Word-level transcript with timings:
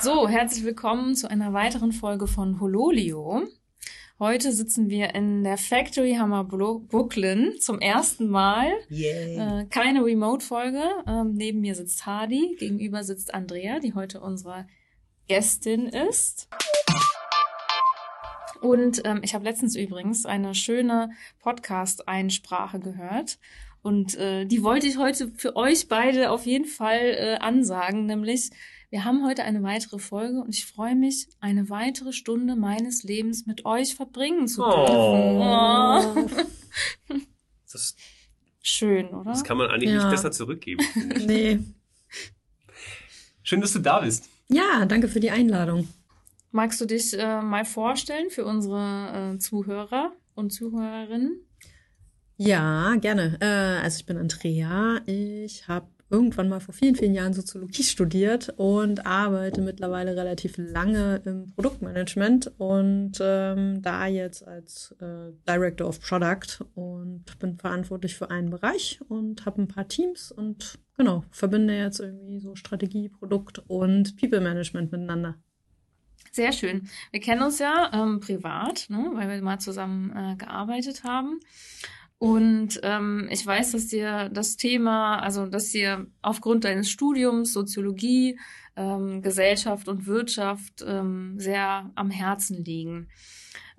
So, 0.00 0.28
herzlich 0.28 0.64
willkommen 0.64 1.14
zu 1.14 1.30
einer 1.30 1.54
weiteren 1.54 1.92
Folge 1.92 2.26
von 2.26 2.60
Hololio. 2.60 3.42
Heute 4.18 4.52
sitzen 4.52 4.90
wir 4.90 5.14
in 5.14 5.44
der 5.44 5.56
Factory 5.56 6.14
Hammer 6.14 6.44
Brooklyn 6.44 7.54
zum 7.58 7.80
ersten 7.80 8.28
Mal. 8.28 8.70
Yeah. 8.90 9.60
Äh, 9.60 9.66
keine 9.66 10.04
Remote-Folge. 10.04 10.82
Ähm, 11.06 11.32
neben 11.34 11.60
mir 11.60 11.74
sitzt 11.74 12.06
Hardy, 12.06 12.54
gegenüber 12.58 13.02
sitzt 13.02 13.32
Andrea, 13.32 13.80
die 13.80 13.94
heute 13.94 14.20
unsere 14.20 14.66
Gästin 15.26 15.86
ist. 15.86 16.48
Und 18.60 19.02
ähm, 19.04 19.20
ich 19.22 19.34
habe 19.34 19.44
letztens 19.44 19.76
übrigens 19.76 20.26
eine 20.26 20.54
schöne 20.54 21.10
Podcast-Einsprache 21.40 22.80
gehört. 22.80 23.38
Und 23.82 24.16
äh, 24.16 24.46
die 24.46 24.62
wollte 24.62 24.86
ich 24.86 24.96
heute 24.96 25.28
für 25.36 25.56
euch 25.56 25.88
beide 25.88 26.30
auf 26.30 26.46
jeden 26.46 26.64
Fall 26.64 27.00
äh, 27.00 27.36
ansagen, 27.40 28.06
nämlich 28.06 28.50
wir 28.90 29.04
haben 29.04 29.26
heute 29.26 29.42
eine 29.42 29.62
weitere 29.64 29.98
Folge 29.98 30.40
und 30.40 30.54
ich 30.54 30.66
freue 30.66 30.94
mich, 30.94 31.26
eine 31.40 31.68
weitere 31.68 32.12
Stunde 32.12 32.54
meines 32.54 33.02
Lebens 33.02 33.44
mit 33.44 33.66
euch 33.66 33.96
verbringen 33.96 34.46
zu 34.46 34.62
dürfen. 34.62 34.94
Oh. 34.94 36.14
oh. 36.16 37.14
Das, 37.72 37.96
Schön, 38.66 39.08
oder? 39.08 39.32
Das 39.32 39.44
kann 39.44 39.58
man 39.58 39.68
eigentlich 39.68 39.90
ja. 39.90 39.96
nicht 39.96 40.10
besser 40.10 40.32
zurückgeben. 40.32 40.82
nee. 41.26 41.58
Schön, 43.42 43.60
dass 43.60 43.74
du 43.74 43.80
da 43.80 44.00
bist. 44.00 44.30
Ja, 44.48 44.86
danke 44.86 45.08
für 45.08 45.20
die 45.20 45.30
Einladung. 45.30 45.86
Magst 46.54 46.80
du 46.80 46.86
dich 46.86 47.18
äh, 47.18 47.42
mal 47.42 47.64
vorstellen 47.64 48.30
für 48.30 48.44
unsere 48.44 49.32
äh, 49.34 49.38
Zuhörer 49.38 50.12
und 50.36 50.52
Zuhörerinnen? 50.52 51.40
Ja, 52.36 52.94
gerne. 53.00 53.38
Äh, 53.40 53.82
also 53.82 53.96
ich 53.98 54.06
bin 54.06 54.18
Andrea. 54.18 55.00
Ich 55.06 55.66
habe 55.66 55.88
irgendwann 56.10 56.48
mal 56.48 56.60
vor 56.60 56.72
vielen, 56.72 56.94
vielen 56.94 57.14
Jahren 57.14 57.32
Soziologie 57.32 57.82
studiert 57.82 58.54
und 58.56 59.04
arbeite 59.04 59.62
mittlerweile 59.62 60.16
relativ 60.16 60.54
lange 60.56 61.20
im 61.24 61.52
Produktmanagement 61.56 62.52
und 62.58 63.14
ähm, 63.20 63.82
da 63.82 64.06
jetzt 64.06 64.46
als 64.46 64.94
äh, 65.00 65.32
Director 65.48 65.88
of 65.88 66.00
Product 66.00 66.64
und 66.76 67.36
bin 67.40 67.58
verantwortlich 67.58 68.14
für 68.14 68.30
einen 68.30 68.50
Bereich 68.50 69.00
und 69.08 69.44
habe 69.44 69.60
ein 69.60 69.66
paar 69.66 69.88
Teams 69.88 70.30
und 70.30 70.78
genau, 70.96 71.24
verbinde 71.32 71.76
jetzt 71.76 71.98
irgendwie 71.98 72.38
so 72.38 72.54
Strategie, 72.54 73.08
Produkt 73.08 73.60
und 73.66 74.16
People 74.16 74.40
Management 74.40 74.92
miteinander. 74.92 75.34
Sehr 76.34 76.50
schön. 76.50 76.88
Wir 77.12 77.20
kennen 77.20 77.42
uns 77.42 77.60
ja 77.60 77.92
ähm, 77.92 78.18
privat, 78.18 78.86
ne, 78.88 79.08
weil 79.14 79.28
wir 79.28 79.40
mal 79.40 79.60
zusammen 79.60 80.10
äh, 80.10 80.34
gearbeitet 80.34 81.04
haben. 81.04 81.38
Und 82.18 82.80
ähm, 82.82 83.28
ich 83.30 83.46
weiß, 83.46 83.70
dass 83.70 83.86
dir 83.86 84.30
das 84.30 84.56
Thema, 84.56 85.20
also 85.20 85.46
dass 85.46 85.68
dir 85.68 86.08
aufgrund 86.22 86.64
deines 86.64 86.90
Studiums 86.90 87.52
Soziologie, 87.52 88.36
ähm, 88.74 89.22
Gesellschaft 89.22 89.86
und 89.86 90.06
Wirtschaft 90.06 90.84
ähm, 90.84 91.38
sehr 91.38 91.92
am 91.94 92.10
Herzen 92.10 92.64
liegen. 92.64 93.10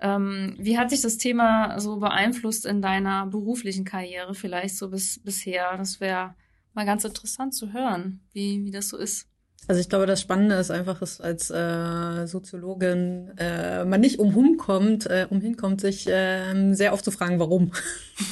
Ähm, 0.00 0.56
wie 0.58 0.78
hat 0.78 0.88
sich 0.88 1.02
das 1.02 1.18
Thema 1.18 1.78
so 1.78 1.98
beeinflusst 1.98 2.64
in 2.64 2.80
deiner 2.80 3.26
beruflichen 3.26 3.84
Karriere 3.84 4.34
vielleicht 4.34 4.78
so 4.78 4.88
bis 4.88 5.22
bisher? 5.22 5.76
Das 5.76 6.00
wäre 6.00 6.34
mal 6.72 6.86
ganz 6.86 7.04
interessant 7.04 7.54
zu 7.54 7.74
hören, 7.74 8.22
wie, 8.32 8.64
wie 8.64 8.70
das 8.70 8.88
so 8.88 8.96
ist. 8.96 9.28
Also 9.68 9.80
ich 9.80 9.88
glaube, 9.88 10.06
das 10.06 10.20
Spannende 10.20 10.54
ist 10.56 10.70
einfach, 10.70 11.00
dass 11.00 11.20
als 11.20 11.50
äh, 11.50 12.26
Soziologin 12.26 13.32
äh, 13.36 13.84
man 13.84 14.00
nicht 14.00 14.20
umhinkommt, 14.20 15.06
äh, 15.06 15.26
umhinkommt, 15.28 15.80
sich 15.80 16.06
äh, 16.06 16.72
sehr 16.72 16.92
oft 16.92 17.04
zu 17.04 17.10
fragen, 17.10 17.40
warum. 17.40 17.72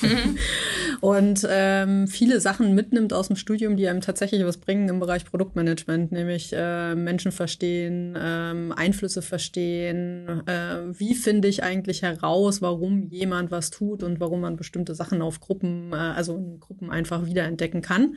und 1.00 1.46
ähm, 1.50 2.06
viele 2.06 2.40
Sachen 2.40 2.74
mitnimmt 2.74 3.12
aus 3.12 3.26
dem 3.26 3.36
Studium, 3.36 3.76
die 3.76 3.88
einem 3.88 4.00
tatsächlich 4.00 4.44
was 4.44 4.58
bringen 4.58 4.88
im 4.88 5.00
Bereich 5.00 5.24
Produktmanagement, 5.24 6.12
nämlich 6.12 6.52
äh, 6.54 6.94
Menschen 6.94 7.32
verstehen, 7.32 8.14
äh, 8.14 8.72
Einflüsse 8.76 9.20
verstehen, 9.20 10.46
äh, 10.46 10.98
wie 10.98 11.14
finde 11.14 11.48
ich 11.48 11.64
eigentlich 11.64 12.02
heraus, 12.02 12.62
warum 12.62 13.08
jemand 13.08 13.50
was 13.50 13.70
tut 13.70 14.02
und 14.02 14.20
warum 14.20 14.40
man 14.40 14.56
bestimmte 14.56 14.94
Sachen 14.94 15.20
auf 15.20 15.40
Gruppen, 15.40 15.92
äh, 15.92 15.96
also 15.96 16.36
in 16.36 16.60
Gruppen 16.60 16.90
einfach 16.90 17.26
wiederentdecken 17.26 17.82
kann. 17.82 18.16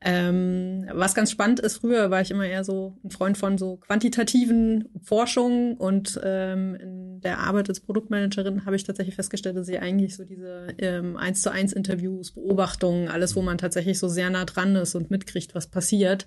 Ähm, 0.00 0.88
was 0.92 1.16
ganz 1.16 1.32
spannend 1.32 1.58
ist, 1.58 1.78
früher 1.78 2.08
war 2.10 2.20
ich 2.20 2.30
immer 2.30 2.46
eher 2.46 2.62
so 2.62 2.96
ein 3.02 3.10
Freund 3.10 3.36
von 3.36 3.58
so 3.58 3.78
quantitativen 3.78 4.88
Forschungen 5.02 5.76
und 5.76 6.20
ähm, 6.22 6.76
in 6.76 7.20
der 7.20 7.40
Arbeit 7.40 7.68
als 7.68 7.80
Produktmanagerin 7.80 8.64
habe 8.64 8.76
ich 8.76 8.84
tatsächlich 8.84 9.16
festgestellt, 9.16 9.56
dass 9.56 9.68
ich 9.68 9.80
eigentlich 9.80 10.14
so 10.14 10.24
diese 10.24 10.68
ähm, 10.78 11.16
eins 11.16 11.42
zu 11.42 11.50
eins 11.50 11.72
Interviews, 11.72 12.30
Beobachtungen, 12.30 13.08
alles, 13.08 13.34
wo 13.34 13.42
man 13.42 13.58
tatsächlich 13.58 13.98
so 13.98 14.06
sehr 14.06 14.30
nah 14.30 14.44
dran 14.44 14.76
ist 14.76 14.94
und 14.94 15.10
mitkriegt, 15.10 15.56
was 15.56 15.66
passiert, 15.66 16.26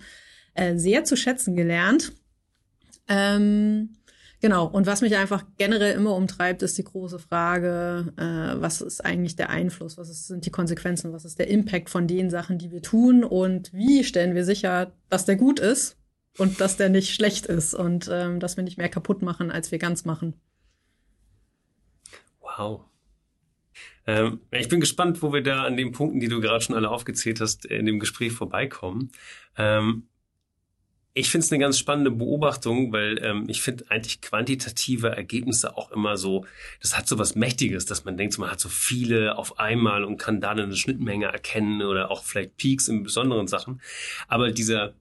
äh, 0.53 0.75
sehr 0.75 1.05
zu 1.05 1.15
schätzen 1.15 1.55
gelernt. 1.55 2.11
Ähm, 3.07 3.93
Genau. 4.41 4.65
Und 4.65 4.87
was 4.87 5.01
mich 5.01 5.15
einfach 5.15 5.45
generell 5.57 5.93
immer 5.93 6.15
umtreibt, 6.15 6.63
ist 6.63 6.77
die 6.77 6.83
große 6.83 7.19
Frage, 7.19 8.11
äh, 8.17 8.59
was 8.59 8.81
ist 8.81 9.05
eigentlich 9.05 9.35
der 9.35 9.51
Einfluss? 9.51 9.99
Was 9.99 10.09
ist, 10.09 10.27
sind 10.27 10.47
die 10.47 10.51
Konsequenzen? 10.51 11.13
Was 11.13 11.25
ist 11.25 11.37
der 11.37 11.47
Impact 11.47 11.91
von 11.91 12.07
den 12.07 12.31
Sachen, 12.31 12.57
die 12.57 12.71
wir 12.71 12.81
tun? 12.81 13.23
Und 13.23 13.71
wie 13.71 14.03
stellen 14.03 14.33
wir 14.33 14.43
sicher, 14.43 14.93
dass 15.09 15.25
der 15.25 15.35
gut 15.35 15.59
ist 15.59 15.95
und 16.39 16.59
dass 16.59 16.75
der 16.75 16.89
nicht 16.89 17.13
schlecht 17.13 17.45
ist 17.45 17.75
und 17.75 18.09
ähm, 18.11 18.39
dass 18.39 18.57
wir 18.57 18.63
nicht 18.63 18.79
mehr 18.79 18.89
kaputt 18.89 19.21
machen, 19.21 19.51
als 19.51 19.71
wir 19.71 19.77
ganz 19.77 20.05
machen? 20.05 20.33
Wow. 22.39 22.85
Ähm, 24.07 24.41
ich 24.49 24.69
bin 24.69 24.79
gespannt, 24.79 25.21
wo 25.21 25.31
wir 25.31 25.43
da 25.43 25.65
an 25.65 25.77
den 25.77 25.91
Punkten, 25.91 26.19
die 26.19 26.29
du 26.29 26.41
gerade 26.41 26.63
schon 26.63 26.75
alle 26.75 26.89
aufgezählt 26.89 27.39
hast, 27.41 27.65
in 27.65 27.85
dem 27.85 27.99
Gespräch 27.99 28.31
vorbeikommen. 28.31 29.11
Ähm, 29.55 30.07
ich 31.13 31.29
finde 31.29 31.45
es 31.45 31.51
eine 31.51 31.59
ganz 31.59 31.77
spannende 31.77 32.11
Beobachtung, 32.11 32.93
weil 32.93 33.21
ähm, 33.23 33.45
ich 33.49 33.61
finde 33.61 33.85
eigentlich 33.89 34.21
quantitative 34.21 35.09
Ergebnisse 35.09 35.75
auch 35.75 35.91
immer 35.91 36.15
so, 36.15 36.45
das 36.81 36.97
hat 36.97 37.07
so 37.07 37.19
was 37.19 37.35
Mächtiges, 37.35 37.85
dass 37.85 38.05
man 38.05 38.15
denkt, 38.15 38.37
man 38.37 38.49
hat 38.49 38.61
so 38.61 38.69
viele 38.69 39.37
auf 39.37 39.59
einmal 39.59 40.05
und 40.05 40.17
kann 40.17 40.39
da 40.39 40.51
eine 40.51 40.75
Schnittmenge 40.75 41.25
erkennen 41.25 41.81
oder 41.81 42.11
auch 42.11 42.23
vielleicht 42.23 42.55
Peaks 42.55 42.87
in 42.87 43.03
besonderen 43.03 43.47
Sachen. 43.47 43.81
Aber 44.29 44.51
dieser 44.51 44.93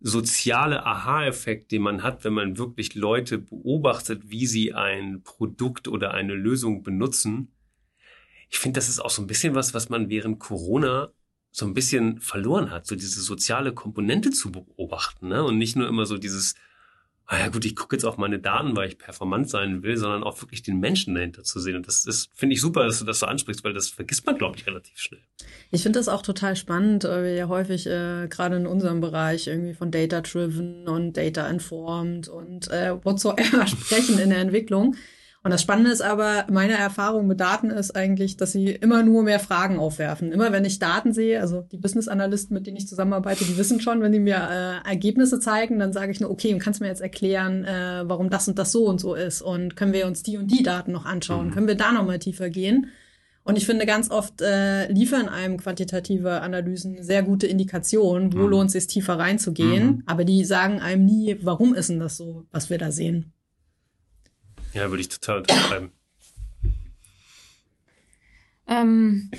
soziale 0.00 0.84
Aha-Effekt, 0.84 1.70
den 1.70 1.82
man 1.82 2.02
hat, 2.02 2.24
wenn 2.24 2.32
man 2.34 2.58
wirklich 2.58 2.94
Leute 2.94 3.38
beobachtet, 3.38 4.22
wie 4.26 4.46
sie 4.46 4.74
ein 4.74 5.22
Produkt 5.22 5.86
oder 5.88 6.12
eine 6.12 6.34
Lösung 6.34 6.82
benutzen, 6.82 7.52
ich 8.48 8.58
finde, 8.58 8.78
das 8.78 8.88
ist 8.88 9.00
auch 9.00 9.10
so 9.10 9.22
ein 9.22 9.26
bisschen 9.26 9.54
was, 9.54 9.74
was 9.74 9.88
man 9.88 10.08
während 10.08 10.38
Corona 10.38 11.12
so 11.56 11.64
ein 11.64 11.72
bisschen 11.72 12.20
verloren 12.20 12.70
hat, 12.70 12.86
so 12.86 12.96
diese 12.96 13.22
soziale 13.22 13.72
Komponente 13.72 14.30
zu 14.30 14.52
beobachten, 14.52 15.28
ne? 15.28 15.42
Und 15.42 15.56
nicht 15.56 15.74
nur 15.74 15.88
immer 15.88 16.04
so 16.04 16.18
dieses, 16.18 16.54
ah 17.24 17.38
ja 17.38 17.48
gut, 17.48 17.64
ich 17.64 17.74
gucke 17.74 17.96
jetzt 17.96 18.04
auf 18.04 18.18
meine 18.18 18.38
Daten, 18.38 18.76
weil 18.76 18.90
ich 18.90 18.98
performant 18.98 19.48
sein 19.48 19.82
will, 19.82 19.96
sondern 19.96 20.22
auch 20.22 20.42
wirklich 20.42 20.62
den 20.62 20.80
Menschen 20.80 21.14
dahinter 21.14 21.44
zu 21.44 21.58
sehen. 21.58 21.76
Und 21.76 21.86
das 21.86 22.04
ist, 22.04 22.28
finde 22.34 22.54
ich 22.54 22.60
super, 22.60 22.84
dass 22.84 22.98
du 22.98 23.06
das 23.06 23.20
so 23.20 23.26
ansprichst, 23.26 23.64
weil 23.64 23.72
das 23.72 23.88
vergisst 23.88 24.26
man, 24.26 24.36
glaube 24.36 24.58
ich, 24.58 24.66
relativ 24.66 24.98
schnell. 24.98 25.22
Ich 25.70 25.82
finde 25.82 25.98
das 25.98 26.08
auch 26.08 26.20
total 26.20 26.56
spannend, 26.56 27.04
weil 27.04 27.24
wir 27.24 27.34
ja 27.34 27.48
häufig 27.48 27.86
äh, 27.86 28.28
gerade 28.28 28.56
in 28.56 28.66
unserem 28.66 29.00
Bereich 29.00 29.46
irgendwie 29.46 29.72
von 29.72 29.90
Data-Driven 29.90 30.86
und 30.86 31.16
Data-Informed 31.16 32.28
und 32.28 32.70
äh, 32.70 33.02
whatsoever 33.02 33.66
sprechen 33.66 34.18
in 34.18 34.28
der 34.28 34.40
Entwicklung. 34.40 34.94
Und 35.46 35.52
das 35.52 35.62
Spannende 35.62 35.92
ist 35.92 36.02
aber, 36.02 36.44
meine 36.50 36.72
Erfahrung 36.72 37.28
mit 37.28 37.38
Daten 37.38 37.70
ist 37.70 37.94
eigentlich, 37.94 38.36
dass 38.36 38.50
sie 38.50 38.70
immer 38.70 39.04
nur 39.04 39.22
mehr 39.22 39.38
Fragen 39.38 39.78
aufwerfen. 39.78 40.32
Immer 40.32 40.50
wenn 40.50 40.64
ich 40.64 40.80
Daten 40.80 41.12
sehe, 41.12 41.40
also 41.40 41.60
die 41.60 41.76
Business 41.76 42.08
Analysten, 42.08 42.52
mit 42.52 42.66
denen 42.66 42.76
ich 42.76 42.88
zusammenarbeite, 42.88 43.44
die 43.44 43.56
wissen 43.56 43.80
schon, 43.80 44.02
wenn 44.02 44.10
die 44.10 44.18
mir 44.18 44.34
äh, 44.84 44.88
Ergebnisse 44.88 45.38
zeigen, 45.38 45.78
dann 45.78 45.92
sage 45.92 46.10
ich 46.10 46.18
nur, 46.18 46.32
okay, 46.32 46.52
und 46.52 46.58
kannst 46.58 46.80
du 46.80 46.84
mir 46.84 46.90
jetzt 46.90 47.00
erklären, 47.00 47.62
äh, 47.62 48.02
warum 48.06 48.28
das 48.28 48.48
und 48.48 48.58
das 48.58 48.72
so 48.72 48.86
und 48.86 49.00
so 49.00 49.14
ist? 49.14 49.40
Und 49.40 49.76
können 49.76 49.92
wir 49.92 50.08
uns 50.08 50.24
die 50.24 50.36
und 50.36 50.50
die 50.50 50.64
Daten 50.64 50.90
noch 50.90 51.06
anschauen? 51.06 51.46
Mhm. 51.46 51.50
Können 51.52 51.68
wir 51.68 51.76
da 51.76 51.92
noch 51.92 52.04
mal 52.04 52.18
tiefer 52.18 52.50
gehen? 52.50 52.88
Und 53.44 53.56
ich 53.56 53.66
finde, 53.66 53.86
ganz 53.86 54.10
oft 54.10 54.42
äh, 54.42 54.90
liefern 54.90 55.28
einem 55.28 55.58
quantitative 55.58 56.40
Analysen 56.40 57.04
sehr 57.04 57.22
gute 57.22 57.46
Indikationen, 57.46 58.32
wo 58.32 58.38
mhm. 58.38 58.48
lohnt 58.48 58.66
es 58.66 58.72
sich 58.72 58.88
tiefer 58.88 59.16
reinzugehen. 59.16 59.86
Mhm. 59.86 60.02
Aber 60.06 60.24
die 60.24 60.44
sagen 60.44 60.80
einem 60.80 61.04
nie, 61.04 61.36
warum 61.42 61.72
ist 61.76 61.88
denn 61.88 62.00
das 62.00 62.16
so, 62.16 62.46
was 62.50 62.68
wir 62.68 62.78
da 62.78 62.90
sehen. 62.90 63.32
Ja, 64.76 64.90
würde 64.90 65.00
ich 65.00 65.08
total 65.08 65.38
unterschreiben. 65.38 65.90
Ähm. 68.68 69.30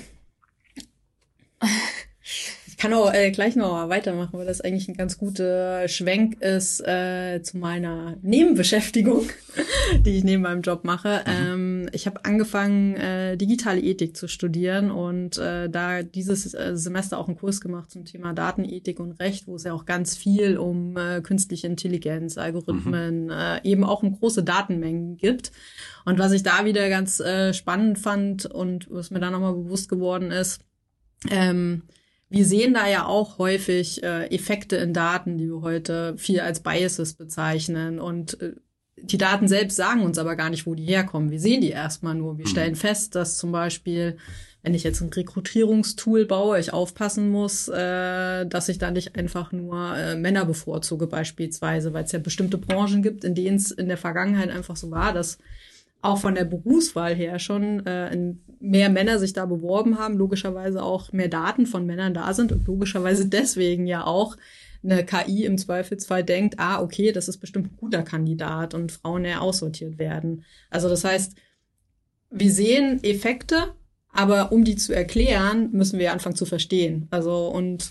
Ich 2.78 2.82
kann 2.82 2.94
auch 2.94 3.12
äh, 3.12 3.32
gleich 3.32 3.56
noch 3.56 3.88
weitermachen, 3.88 4.38
weil 4.38 4.46
das 4.46 4.60
eigentlich 4.60 4.86
ein 4.86 4.94
ganz 4.94 5.18
guter 5.18 5.88
Schwenk 5.88 6.40
ist 6.40 6.78
äh, 6.86 7.42
zu 7.42 7.58
meiner 7.58 8.16
Nebenbeschäftigung. 8.22 9.28
die 10.04 10.16
ich 10.16 10.22
neben 10.22 10.44
meinem 10.44 10.62
Job 10.62 10.84
mache. 10.84 11.24
Mhm. 11.26 11.32
Ähm, 11.32 11.88
ich 11.90 12.06
habe 12.06 12.24
angefangen, 12.24 12.94
äh, 12.94 13.36
digitale 13.36 13.80
Ethik 13.80 14.16
zu 14.16 14.28
studieren 14.28 14.92
und 14.92 15.38
äh, 15.38 15.68
da 15.68 16.04
dieses 16.04 16.54
äh, 16.54 16.76
Semester 16.76 17.18
auch 17.18 17.26
einen 17.26 17.36
Kurs 17.36 17.60
gemacht 17.60 17.90
zum 17.90 18.04
Thema 18.04 18.32
Datenethik 18.32 19.00
und 19.00 19.18
Recht, 19.18 19.48
wo 19.48 19.56
es 19.56 19.64
ja 19.64 19.72
auch 19.72 19.84
ganz 19.84 20.16
viel 20.16 20.56
um 20.56 20.96
äh, 20.96 21.20
künstliche 21.20 21.66
Intelligenz, 21.66 22.38
Algorithmen, 22.38 23.24
mhm. 23.24 23.30
äh, 23.30 23.64
eben 23.64 23.82
auch 23.82 24.04
um 24.04 24.16
große 24.16 24.44
Datenmengen 24.44 25.16
gibt. 25.16 25.50
Und 26.04 26.20
was 26.20 26.30
ich 26.30 26.44
da 26.44 26.64
wieder 26.64 26.88
ganz 26.88 27.18
äh, 27.18 27.52
spannend 27.54 27.98
fand 27.98 28.46
und 28.46 28.88
was 28.88 29.10
mir 29.10 29.18
da 29.18 29.32
nochmal 29.32 29.54
bewusst 29.54 29.88
geworden 29.88 30.30
ist, 30.30 30.60
ähm, 31.28 31.82
wir 32.30 32.44
sehen 32.44 32.74
da 32.74 32.86
ja 32.88 33.06
auch 33.06 33.38
häufig 33.38 34.02
äh, 34.02 34.26
Effekte 34.26 34.76
in 34.76 34.92
Daten, 34.92 35.38
die 35.38 35.48
wir 35.48 35.62
heute 35.62 36.16
viel 36.18 36.40
als 36.40 36.60
Biases 36.60 37.14
bezeichnen. 37.14 37.98
Und 37.98 38.40
äh, 38.42 38.52
die 38.96 39.18
Daten 39.18 39.48
selbst 39.48 39.76
sagen 39.76 40.02
uns 40.02 40.18
aber 40.18 40.36
gar 40.36 40.50
nicht, 40.50 40.66
wo 40.66 40.74
die 40.74 40.84
herkommen. 40.84 41.30
Wir 41.30 41.40
sehen 41.40 41.60
die 41.60 41.70
erstmal 41.70 42.14
nur. 42.14 42.36
Wir 42.36 42.46
mhm. 42.46 42.50
stellen 42.50 42.76
fest, 42.76 43.14
dass 43.14 43.38
zum 43.38 43.50
Beispiel, 43.50 44.18
wenn 44.62 44.74
ich 44.74 44.84
jetzt 44.84 45.00
ein 45.00 45.08
Rekrutierungstool 45.08 46.26
baue, 46.26 46.58
ich 46.58 46.72
aufpassen 46.72 47.30
muss, 47.30 47.68
äh, 47.68 48.44
dass 48.46 48.68
ich 48.68 48.78
da 48.78 48.90
nicht 48.90 49.16
einfach 49.16 49.52
nur 49.52 49.96
äh, 49.96 50.16
Männer 50.16 50.44
bevorzuge 50.44 51.06
beispielsweise, 51.06 51.94
weil 51.94 52.04
es 52.04 52.12
ja 52.12 52.18
bestimmte 52.18 52.58
Branchen 52.58 53.02
gibt, 53.02 53.24
in 53.24 53.34
denen 53.34 53.56
es 53.56 53.70
in 53.70 53.88
der 53.88 53.98
Vergangenheit 53.98 54.50
einfach 54.50 54.76
so 54.76 54.90
war, 54.90 55.14
dass 55.14 55.38
auch 56.00 56.18
von 56.18 56.34
der 56.34 56.44
Berufswahl 56.44 57.14
her 57.14 57.38
schon 57.38 57.84
äh, 57.86 58.34
mehr 58.60 58.88
Männer 58.88 59.18
sich 59.18 59.32
da 59.32 59.46
beworben 59.46 59.98
haben, 59.98 60.16
logischerweise 60.16 60.82
auch 60.82 61.12
mehr 61.12 61.28
Daten 61.28 61.66
von 61.66 61.86
Männern 61.86 62.14
da 62.14 62.32
sind 62.34 62.52
und 62.52 62.66
logischerweise 62.66 63.26
deswegen 63.28 63.86
ja 63.86 64.04
auch 64.04 64.36
eine 64.82 65.04
KI 65.04 65.44
im 65.44 65.58
Zweifelsfall 65.58 66.22
denkt, 66.22 66.54
ah, 66.58 66.80
okay, 66.80 67.10
das 67.10 67.26
ist 67.26 67.38
bestimmt 67.38 67.72
ein 67.72 67.76
guter 67.76 68.02
Kandidat 68.02 68.74
und 68.74 68.92
Frauen 68.92 69.24
eher 69.24 69.42
aussortiert 69.42 69.98
werden. 69.98 70.44
Also 70.70 70.88
das 70.88 71.02
heißt, 71.02 71.34
wir 72.30 72.52
sehen 72.52 73.02
Effekte, 73.02 73.74
aber 74.12 74.52
um 74.52 74.64
die 74.64 74.76
zu 74.76 74.94
erklären, 74.94 75.70
müssen 75.72 75.98
wir 75.98 76.12
anfangen 76.12 76.36
zu 76.36 76.46
verstehen. 76.46 77.08
Also 77.10 77.48
und 77.48 77.90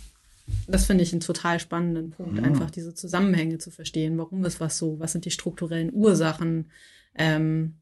das 0.67 0.85
finde 0.85 1.03
ich 1.03 1.11
einen 1.11 1.19
total 1.19 1.59
spannenden 1.59 2.11
Punkt, 2.11 2.35
mhm. 2.35 2.43
einfach 2.45 2.71
diese 2.71 2.93
Zusammenhänge 2.93 3.57
zu 3.57 3.69
verstehen. 3.69 4.17
Warum 4.17 4.45
ist 4.45 4.61
was 4.61 4.77
so? 4.77 4.97
Was 4.99 5.11
sind 5.11 5.25
die 5.25 5.31
strukturellen 5.31 5.91
Ursachen? 5.93 6.71
Ähm, 7.15 7.75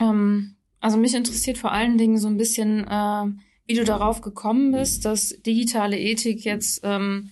ähm, 0.00 0.56
also 0.80 0.98
mich 0.98 1.14
interessiert 1.14 1.58
vor 1.58 1.72
allen 1.72 1.98
Dingen 1.98 2.18
so 2.18 2.28
ein 2.28 2.36
bisschen, 2.36 2.86
äh, 2.86 3.24
wie 3.66 3.74
du 3.74 3.84
darauf 3.84 4.20
gekommen 4.20 4.72
bist, 4.72 5.04
dass 5.04 5.28
digitale 5.46 5.98
Ethik 5.98 6.44
jetzt 6.44 6.80
ähm, 6.82 7.30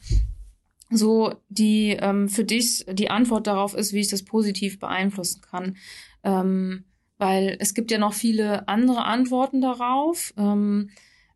so 0.91 1.35
die 1.49 1.97
ähm, 2.01 2.29
für 2.29 2.45
dich 2.45 2.85
die 2.91 3.11
Antwort 3.11 3.47
darauf 3.47 3.75
ist, 3.75 3.93
wie 3.93 4.01
ich 4.01 4.09
das 4.09 4.25
positiv 4.25 4.79
beeinflussen 4.79 5.41
kann. 5.41 5.77
Ähm, 6.23 6.85
weil 7.19 7.57
es 7.61 7.75
gibt 7.75 7.91
ja 7.91 7.99
noch 7.99 8.15
viele 8.15 8.67
andere 8.67 9.05
Antworten 9.05 9.61
darauf. 9.61 10.33
Ähm, 10.37 10.91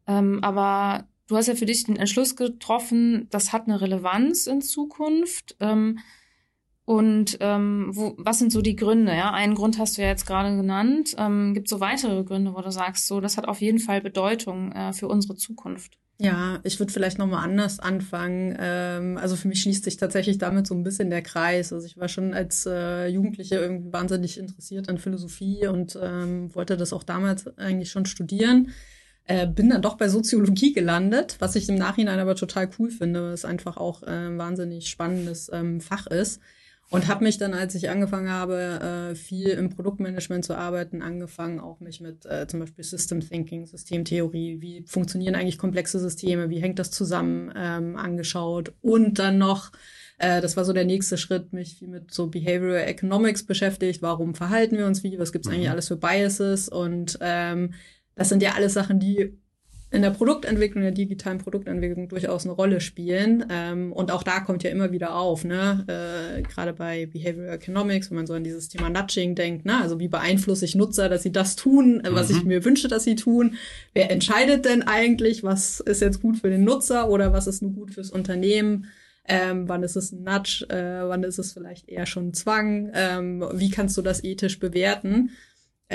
ähm, 0.06 0.43
aber 0.43 1.06
du 1.29 1.37
hast 1.37 1.47
ja 1.47 1.55
für 1.55 1.67
dich 1.67 1.85
den 1.85 1.97
Entschluss 1.97 2.37
getroffen, 2.37 3.29
das 3.31 3.53
hat 3.53 3.67
eine 3.67 3.81
Relevanz 3.81 4.47
in 4.47 4.62
Zukunft. 4.62 5.56
Ähm, 5.61 5.99
und 6.86 7.38
ähm, 7.40 7.90
wo, 7.92 8.14
was 8.19 8.38
sind 8.38 8.52
so 8.52 8.60
die 8.60 8.76
Gründe? 8.76 9.12
Ja, 9.12 9.32
einen 9.32 9.54
Grund 9.54 9.78
hast 9.78 9.96
du 9.96 10.02
ja 10.02 10.08
jetzt 10.08 10.26
gerade 10.26 10.54
genannt. 10.54 11.14
Ähm, 11.16 11.54
Gibt 11.54 11.69
so 11.69 11.81
weitere 11.81 12.22
Gründe, 12.25 12.54
wo 12.54 12.60
du 12.60 12.70
sagst, 12.70 13.06
so 13.06 13.20
das 13.20 13.38
hat 13.38 13.48
auf 13.48 13.62
jeden 13.62 13.78
Fall 13.78 14.02
Bedeutung 14.02 14.70
äh, 14.72 14.92
für 14.92 15.08
unsere 15.08 15.34
Zukunft? 15.34 15.98
Ja, 16.19 16.60
ich 16.62 16.78
würde 16.78 16.92
vielleicht 16.92 17.19
noch 17.19 17.26
mal 17.26 17.42
anders 17.42 17.81
anfangen. 17.81 18.54
Ähm, 18.60 19.16
also 19.16 19.34
für 19.34 19.48
mich 19.48 19.62
schließt 19.62 19.82
sich 19.82 19.96
tatsächlich 19.96 20.36
damit 20.36 20.66
so 20.66 20.75
ein 20.75 20.84
bisschen 20.84 21.08
der 21.08 21.22
Kreis. 21.22 21.72
Also 21.72 21.86
ich 21.86 21.96
war 21.96 22.08
schon 22.08 22.34
als 22.34 22.66
äh, 22.66 23.08
Jugendliche 23.08 23.56
irgendwie 23.56 23.92
wahnsinnig 23.92 24.38
interessiert 24.38 24.88
an 24.88 24.98
Philosophie 24.98 25.66
und 25.66 25.98
ähm, 26.00 26.54
wollte 26.54 26.76
das 26.76 26.92
auch 26.92 27.02
damals 27.02 27.46
eigentlich 27.56 27.90
schon 27.90 28.06
studieren. 28.06 28.72
Äh, 29.25 29.46
bin 29.46 29.70
dann 29.70 29.81
doch 29.81 29.96
bei 29.96 30.08
Soziologie 30.08 30.75
gelandet, 30.75 31.36
was 31.38 31.56
ich 31.56 31.66
im 31.70 31.76
Nachhinein 31.76 32.20
aber 32.20 32.36
total 32.36 32.69
cool 32.78 32.90
finde, 32.90 33.22
weil 33.22 33.32
es 33.32 33.46
einfach 33.46 33.78
auch 33.78 34.02
äh, 34.02 34.10
ein 34.10 34.38
wahnsinnig 34.38 34.88
spannendes 34.88 35.50
ähm, 35.52 35.81
Fach 35.81 36.06
ist. 36.06 36.40
Und 36.90 37.08
habe 37.08 37.25
mich 37.25 37.38
dann, 37.38 37.54
als 37.54 37.75
ich 37.75 37.90
angefangen 37.90 38.31
habe, 38.31 39.10
äh, 39.10 39.14
viel 39.14 39.48
im 39.48 39.70
Produktmanagement 39.70 40.44
zu 40.44 40.54
arbeiten, 40.56 41.02
angefangen 41.02 41.58
auch 41.58 41.81
mich 41.81 42.00
mit 42.00 42.26
äh, 42.26 42.46
zum 42.46 42.60
Beispiel 42.60 42.84
System 42.84 43.20
Thinking, 43.20 43.66
Systemtheorie, 43.66 44.60
wie 44.60 44.84
funktionieren 44.86 45.34
eigentlich 45.34 45.58
komplexe 45.58 45.98
Systeme, 45.98 46.50
wie 46.50 46.60
hängt 46.60 46.78
das 46.78 46.90
zusammen, 46.90 47.52
ähm, 47.56 47.96
angeschaut. 47.96 48.75
Und 48.81 49.19
dann 49.19 49.38
noch, 49.38 49.72
äh, 50.19 50.40
das 50.40 50.56
war 50.56 50.64
so 50.64 50.72
der 50.72 50.84
nächste 50.84 51.16
Schritt, 51.16 51.52
mich 51.52 51.76
viel 51.78 51.88
mit 51.88 52.12
so 52.12 52.28
Behavioral 52.28 52.86
Economics 52.86 53.44
beschäftigt. 53.44 54.02
Warum 54.02 54.34
verhalten 54.34 54.76
wir 54.76 54.86
uns 54.86 55.02
wie? 55.02 55.19
Was 55.19 55.32
gibt's 55.32 55.48
mhm. 55.48 55.54
eigentlich 55.54 55.70
alles 55.70 55.88
für 55.88 55.96
Biases? 55.96 56.69
Und 56.69 57.19
ähm, 57.20 57.75
das 58.14 58.28
sind 58.28 58.42
ja 58.42 58.52
alles 58.52 58.75
Sachen, 58.75 59.00
die 59.00 59.36
in 59.94 60.02
der 60.02 60.11
Produktentwicklung, 60.11 60.82
der 60.82 60.93
digitalen 60.93 61.38
Produktentwicklung 61.38 62.08
durchaus 62.08 62.44
eine 62.44 62.52
Rolle 62.52 62.81
spielen. 62.81 63.46
Ähm, 63.49 63.93
und 63.93 64.11
auch 64.11 64.23
da 64.23 64.41
kommt 64.41 64.62
ja 64.62 64.70
immer 64.70 64.93
wieder 64.93 65.14
auf, 65.17 65.44
ne? 65.44 65.85
Äh, 65.87 66.43
gerade 66.43 66.73
bei 66.73 67.06
Behavioral 67.06 67.55
Economics, 67.55 68.11
wenn 68.11 68.17
man 68.17 68.26
so 68.26 68.35
an 68.35 68.44
dieses 68.44 68.69
Thema 68.69 68.91
Nudging 68.91 69.35
denkt, 69.35 69.64
ne? 69.64 69.81
also 69.81 70.00
wie 70.00 70.08
beeinflusse 70.08 70.64
ich 70.64 70.75
Nutzer, 70.75 71.08
dass 71.08 71.23
sie 71.23 71.32
das 71.32 71.56
tun, 71.56 72.05
äh, 72.05 72.12
was 72.12 72.31
mhm. 72.31 72.37
ich 72.37 72.44
mir 72.44 72.64
wünsche, 72.64 72.88
dass 72.88 73.05
sie 73.05 73.14
tun. 73.14 73.55
Wer 73.94 74.11
entscheidet 74.11 74.64
denn 74.64 74.82
eigentlich, 74.82 75.43
was 75.44 75.81
ist 75.81 76.02
jetzt 76.02 76.20
gut 76.20 76.38
für 76.38 76.50
den 76.50 76.64
Nutzer 76.64 77.08
oder 77.08 77.32
was 77.32 77.46
ist 77.46 77.62
nur 77.62 77.73
gut 77.73 77.94
fürs 77.94 78.11
Unternehmen? 78.11 78.87
Ähm, 79.26 79.69
wann 79.69 79.82
ist 79.82 79.96
es 79.96 80.12
ein 80.12 80.23
Nudge? 80.23 80.67
Äh, 80.69 81.08
wann 81.08 81.23
ist 81.23 81.38
es 81.38 81.52
vielleicht 81.52 81.88
eher 81.88 82.06
schon 82.06 82.35
Zwang? 82.35 82.91
Ähm, 82.94 83.44
wie 83.55 83.70
kannst 83.70 83.96
du 83.96 84.02
das 84.02 84.23
ethisch 84.23 84.58
bewerten? 84.58 85.31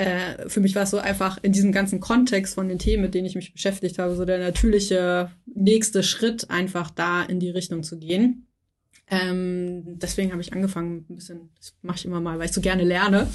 Äh, 0.00 0.48
für 0.48 0.60
mich 0.60 0.74
war 0.74 0.84
es 0.84 0.90
so 0.90 0.98
einfach 0.98 1.38
in 1.42 1.52
diesem 1.52 1.72
ganzen 1.72 2.00
Kontext 2.00 2.54
von 2.54 2.68
den 2.68 2.78
Themen, 2.78 3.02
mit 3.02 3.14
denen 3.14 3.26
ich 3.26 3.34
mich 3.34 3.52
beschäftigt 3.52 3.98
habe, 3.98 4.16
so 4.16 4.24
der 4.24 4.38
natürliche 4.38 5.30
nächste 5.54 6.02
Schritt, 6.02 6.48
einfach 6.48 6.90
da 6.90 7.22
in 7.22 7.38
die 7.38 7.50
Richtung 7.50 7.82
zu 7.82 7.98
gehen. 7.98 8.46
Ähm, 9.12 9.98
deswegen 9.98 10.30
habe 10.30 10.40
ich 10.40 10.52
angefangen, 10.52 11.04
ein 11.10 11.16
bisschen, 11.16 11.50
das 11.58 11.74
mache 11.82 11.96
ich 11.96 12.04
immer 12.04 12.20
mal, 12.20 12.38
weil 12.38 12.46
ich 12.46 12.52
so 12.52 12.60
gerne 12.60 12.84
lerne, 12.84 13.26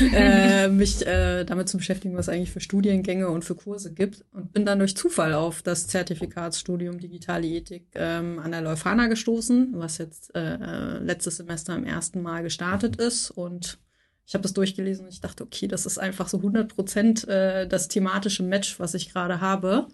äh, 0.12 0.68
mich 0.68 1.04
äh, 1.06 1.44
damit 1.44 1.68
zu 1.68 1.78
beschäftigen, 1.78 2.14
was 2.14 2.28
eigentlich 2.28 2.50
für 2.50 2.60
Studiengänge 2.60 3.28
und 3.28 3.42
für 3.42 3.54
Kurse 3.54 3.92
gibt. 3.92 4.24
Und 4.32 4.52
bin 4.52 4.66
dann 4.66 4.78
durch 4.78 4.96
Zufall 4.96 5.32
auf 5.32 5.62
das 5.62 5.86
Zertifikatsstudium 5.86 6.98
Digitale 6.98 7.46
Ethik 7.46 7.86
ähm, 7.94 8.38
an 8.38 8.52
der 8.52 8.60
Leuphana 8.60 9.06
gestoßen, 9.06 9.72
was 9.76 9.98
jetzt 9.98 10.34
äh, 10.34 10.56
äh 10.56 10.98
letztes 10.98 11.38
Semester 11.38 11.74
im 11.74 11.84
ersten 11.84 12.20
Mal 12.20 12.42
gestartet 12.42 12.96
ist. 12.96 13.30
Und 13.30 13.78
ich 14.26 14.34
habe 14.34 14.42
das 14.42 14.54
durchgelesen 14.54 15.04
und 15.04 15.12
ich 15.12 15.20
dachte, 15.20 15.44
okay, 15.44 15.68
das 15.68 15.86
ist 15.86 15.98
einfach 15.98 16.28
so 16.28 16.38
100 16.38 16.74
Prozent 16.74 17.28
äh, 17.28 17.66
das 17.68 17.88
thematische 17.88 18.42
Match, 18.42 18.80
was 18.80 18.94
ich 18.94 19.12
gerade 19.12 19.40
habe. 19.40 19.88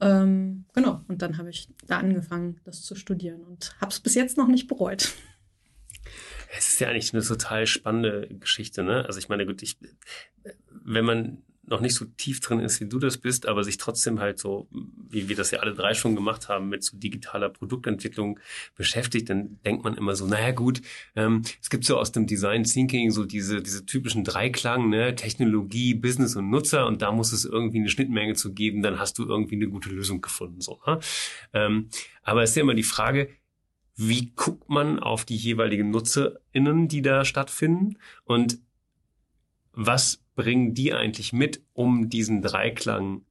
Ähm, 0.00 0.66
genau, 0.74 1.02
und 1.08 1.22
dann 1.22 1.38
habe 1.38 1.50
ich 1.50 1.68
da 1.86 1.98
angefangen, 1.98 2.60
das 2.64 2.82
zu 2.82 2.94
studieren 2.94 3.42
und 3.42 3.74
habe 3.80 3.90
es 3.90 4.00
bis 4.00 4.14
jetzt 4.14 4.36
noch 4.36 4.48
nicht 4.48 4.68
bereut. 4.68 5.14
Es 6.56 6.68
ist 6.68 6.80
ja 6.80 6.88
eigentlich 6.88 7.12
eine 7.12 7.22
total 7.22 7.66
spannende 7.66 8.28
Geschichte, 8.38 8.82
ne? 8.82 9.04
Also 9.06 9.18
ich 9.18 9.28
meine, 9.28 9.46
gut, 9.46 9.62
ich, 9.62 9.78
wenn 10.70 11.04
man 11.04 11.42
noch 11.66 11.80
nicht 11.80 11.94
so 11.94 12.04
tief 12.04 12.40
drin 12.40 12.60
ist, 12.60 12.80
wie 12.80 12.88
du 12.88 12.98
das 12.98 13.18
bist, 13.18 13.46
aber 13.46 13.64
sich 13.64 13.76
trotzdem 13.76 14.20
halt 14.20 14.38
so, 14.38 14.68
wie 14.70 15.28
wir 15.28 15.36
das 15.36 15.50
ja 15.50 15.58
alle 15.60 15.74
drei 15.74 15.94
schon 15.94 16.14
gemacht 16.14 16.48
haben, 16.48 16.68
mit 16.68 16.84
so 16.84 16.96
digitaler 16.96 17.48
Produktentwicklung 17.48 18.38
beschäftigt, 18.76 19.28
dann 19.30 19.58
denkt 19.64 19.82
man 19.82 19.96
immer 19.96 20.14
so, 20.14 20.26
naja 20.26 20.52
gut, 20.52 20.80
ähm, 21.16 21.42
es 21.60 21.68
gibt 21.68 21.84
so 21.84 21.98
aus 21.98 22.12
dem 22.12 22.26
Design 22.26 22.64
Thinking 22.64 23.10
so 23.10 23.24
diese, 23.24 23.62
diese 23.62 23.84
typischen 23.84 24.22
Dreiklang, 24.22 24.88
ne, 24.88 25.14
Technologie, 25.14 25.94
Business 25.94 26.36
und 26.36 26.50
Nutzer 26.50 26.86
und 26.86 27.02
da 27.02 27.10
muss 27.10 27.32
es 27.32 27.44
irgendwie 27.44 27.78
eine 27.78 27.88
Schnittmenge 27.88 28.34
zu 28.34 28.54
geben, 28.54 28.82
dann 28.82 28.98
hast 28.98 29.18
du 29.18 29.24
irgendwie 29.24 29.56
eine 29.56 29.68
gute 29.68 29.90
Lösung 29.90 30.20
gefunden. 30.20 30.60
So, 30.60 30.80
ne? 30.86 31.00
ähm, 31.52 31.88
aber 32.22 32.42
es 32.42 32.50
ist 32.50 32.56
ja 32.56 32.62
immer 32.62 32.74
die 32.74 32.82
Frage, 32.82 33.28
wie 33.96 34.32
guckt 34.36 34.68
man 34.68 34.98
auf 34.98 35.24
die 35.24 35.36
jeweiligen 35.36 35.90
NutzerInnen, 35.90 36.86
die 36.86 37.02
da 37.02 37.24
stattfinden 37.24 37.98
und 38.24 38.58
was 39.72 40.25
bringen 40.36 40.74
die 40.74 40.92
eigentlich 40.94 41.32
mit, 41.32 41.62
um 41.72 42.08
diesen 42.08 42.42
Dreiklang 42.42 43.22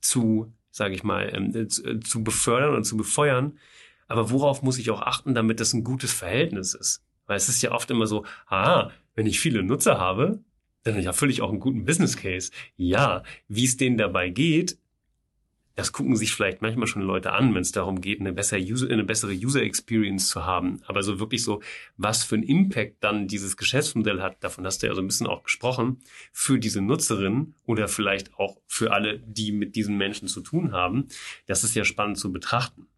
zu, 0.00 0.52
sage 0.70 0.94
ich 0.94 1.02
mal, 1.02 1.32
ähm, 1.34 1.54
äh, 1.54 1.68
zu, 1.68 1.84
äh, 1.86 2.00
zu 2.00 2.22
befördern 2.22 2.74
und 2.74 2.84
zu 2.84 2.96
befeuern. 2.96 3.58
Aber 4.08 4.30
worauf 4.30 4.62
muss 4.62 4.78
ich 4.78 4.90
auch 4.90 5.00
achten, 5.00 5.34
damit 5.34 5.60
das 5.60 5.72
ein 5.72 5.84
gutes 5.84 6.12
Verhältnis 6.12 6.74
ist? 6.74 7.02
Weil 7.26 7.36
es 7.36 7.48
ist 7.48 7.62
ja 7.62 7.72
oft 7.72 7.90
immer 7.90 8.06
so, 8.06 8.26
ah, 8.46 8.90
wenn 9.14 9.26
ich 9.26 9.40
viele 9.40 9.62
Nutzer 9.62 9.98
habe, 9.98 10.42
dann 10.82 10.96
erfülle 10.96 11.32
ich 11.32 11.42
auch 11.42 11.50
einen 11.50 11.60
guten 11.60 11.84
Business 11.84 12.16
Case. 12.16 12.50
Ja, 12.76 13.22
wie 13.48 13.64
es 13.64 13.76
denen 13.76 13.98
dabei 13.98 14.30
geht, 14.30 14.78
das 15.78 15.92
gucken 15.92 16.16
sich 16.16 16.32
vielleicht 16.32 16.60
manchmal 16.60 16.88
schon 16.88 17.02
Leute 17.02 17.32
an, 17.32 17.54
wenn 17.54 17.62
es 17.62 17.70
darum 17.70 18.00
geht, 18.00 18.18
eine 18.18 18.32
bessere, 18.32 18.58
User, 18.58 18.90
eine 18.90 19.04
bessere 19.04 19.30
User 19.30 19.62
Experience 19.62 20.28
zu 20.28 20.44
haben. 20.44 20.80
Aber 20.88 21.04
so 21.04 21.20
wirklich 21.20 21.44
so, 21.44 21.62
was 21.96 22.24
für 22.24 22.34
einen 22.34 22.42
Impact 22.42 22.96
dann 22.98 23.28
dieses 23.28 23.56
Geschäftsmodell 23.56 24.20
hat, 24.20 24.42
davon 24.42 24.66
hast 24.66 24.82
du 24.82 24.88
ja 24.88 24.94
so 24.96 25.00
ein 25.00 25.06
bisschen 25.06 25.28
auch 25.28 25.44
gesprochen, 25.44 26.00
für 26.32 26.58
diese 26.58 26.80
Nutzerin 26.80 27.54
oder 27.64 27.86
vielleicht 27.86 28.34
auch 28.34 28.56
für 28.66 28.90
alle, 28.90 29.20
die 29.20 29.52
mit 29.52 29.76
diesen 29.76 29.96
Menschen 29.96 30.26
zu 30.26 30.40
tun 30.40 30.72
haben, 30.72 31.06
das 31.46 31.62
ist 31.62 31.76
ja 31.76 31.84
spannend 31.84 32.18
zu 32.18 32.32
betrachten. 32.32 32.88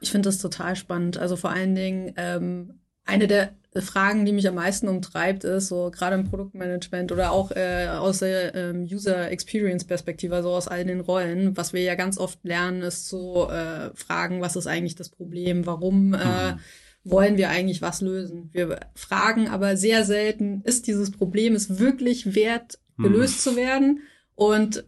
Ich 0.00 0.10
finde 0.10 0.30
das 0.30 0.38
total 0.38 0.76
spannend. 0.76 1.18
Also 1.18 1.36
vor 1.36 1.50
allen 1.50 1.74
Dingen, 1.74 2.14
ähm, 2.16 2.80
eine 3.04 3.26
der 3.26 3.52
Fragen, 3.80 4.26
die 4.26 4.32
mich 4.32 4.46
am 4.46 4.56
meisten 4.56 4.86
umtreibt, 4.86 5.44
ist 5.44 5.68
so 5.68 5.90
gerade 5.90 6.14
im 6.16 6.28
Produktmanagement 6.28 7.10
oder 7.10 7.32
auch 7.32 7.52
äh, 7.52 7.86
aus 7.88 8.18
der 8.18 8.54
ähm, 8.54 8.82
User 8.82 9.30
Experience 9.30 9.84
Perspektive, 9.84 10.36
also 10.36 10.50
aus 10.50 10.68
all 10.68 10.84
den 10.84 11.00
Rollen, 11.00 11.56
was 11.56 11.72
wir 11.72 11.82
ja 11.82 11.94
ganz 11.94 12.18
oft 12.18 12.38
lernen, 12.44 12.82
ist 12.82 13.08
so 13.08 13.48
äh, 13.48 13.90
Fragen, 13.94 14.42
was 14.42 14.56
ist 14.56 14.66
eigentlich 14.66 14.94
das 14.94 15.08
Problem, 15.08 15.64
warum 15.64 16.12
äh, 16.12 16.52
mhm. 16.52 16.58
wollen 17.04 17.36
wir 17.38 17.48
eigentlich 17.48 17.80
was 17.80 18.02
lösen? 18.02 18.50
Wir 18.52 18.78
fragen 18.94 19.48
aber 19.48 19.78
sehr 19.78 20.04
selten, 20.04 20.60
ist 20.64 20.86
dieses 20.86 21.10
Problem 21.10 21.54
es 21.54 21.78
wirklich 21.78 22.34
wert, 22.34 22.78
gelöst 22.98 23.46
mhm. 23.46 23.50
zu 23.50 23.56
werden? 23.56 24.02
Und 24.34 24.84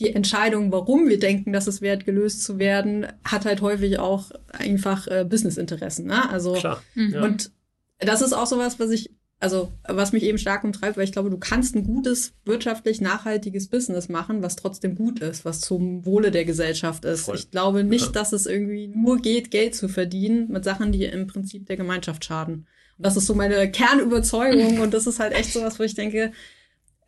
die 0.00 0.12
Entscheidung, 0.12 0.72
warum 0.72 1.08
wir 1.08 1.18
denken, 1.18 1.52
dass 1.52 1.66
es 1.66 1.80
wert, 1.80 2.04
gelöst 2.04 2.42
zu 2.42 2.58
werden, 2.58 3.06
hat 3.24 3.44
halt 3.44 3.60
häufig 3.60 3.98
auch 3.98 4.30
einfach 4.52 5.06
äh, 5.06 5.24
Businessinteressen. 5.28 6.06
Ne? 6.06 6.28
Also 6.30 6.54
Klar, 6.54 6.82
mhm. 6.94 7.22
und 7.22 7.52
das 7.98 8.20
ist 8.20 8.32
auch 8.32 8.46
sowas, 8.46 8.80
was 8.80 8.90
ich, 8.90 9.10
also 9.38 9.72
was 9.86 10.12
mich 10.12 10.24
eben 10.24 10.38
stark 10.38 10.64
umtreibt, 10.64 10.96
weil 10.96 11.04
ich 11.04 11.12
glaube, 11.12 11.30
du 11.30 11.38
kannst 11.38 11.76
ein 11.76 11.84
gutes, 11.84 12.32
wirtschaftlich 12.44 13.00
nachhaltiges 13.00 13.68
Business 13.68 14.08
machen, 14.08 14.42
was 14.42 14.56
trotzdem 14.56 14.96
gut 14.96 15.20
ist, 15.20 15.44
was 15.44 15.60
zum 15.60 16.04
Wohle 16.04 16.32
der 16.32 16.44
Gesellschaft 16.44 17.04
ist. 17.04 17.26
Voll. 17.26 17.36
Ich 17.36 17.52
glaube 17.52 17.84
nicht, 17.84 18.06
ja. 18.06 18.12
dass 18.12 18.32
es 18.32 18.46
irgendwie 18.46 18.88
nur 18.88 19.18
geht, 19.18 19.52
Geld 19.52 19.76
zu 19.76 19.88
verdienen 19.88 20.50
mit 20.50 20.64
Sachen, 20.64 20.90
die 20.90 21.04
im 21.04 21.28
Prinzip 21.28 21.66
der 21.66 21.76
Gemeinschaft 21.76 22.24
schaden. 22.24 22.66
Und 22.96 23.06
das 23.06 23.16
ist 23.16 23.26
so 23.26 23.34
meine 23.34 23.70
Kernüberzeugung 23.70 24.80
und 24.80 24.92
das 24.92 25.06
ist 25.06 25.20
halt 25.20 25.34
echt 25.34 25.52
sowas, 25.52 25.78
wo 25.78 25.84
ich 25.84 25.94
denke, 25.94 26.32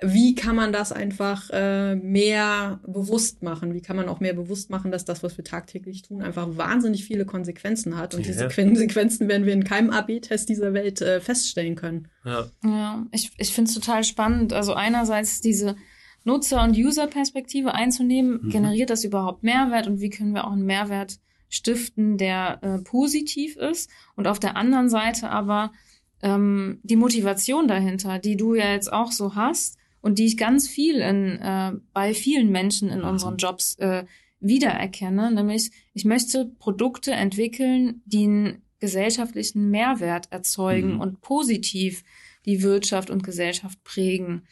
wie 0.00 0.34
kann 0.34 0.56
man 0.56 0.72
das 0.72 0.92
einfach 0.92 1.48
äh, 1.50 1.94
mehr 1.96 2.80
bewusst 2.86 3.42
machen? 3.42 3.72
Wie 3.72 3.80
kann 3.80 3.96
man 3.96 4.08
auch 4.08 4.20
mehr 4.20 4.34
bewusst 4.34 4.68
machen, 4.68 4.90
dass 4.90 5.06
das, 5.06 5.22
was 5.22 5.38
wir 5.38 5.44
tagtäglich 5.44 6.02
tun, 6.02 6.20
einfach 6.20 6.48
wahnsinnig 6.56 7.04
viele 7.04 7.24
Konsequenzen 7.24 7.96
hat? 7.96 8.14
Und 8.14 8.26
ja. 8.26 8.32
diese 8.32 8.48
Konsequenzen 8.48 9.26
werden 9.28 9.46
wir 9.46 9.54
in 9.54 9.64
keinem 9.64 9.90
AB-Test 9.90 10.50
dieser 10.50 10.74
Welt 10.74 11.00
äh, 11.00 11.20
feststellen 11.20 11.76
können. 11.76 12.08
Ja, 12.24 12.50
ja 12.62 13.06
ich, 13.10 13.32
ich 13.38 13.54
finde 13.54 13.70
es 13.70 13.74
total 13.74 14.04
spannend. 14.04 14.52
Also 14.52 14.74
einerseits 14.74 15.40
diese 15.40 15.76
Nutzer- 16.24 16.62
und 16.62 16.76
User-Perspektive 16.76 17.72
einzunehmen, 17.72 18.40
mhm. 18.42 18.50
generiert 18.50 18.90
das 18.90 19.02
überhaupt 19.02 19.44
Mehrwert 19.44 19.86
und 19.86 20.00
wie 20.00 20.10
können 20.10 20.34
wir 20.34 20.46
auch 20.46 20.52
einen 20.52 20.66
Mehrwert 20.66 21.20
stiften, 21.48 22.18
der 22.18 22.58
äh, 22.62 22.78
positiv 22.82 23.56
ist? 23.56 23.88
Und 24.14 24.26
auf 24.26 24.40
der 24.40 24.56
anderen 24.56 24.90
Seite 24.90 25.30
aber 25.30 25.72
ähm, 26.20 26.80
die 26.82 26.96
Motivation 26.96 27.66
dahinter, 27.66 28.18
die 28.18 28.36
du 28.36 28.54
ja 28.54 28.72
jetzt 28.72 28.92
auch 28.92 29.12
so 29.12 29.34
hast, 29.34 29.78
und 30.06 30.20
die 30.20 30.26
ich 30.26 30.36
ganz 30.36 30.68
viel 30.68 31.00
in, 31.00 31.40
äh, 31.40 31.72
bei 31.92 32.14
vielen 32.14 32.52
Menschen 32.52 32.90
in 32.90 33.02
unseren. 33.02 33.38
Jobs 33.38 33.74
äh, 33.80 34.04
wiedererkenne, 34.38 35.32
nämlich 35.32 35.72
ich 35.94 36.04
möchte 36.04 36.44
Produkte 36.60 37.10
entwickeln, 37.10 38.02
die 38.04 38.22
einen 38.22 38.62
gesellschaftlichen 38.78 39.68
Mehrwert 39.68 40.30
erzeugen 40.30 40.94
mhm. 40.94 41.00
und 41.00 41.20
positiv 41.22 42.04
die 42.44 42.62
Wirtschaft 42.62 43.10
und 43.10 43.24
Gesellschaft 43.24 43.82
prägen. 43.82 44.42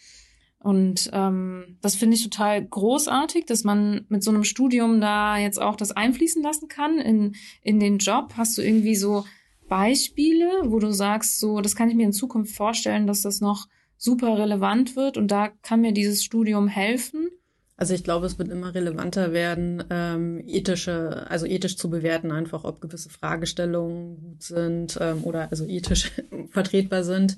Und 0.58 1.08
ähm, 1.12 1.78
das 1.80 1.94
finde 1.94 2.16
ich 2.16 2.25
total 2.25 2.64
großartig, 2.64 3.44
dass 3.46 3.62
man 3.62 4.06
mit 4.08 4.25
so 4.25 4.32
einem 4.32 4.42
Studium 4.42 5.00
da 5.00 5.38
jetzt 5.38 5.62
auch 5.62 5.76
das 5.76 5.92
einfließen 5.92 6.42
lassen 6.42 6.66
kann 6.66 6.99
in, 6.99 7.37
in 7.62 7.78
den 7.78 7.99
Job. 7.99 8.32
Hast 8.37 8.58
du 8.58 8.62
irgendwie 8.62 8.96
so 8.96 9.25
Beispiele, 9.68 10.50
wo 10.64 10.80
du 10.80 10.90
sagst, 10.90 11.38
so, 11.38 11.61
das 11.61 11.76
kann 11.76 11.90
ich 11.90 11.94
mir 11.94 12.06
in 12.06 12.12
Zukunft 12.12 12.56
vorstellen, 12.56 13.06
dass 13.06 13.23
das 13.23 13.40
noch 13.40 13.68
super 13.97 14.39
relevant 14.39 14.97
wird 14.97 15.17
und 15.17 15.29
da 15.31 15.49
kann 15.63 15.81
mir 15.81 15.93
dieses 15.93 16.25
Studium 16.25 16.69
helfen? 16.69 17.29
Also 17.77 17.93
ich 17.93 18.05
glaube, 18.05 18.27
es 18.27 18.39
wird 18.39 18.51
immer 18.51 18.75
relevanter 18.75 19.33
werden, 19.33 19.83
ähm, 19.91 20.41
ethische, 20.47 21.29
also 21.29 21.45
ethisch 21.45 21.77
zu 21.77 21.91
bewerten, 21.91 22.31
einfach 22.31 22.63
ob 22.63 22.81
gewisse 22.81 23.11
Fragestellungen 23.11 24.21
gut 24.21 24.43
sind 24.45 24.97
ähm, 25.01 25.25
oder 25.25 25.51
also 25.51 25.67
ethisch 25.67 26.13
vertretbar 26.51 27.03
sind. 27.03 27.37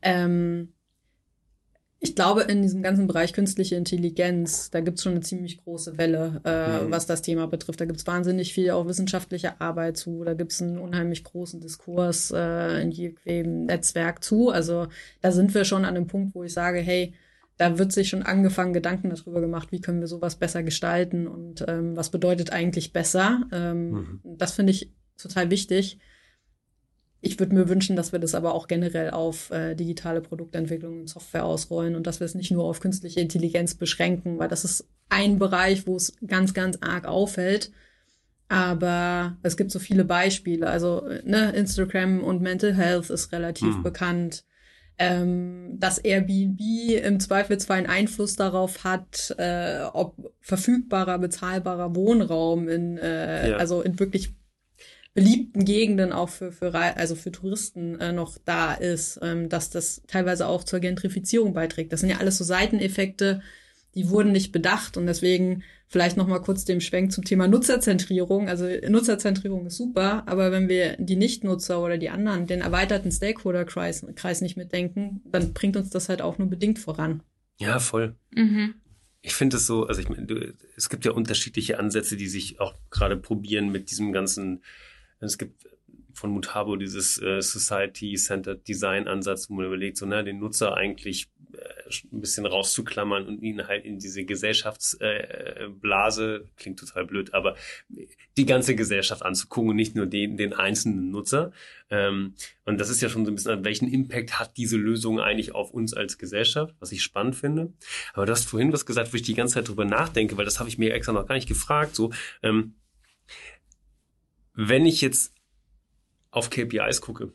Ähm, 0.00 0.72
ich 2.04 2.16
glaube, 2.16 2.42
in 2.42 2.62
diesem 2.62 2.82
ganzen 2.82 3.06
Bereich 3.06 3.32
künstliche 3.32 3.76
Intelligenz, 3.76 4.70
da 4.70 4.80
gibt's 4.80 5.04
schon 5.04 5.12
eine 5.12 5.20
ziemlich 5.20 5.62
große 5.62 5.98
Welle, 5.98 6.40
äh, 6.44 6.82
mhm. 6.82 6.90
was 6.90 7.06
das 7.06 7.22
Thema 7.22 7.46
betrifft. 7.46 7.80
Da 7.80 7.84
gibt's 7.84 8.08
wahnsinnig 8.08 8.52
viel 8.52 8.72
auch 8.72 8.88
wissenschaftliche 8.88 9.60
Arbeit 9.60 9.98
zu. 9.98 10.24
Da 10.24 10.34
gibt's 10.34 10.60
einen 10.60 10.78
unheimlich 10.78 11.22
großen 11.22 11.60
Diskurs 11.60 12.32
äh, 12.32 12.82
in 12.82 12.90
jedem 12.90 13.66
Netzwerk 13.66 14.24
zu. 14.24 14.50
Also 14.50 14.88
da 15.20 15.30
sind 15.30 15.54
wir 15.54 15.64
schon 15.64 15.84
an 15.84 15.94
dem 15.94 16.08
Punkt, 16.08 16.34
wo 16.34 16.42
ich 16.42 16.52
sage, 16.52 16.80
hey, 16.80 17.14
da 17.56 17.78
wird 17.78 17.92
sich 17.92 18.08
schon 18.08 18.24
angefangen, 18.24 18.72
Gedanken 18.72 19.08
darüber 19.08 19.40
gemacht, 19.40 19.70
wie 19.70 19.80
können 19.80 20.00
wir 20.00 20.08
sowas 20.08 20.34
besser 20.34 20.64
gestalten 20.64 21.28
und 21.28 21.64
ähm, 21.68 21.96
was 21.96 22.10
bedeutet 22.10 22.50
eigentlich 22.50 22.92
besser. 22.92 23.42
Ähm, 23.52 23.90
mhm. 23.90 24.20
Das 24.24 24.54
finde 24.54 24.72
ich 24.72 24.92
total 25.16 25.50
wichtig. 25.50 26.00
Ich 27.24 27.38
würde 27.38 27.54
mir 27.54 27.68
wünschen, 27.68 27.94
dass 27.94 28.10
wir 28.10 28.18
das 28.18 28.34
aber 28.34 28.52
auch 28.52 28.66
generell 28.66 29.10
auf 29.10 29.52
äh, 29.52 29.76
digitale 29.76 30.20
Produktentwicklung 30.20 31.02
und 31.02 31.08
Software 31.08 31.44
ausrollen 31.44 31.94
und 31.94 32.08
dass 32.08 32.18
wir 32.18 32.24
es 32.24 32.34
nicht 32.34 32.50
nur 32.50 32.64
auf 32.64 32.80
künstliche 32.80 33.20
Intelligenz 33.20 33.76
beschränken, 33.76 34.40
weil 34.40 34.48
das 34.48 34.64
ist 34.64 34.88
ein 35.08 35.38
Bereich, 35.38 35.86
wo 35.86 35.94
es 35.94 36.14
ganz, 36.26 36.52
ganz 36.52 36.78
arg 36.80 37.06
auffällt. 37.06 37.70
Aber 38.48 39.36
es 39.42 39.56
gibt 39.56 39.70
so 39.70 39.78
viele 39.78 40.04
Beispiele. 40.04 40.68
Also 40.68 41.06
ne, 41.24 41.52
Instagram 41.52 42.24
und 42.24 42.42
Mental 42.42 42.74
Health 42.74 43.08
ist 43.08 43.30
relativ 43.30 43.76
mhm. 43.76 43.82
bekannt. 43.84 44.44
Ähm, 44.98 45.78
dass 45.78 45.98
Airbnb 45.98 46.60
im 47.02 47.18
Zweifelsfall 47.18 47.78
einen 47.78 47.86
Einfluss 47.86 48.36
darauf 48.36 48.84
hat, 48.84 49.34
äh, 49.38 49.84
ob 49.92 50.34
verfügbarer, 50.40 51.18
bezahlbarer 51.18 51.96
Wohnraum 51.96 52.68
in, 52.68 52.98
äh, 52.98 53.50
ja. 53.50 53.56
also 53.56 53.80
in 53.80 53.98
wirklich 53.98 54.34
beliebten 55.14 55.64
Gegenden 55.64 56.12
auch 56.12 56.28
für, 56.28 56.52
für, 56.52 56.74
also 56.74 57.14
für 57.14 57.32
Touristen 57.32 58.00
äh, 58.00 58.12
noch 58.12 58.38
da 58.44 58.74
ist, 58.74 59.18
ähm, 59.22 59.48
dass 59.48 59.70
das 59.70 60.02
teilweise 60.06 60.46
auch 60.46 60.64
zur 60.64 60.80
Gentrifizierung 60.80 61.52
beiträgt. 61.52 61.92
Das 61.92 62.00
sind 62.00 62.10
ja 62.10 62.18
alles 62.18 62.38
so 62.38 62.44
Seiteneffekte, 62.44 63.42
die 63.94 64.08
wurden 64.08 64.32
nicht 64.32 64.52
bedacht 64.52 64.96
und 64.96 65.06
deswegen 65.06 65.62
vielleicht 65.86 66.16
noch 66.16 66.26
mal 66.26 66.38
kurz 66.40 66.64
dem 66.64 66.80
Schwenk 66.80 67.12
zum 67.12 67.24
Thema 67.24 67.46
Nutzerzentrierung. 67.46 68.48
Also 68.48 68.66
Nutzerzentrierung 68.88 69.66
ist 69.66 69.76
super, 69.76 70.22
aber 70.26 70.50
wenn 70.50 70.70
wir 70.70 70.96
die 70.96 71.16
Nichtnutzer 71.16 71.82
oder 71.82 71.98
die 71.98 72.08
anderen, 72.08 72.46
den 72.46 72.62
erweiterten 72.62 73.12
Stakeholder-Kreis 73.12 74.06
Kreis 74.14 74.40
nicht 74.40 74.56
mitdenken, 74.56 75.20
dann 75.26 75.52
bringt 75.52 75.76
uns 75.76 75.90
das 75.90 76.08
halt 76.08 76.22
auch 76.22 76.38
nur 76.38 76.48
bedingt 76.48 76.78
voran. 76.78 77.22
Ja, 77.58 77.78
voll. 77.78 78.16
Mhm. 78.34 78.76
Ich 79.20 79.34
finde 79.34 79.58
es 79.58 79.66
so, 79.66 79.84
also 79.86 80.00
ich 80.00 80.08
meine, 80.08 80.54
es 80.74 80.88
gibt 80.88 81.04
ja 81.04 81.12
unterschiedliche 81.12 81.78
Ansätze, 81.78 82.16
die 82.16 82.28
sich 82.28 82.58
auch 82.58 82.74
gerade 82.90 83.18
probieren 83.18 83.70
mit 83.70 83.90
diesem 83.90 84.12
ganzen 84.12 84.62
es 85.26 85.38
gibt 85.38 85.66
von 86.14 86.30
Mutabo 86.30 86.76
dieses 86.76 87.20
äh, 87.20 87.40
Society-Centered 87.40 88.68
Design-Ansatz, 88.68 89.50
wo 89.50 89.54
man 89.54 89.66
überlegt, 89.66 89.96
so, 89.96 90.06
na, 90.06 90.22
den 90.22 90.38
Nutzer 90.38 90.76
eigentlich 90.76 91.28
äh, 91.52 91.58
ein 92.12 92.20
bisschen 92.20 92.46
rauszuklammern 92.46 93.26
und 93.26 93.42
ihn 93.42 93.66
halt 93.66 93.84
in 93.84 93.98
diese 93.98 94.24
Gesellschaftsblase, 94.24 96.36
äh, 96.36 96.44
klingt 96.56 96.78
total 96.78 97.06
blöd, 97.06 97.34
aber 97.34 97.56
die 98.36 98.46
ganze 98.46 98.74
Gesellschaft 98.74 99.22
anzugucken 99.22 99.70
und 99.70 99.76
nicht 99.76 99.94
nur 99.94 100.06
den, 100.06 100.36
den 100.36 100.54
einzelnen 100.54 101.10
Nutzer. 101.10 101.52
Ähm, 101.90 102.34
und 102.64 102.80
das 102.80 102.88
ist 102.88 103.02
ja 103.02 103.08
schon 103.08 103.24
so 103.24 103.32
ein 103.32 103.34
bisschen, 103.34 103.64
welchen 103.64 103.92
Impact 103.92 104.38
hat 104.38 104.56
diese 104.56 104.76
Lösung 104.76 105.20
eigentlich 105.20 105.54
auf 105.54 105.72
uns 105.72 105.92
als 105.92 106.18
Gesellschaft, 106.18 106.74
was 106.80 106.92
ich 106.92 107.02
spannend 107.02 107.36
finde. 107.36 107.72
Aber 108.14 108.26
du 108.26 108.32
hast 108.32 108.48
vorhin 108.48 108.72
was 108.72 108.86
gesagt, 108.86 109.12
wo 109.12 109.16
ich 109.16 109.22
die 109.22 109.34
ganze 109.34 109.54
Zeit 109.54 109.68
drüber 109.68 109.84
nachdenke, 109.84 110.36
weil 110.36 110.46
das 110.46 110.58
habe 110.58 110.68
ich 110.68 110.78
mir 110.78 110.94
extra 110.94 111.12
noch 111.12 111.26
gar 111.26 111.34
nicht 111.34 111.48
gefragt, 111.48 111.94
so, 111.94 112.12
ähm, 112.42 112.74
wenn 114.54 114.86
ich 114.86 115.00
jetzt 115.00 115.34
auf 116.30 116.50
KPIs 116.50 117.00
gucke 117.00 117.32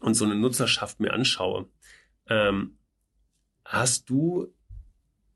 und 0.00 0.14
so 0.14 0.24
eine 0.24 0.34
Nutzerschaft 0.34 1.00
mir 1.00 1.12
anschaue, 1.12 1.68
ähm, 2.28 2.78
hast 3.64 4.08
du 4.10 4.52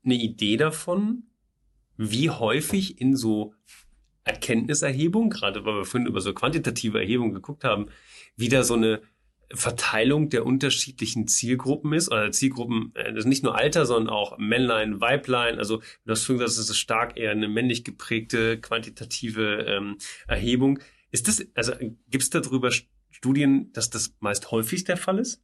eine 0.03 0.15
Idee 0.15 0.57
davon, 0.57 1.23
wie 1.97 2.29
häufig 2.29 2.99
in 2.99 3.15
so 3.15 3.53
Erkenntniserhebung, 4.23 5.29
gerade 5.29 5.65
weil 5.65 5.75
wir 5.75 5.85
vorhin 5.85 6.07
über 6.07 6.21
so 6.21 6.33
quantitative 6.33 6.99
Erhebungen 6.99 7.33
geguckt 7.33 7.63
haben, 7.63 7.87
wieder 8.35 8.63
so 8.63 8.75
eine 8.75 9.01
Verteilung 9.53 10.29
der 10.29 10.45
unterschiedlichen 10.45 11.27
Zielgruppen 11.27 11.93
ist, 11.93 12.09
oder 12.09 12.31
Zielgruppen, 12.31 12.91
äh, 12.95 13.11
das 13.11 13.25
ist 13.25 13.29
nicht 13.29 13.43
nur 13.43 13.57
Alter, 13.57 13.85
sondern 13.85 14.13
auch 14.13 14.37
Männlein, 14.37 15.01
Weiblein, 15.01 15.57
also 15.57 15.81
du 16.05 16.11
hast 16.11 16.23
vorhin 16.23 16.39
gesagt, 16.39 16.59
das 16.59 16.69
ist 16.69 16.77
stark 16.77 17.17
eher 17.17 17.31
eine 17.31 17.47
männlich 17.47 17.83
geprägte 17.83 18.59
quantitative 18.59 19.65
ähm, 19.67 19.97
Erhebung. 20.27 20.79
Ist 21.11 21.27
das, 21.27 21.45
also 21.55 21.73
gibt 22.09 22.23
es 22.23 22.29
darüber 22.29 22.71
Studien, 23.09 23.71
dass 23.73 23.89
das 23.89 24.15
meist 24.19 24.51
häufig 24.51 24.83
der 24.83 24.97
Fall 24.97 25.19
ist? 25.19 25.41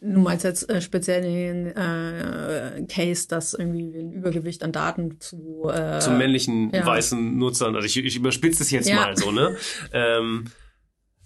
Du 0.00 0.20
meinst 0.20 0.44
jetzt 0.44 0.68
äh, 0.68 0.82
speziell 0.82 1.22
den 1.22 1.66
äh, 1.68 2.84
Case, 2.88 3.26
dass 3.26 3.54
irgendwie 3.54 3.96
ein 3.96 4.12
Übergewicht 4.12 4.62
an 4.62 4.70
Daten 4.70 5.18
zu 5.18 5.70
äh, 5.72 5.98
zu 6.00 6.10
männlichen 6.10 6.70
ja. 6.74 6.84
weißen 6.84 7.38
Nutzern, 7.38 7.74
also 7.74 7.86
ich, 7.86 7.96
ich 7.96 8.16
überspitze 8.16 8.62
es 8.62 8.70
jetzt 8.70 8.88
ja. 8.88 8.96
mal 8.96 9.16
so, 9.16 9.30
ne? 9.32 9.56
ähm, 9.92 10.44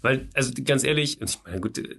weil, 0.01 0.29
also 0.35 0.53
ganz 0.65 0.85
ehrlich, 0.85 1.21
ich 1.21 1.43
meine, 1.45 1.61
gut, 1.61 1.79
äh, 1.79 1.97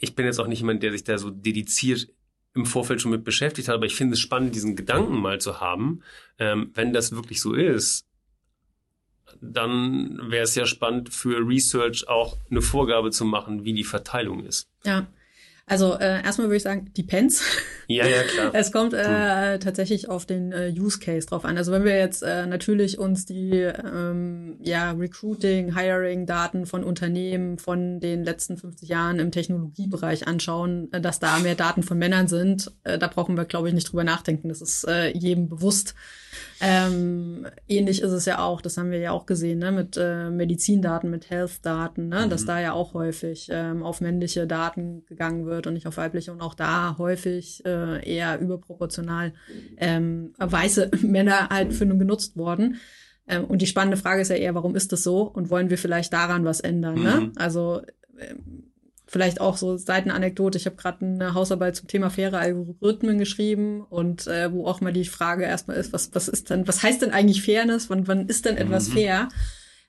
ich 0.00 0.16
bin 0.16 0.26
jetzt 0.26 0.40
auch 0.40 0.48
nicht 0.48 0.60
jemand, 0.60 0.82
der 0.82 0.90
sich 0.90 1.04
da 1.04 1.16
so 1.16 1.30
dediziert 1.30 2.08
im 2.54 2.66
Vorfeld 2.66 3.00
schon 3.00 3.12
mit 3.12 3.22
beschäftigt 3.22 3.68
hat, 3.68 3.76
aber 3.76 3.86
ich 3.86 3.94
finde 3.94 4.14
es 4.14 4.20
spannend, 4.20 4.54
diesen 4.56 4.74
Gedanken 4.74 5.16
mal 5.16 5.40
zu 5.40 5.60
haben, 5.60 6.02
ähm, 6.38 6.72
wenn 6.74 6.92
das 6.92 7.12
wirklich 7.12 7.40
so 7.40 7.54
ist, 7.54 8.08
dann 9.40 10.30
wäre 10.30 10.44
es 10.44 10.54
ja 10.54 10.66
spannend 10.66 11.12
für 11.12 11.38
Research 11.46 12.08
auch 12.08 12.36
eine 12.50 12.62
Vorgabe 12.62 13.10
zu 13.10 13.24
machen, 13.24 13.64
wie 13.64 13.72
die 13.72 13.84
Verteilung 13.84 14.44
ist. 14.44 14.66
Ja, 14.84 15.06
also 15.66 15.94
äh, 15.94 16.22
erstmal 16.22 16.48
würde 16.48 16.56
ich 16.56 16.62
sagen, 16.64 16.90
depends. 16.96 17.42
Ja, 17.86 18.06
ja, 18.06 18.22
klar. 18.24 18.50
es 18.54 18.72
kommt 18.72 18.94
äh, 18.94 19.58
tatsächlich 19.58 20.08
auf 20.08 20.26
den 20.26 20.52
äh, 20.52 20.72
Use 20.76 20.98
Case 20.98 21.26
drauf 21.26 21.44
an. 21.44 21.56
Also 21.56 21.70
wenn 21.72 21.84
wir 21.84 21.96
jetzt 21.96 22.22
äh, 22.22 22.46
natürlich 22.46 22.98
uns 22.98 23.26
die 23.26 23.52
ähm, 23.52 24.56
ja, 24.60 24.90
Recruiting, 24.92 25.76
Hiring-Daten 25.76 26.66
von 26.66 26.82
Unternehmen 26.82 27.58
von 27.58 28.00
den 28.00 28.24
letzten 28.24 28.56
50 28.56 28.88
Jahren 28.88 29.18
im 29.18 29.30
Technologiebereich 29.30 30.26
anschauen, 30.26 30.92
äh, 30.92 31.00
dass 31.00 31.20
da 31.20 31.38
mehr 31.38 31.54
Daten 31.54 31.82
von 31.82 31.98
Männern 31.98 32.26
sind, 32.28 32.72
äh, 32.82 32.98
da 32.98 33.06
brauchen 33.06 33.36
wir, 33.36 33.44
glaube 33.44 33.68
ich, 33.68 33.74
nicht 33.74 33.90
drüber 33.90 34.04
nachdenken. 34.04 34.48
Das 34.48 34.62
ist 34.62 34.84
äh, 34.88 35.16
jedem 35.16 35.48
bewusst. 35.48 35.94
Ähm, 36.60 37.46
ähnlich 37.68 38.00
ist 38.02 38.12
es 38.12 38.24
ja 38.24 38.38
auch, 38.38 38.62
das 38.62 38.78
haben 38.78 38.90
wir 38.90 38.98
ja 38.98 39.12
auch 39.12 39.26
gesehen, 39.26 39.58
ne, 39.58 39.70
mit 39.70 39.96
äh, 39.98 40.30
Medizindaten, 40.30 41.10
mit 41.10 41.28
Health-Daten, 41.28 42.08
ne, 42.08 42.24
mhm. 42.24 42.30
dass 42.30 42.46
da 42.46 42.60
ja 42.60 42.72
auch 42.72 42.94
häufig 42.94 43.48
ähm, 43.50 43.82
auf 43.82 44.00
männliche 44.00 44.46
Daten 44.46 45.04
gegangen 45.06 45.44
wird 45.44 45.51
und 45.58 45.74
nicht 45.74 45.86
auf 45.86 45.96
weibliche 45.96 46.32
und 46.32 46.40
auch 46.40 46.54
da 46.54 46.96
häufig 46.98 47.64
äh, 47.64 48.08
eher 48.08 48.40
überproportional 48.40 49.34
ähm, 49.76 50.32
weiße 50.38 50.90
Männer 51.02 51.48
halt 51.48 51.74
für 51.74 51.86
nun 51.86 51.98
genutzt 51.98 52.36
worden. 52.36 52.76
Ähm, 53.28 53.44
und 53.44 53.62
die 53.62 53.66
spannende 53.66 53.96
Frage 53.96 54.22
ist 54.22 54.28
ja 54.28 54.36
eher, 54.36 54.54
warum 54.54 54.74
ist 54.74 54.92
das 54.92 55.02
so 55.02 55.22
und 55.22 55.50
wollen 55.50 55.70
wir 55.70 55.78
vielleicht 55.78 56.12
daran 56.12 56.44
was 56.44 56.60
ändern? 56.60 56.94
Ne? 56.94 57.00
Mhm. 57.00 57.26
Ne? 57.26 57.32
Also 57.36 57.82
ähm, 58.18 58.72
vielleicht 59.06 59.42
auch 59.42 59.58
so 59.58 59.76
Seitenanekdote. 59.76 60.56
Ich 60.56 60.64
habe 60.64 60.76
gerade 60.76 61.04
eine 61.04 61.34
Hausarbeit 61.34 61.76
zum 61.76 61.86
Thema 61.86 62.08
faire 62.08 62.38
Algorithmen 62.38 63.18
geschrieben 63.18 63.82
und 63.82 64.26
äh, 64.26 64.50
wo 64.50 64.66
auch 64.66 64.80
mal 64.80 64.92
die 64.92 65.04
Frage 65.04 65.44
erstmal 65.44 65.76
ist, 65.76 65.92
was, 65.92 66.14
was 66.14 66.28
ist 66.28 66.48
denn, 66.48 66.66
was 66.66 66.82
heißt 66.82 67.02
denn 67.02 67.10
eigentlich 67.10 67.42
Fairness? 67.42 67.90
Wann, 67.90 68.08
wann 68.08 68.26
ist 68.26 68.46
denn 68.46 68.56
etwas 68.56 68.88
mhm. 68.88 68.92
fair? 68.92 69.28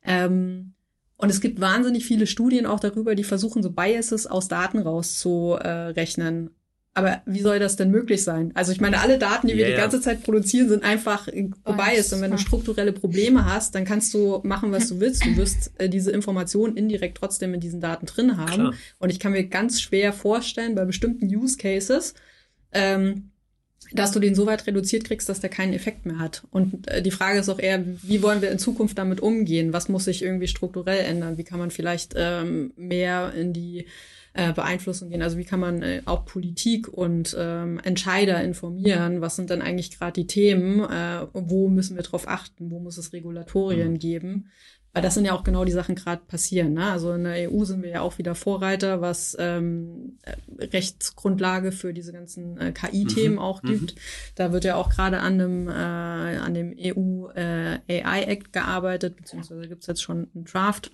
Ähm, 0.04 0.74
und 1.24 1.30
es 1.30 1.40
gibt 1.40 1.62
wahnsinnig 1.62 2.06
viele 2.06 2.28
Studien 2.28 2.66
auch 2.66 2.82
darüber, 2.82 3.16
die 3.16 3.24
versuchen, 3.24 3.64
so 3.64 3.72
Biases 3.72 4.28
aus 4.28 4.50
Daten 4.50 4.78
rauszurechnen. 4.78 6.50
Aber 6.94 7.22
wie 7.26 7.40
soll 7.40 7.60
das 7.60 7.78
denn 7.78 7.92
möglich 7.92 8.26
sein? 8.26 8.52
Also 8.56 8.74
ich 8.74 8.82
meine, 8.82 9.00
alle 9.00 9.18
Daten, 9.18 9.48
die 9.48 9.56
wir 9.56 9.66
yeah, 9.66 9.74
die 9.74 9.82
ganze 9.82 10.02
Zeit 10.02 10.24
produzieren, 10.24 10.68
sind 10.68 10.84
einfach 10.84 11.30
vorbei 11.64 11.96
ist. 11.96 12.12
Und 12.12 12.20
wenn 12.20 12.32
du 12.32 12.38
strukturelle 12.38 12.92
Probleme 12.92 13.46
hast, 13.46 13.74
dann 13.74 13.86
kannst 13.86 14.14
du 14.14 14.42
machen, 14.44 14.74
was 14.74 14.90
du 14.90 15.00
willst. 15.00 15.26
Du 15.26 15.38
wirst 15.38 15.72
äh, 15.78 15.88
diese 15.88 16.12
Informationen 16.12 16.76
indirekt 16.76 17.18
trotzdem 17.18 17.54
in 17.54 17.62
diesen 17.62 17.80
Daten 17.80 18.06
drin 18.06 18.36
haben. 18.36 18.52
Klar. 18.52 18.74
Und 19.00 19.10
ich 19.10 19.22
kann 19.22 19.32
mir 19.32 19.48
ganz 19.48 19.80
schwer 19.80 20.12
vorstellen, 20.12 20.76
bei 20.76 20.84
bestimmten 20.84 21.34
Use 21.34 21.56
Cases, 21.56 22.16
ähm, 22.74 23.32
dass 23.94 24.12
du 24.12 24.20
den 24.20 24.36
so 24.36 24.46
weit 24.46 24.66
reduziert 24.68 25.06
kriegst, 25.06 25.30
dass 25.30 25.40
der 25.40 25.50
keinen 25.50 25.74
Effekt 25.74 26.06
mehr 26.06 26.20
hat. 26.20 26.44
Und 26.52 26.88
äh, 26.88 27.02
die 27.02 27.12
Frage 27.12 27.40
ist 27.40 27.50
auch 27.50 27.60
eher, 27.60 27.84
wie 28.02 28.22
wollen 28.22 28.42
wir 28.42 28.52
in 28.52 28.60
Zukunft 28.60 28.98
damit 28.98 29.22
umgehen? 29.22 29.74
Was 29.74 29.90
muss 29.90 30.06
sich 30.06 30.24
irgendwie 30.24 30.48
strukturell 30.48 31.06
ändern? 31.06 31.38
Wie 31.38 31.44
kann 31.44 31.60
man 31.60 31.72
vielleicht 31.72 32.14
ähm, 32.16 32.74
mehr 32.76 33.34
in 33.34 33.54
die 33.54 33.86
äh, 34.34 34.52
Beeinflussung 34.52 35.10
gehen. 35.10 35.22
Also 35.22 35.38
wie 35.38 35.46
kann 35.46 35.60
man 35.60 35.84
äh, 35.84 36.02
auch 36.06 36.26
Politik 36.26 36.88
und 36.88 37.36
ähm, 37.40 37.80
Entscheider 37.84 38.44
informieren? 38.44 39.22
Was 39.22 39.36
sind 39.36 39.52
denn 39.52 39.62
eigentlich 39.62 39.98
gerade 39.98 40.14
die 40.14 40.28
Themen? 40.28 40.80
Äh, 40.80 41.28
wo 41.34 41.70
müssen 41.70 41.96
wir 41.96 42.04
drauf 42.04 42.28
achten? 42.28 42.72
Wo 42.72 42.80
muss 42.80 42.98
es 42.98 43.14
Regulatorien 43.14 43.94
mhm. 43.94 44.00
geben? 44.00 44.50
Weil 44.94 45.02
das 45.02 45.16
sind 45.16 45.26
ja 45.26 45.34
auch 45.34 45.44
genau 45.44 45.66
die 45.66 45.72
Sachen 45.72 45.96
gerade 45.96 46.22
passieren. 46.28 46.74
Ne? 46.74 46.92
Also 46.92 47.14
in 47.14 47.24
der 47.24 47.52
EU 47.52 47.66
sind 47.66 47.82
wir 47.82 47.90
ja 47.90 48.02
auch 48.02 48.20
wieder 48.20 48.36
Vorreiter, 48.36 49.02
was 49.02 49.36
ähm, 49.40 50.20
Rechtsgrundlage 50.60 51.72
für 51.72 51.94
diese 51.94 52.14
ganzen 52.14 52.60
äh, 52.60 52.72
KI-Themen 52.72 53.36
mhm. 53.36 53.42
auch 53.42 53.64
mhm. 53.64 53.68
gibt. 53.68 53.96
Mhm. 53.96 54.00
Da 54.36 54.52
wird 54.52 54.66
ja 54.66 54.76
auch 54.76 54.92
gerade 54.92 55.20
an 55.20 55.40
dem, 55.40 55.68
äh, 55.68 55.72
an 55.72 56.54
dem 56.54 56.76
EU 56.78 57.28
äh, 57.30 57.80
AI 57.88 58.24
Act 58.24 58.54
gearbeitet, 58.54 59.18
beziehungsweise 59.18 59.68
gibt 59.68 59.82
es 59.82 59.88
jetzt 59.88 60.04
schon 60.04 60.28
einen 60.36 60.46
Draft. 60.46 60.92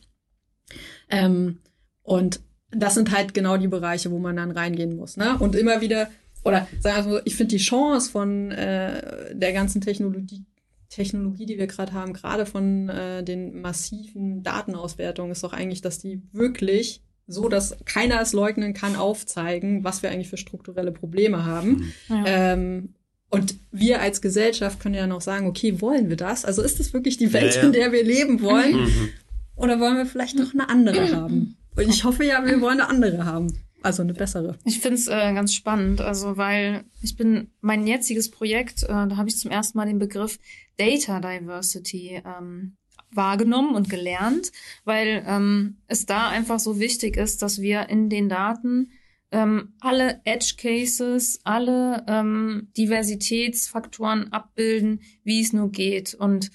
Ähm, 1.10 1.60
und 2.02 2.40
das 2.72 2.94
sind 2.94 3.12
halt 3.12 3.34
genau 3.34 3.58
die 3.58 3.68
Bereiche, 3.68 4.12
wo 4.12 4.20
man 4.20 4.38
dann 4.38 4.52
reingehen 4.52 4.96
muss. 4.96 5.18
Ne? 5.18 5.38
Und 5.40 5.56
immer 5.56 5.82
wieder, 5.82 6.10
oder 6.46 6.68
sagen 6.80 7.06
wir 7.06 7.18
so, 7.18 7.22
ich 7.26 7.36
finde 7.36 7.56
die 7.56 7.62
Chance 7.62 8.12
von 8.12 8.52
äh, 8.52 9.36
der 9.36 9.52
ganzen 9.52 9.82
Technologie, 9.82 10.46
Technologie, 10.90 11.46
die 11.46 11.58
wir 11.58 11.68
gerade 11.68 11.94
haben, 11.94 12.14
gerade 12.14 12.46
von 12.46 12.90
äh, 12.90 13.24
den 13.24 13.62
massiven 13.62 14.44
Datenauswertungen, 14.44 15.32
ist 15.32 15.44
doch 15.44 15.54
eigentlich, 15.54 15.82
dass 15.82 16.00
die 16.00 16.22
wirklich 16.32 17.02
so, 17.28 17.48
dass 17.48 17.78
keiner 17.86 18.20
es 18.22 18.34
leugnen 18.34 18.74
kann, 18.74 18.96
aufzeigen, 18.96 19.84
was 19.84 20.02
wir 20.02 20.10
eigentlich 20.10 20.30
für 20.30 20.38
strukturelle 20.38 20.92
Probleme 20.92 21.46
haben. 21.46 21.94
Mhm. 22.10 22.16
Ja. 22.16 22.24
Ähm, 22.26 22.94
und 23.30 23.56
wir 23.72 24.02
als 24.02 24.22
Gesellschaft 24.22 24.80
können 24.80 24.96
ja 24.96 25.06
noch 25.06 25.22
sagen, 25.22 25.46
okay, 25.46 25.80
wollen 25.82 26.10
wir 26.10 26.18
das? 26.18 26.46
Also 26.46 26.64
ist 26.64 26.80
das 26.80 26.94
wirklich 26.94 27.18
die 27.18 27.32
Welt, 27.32 27.54
ja, 27.56 27.62
ja. 27.62 27.68
in 27.68 27.74
der 27.74 27.92
wir 27.92 28.04
leben 28.04 28.42
wollen? 28.42 28.82
Mhm. 28.82 29.10
Oder 29.56 29.80
wollen 29.80 29.98
wir 29.98 30.08
vielleicht 30.08 30.38
noch 30.38 30.54
eine 30.54 30.70
andere 30.70 31.16
haben? 31.16 31.56
Und 31.76 31.90
ich 31.90 32.04
hoffe 32.04 32.26
ja, 32.26 32.44
wir 32.44 32.60
wollen 32.62 32.80
eine 32.80 32.90
andere 32.90 33.26
haben. 33.26 33.54
Also 33.82 34.04
eine 34.04 34.14
bessere. 34.14 34.58
Ich 34.66 34.80
finde 34.80 34.98
es 34.98 35.08
äh, 35.08 35.34
ganz 35.34 35.54
spannend, 35.54 36.02
also 36.02 36.38
weil 36.38 36.84
ich 37.02 37.16
bin 37.16 37.52
mein 37.62 37.88
jetziges 37.88 38.30
Projekt, 38.30 38.84
äh, 38.84 38.88
da 38.88 39.18
habe 39.18 39.30
ich 39.30 39.38
zum 39.38 39.52
ersten 39.52 39.78
Mal 39.78 39.86
den 39.86 40.00
Begriff 40.00 40.38
Data 40.78 41.20
Diversity 41.20 42.22
ähm, 42.26 42.76
wahrgenommen 43.12 43.76
und 43.76 43.90
gelernt, 43.90 44.52
weil 44.84 45.24
ähm, 45.26 45.78
es 45.88 46.06
da 46.06 46.30
einfach 46.30 46.60
so 46.60 46.80
wichtig 46.80 47.18
ist, 47.18 47.42
dass 47.42 47.62
wir 47.62 47.90
in 47.90 48.10
den 48.10 48.30
Daten 48.30 48.92
ähm, 49.32 49.74
alle 49.80 50.22
Edge 50.26 50.56
Cases, 50.58 51.40
alle 51.44 52.04
ähm, 52.08 52.70
Diversitätsfaktoren 52.78 54.32
abbilden, 54.32 55.02
wie 55.24 55.42
es 55.42 55.54
nur 55.54 55.72
geht. 55.72 56.14
Und 56.16 56.52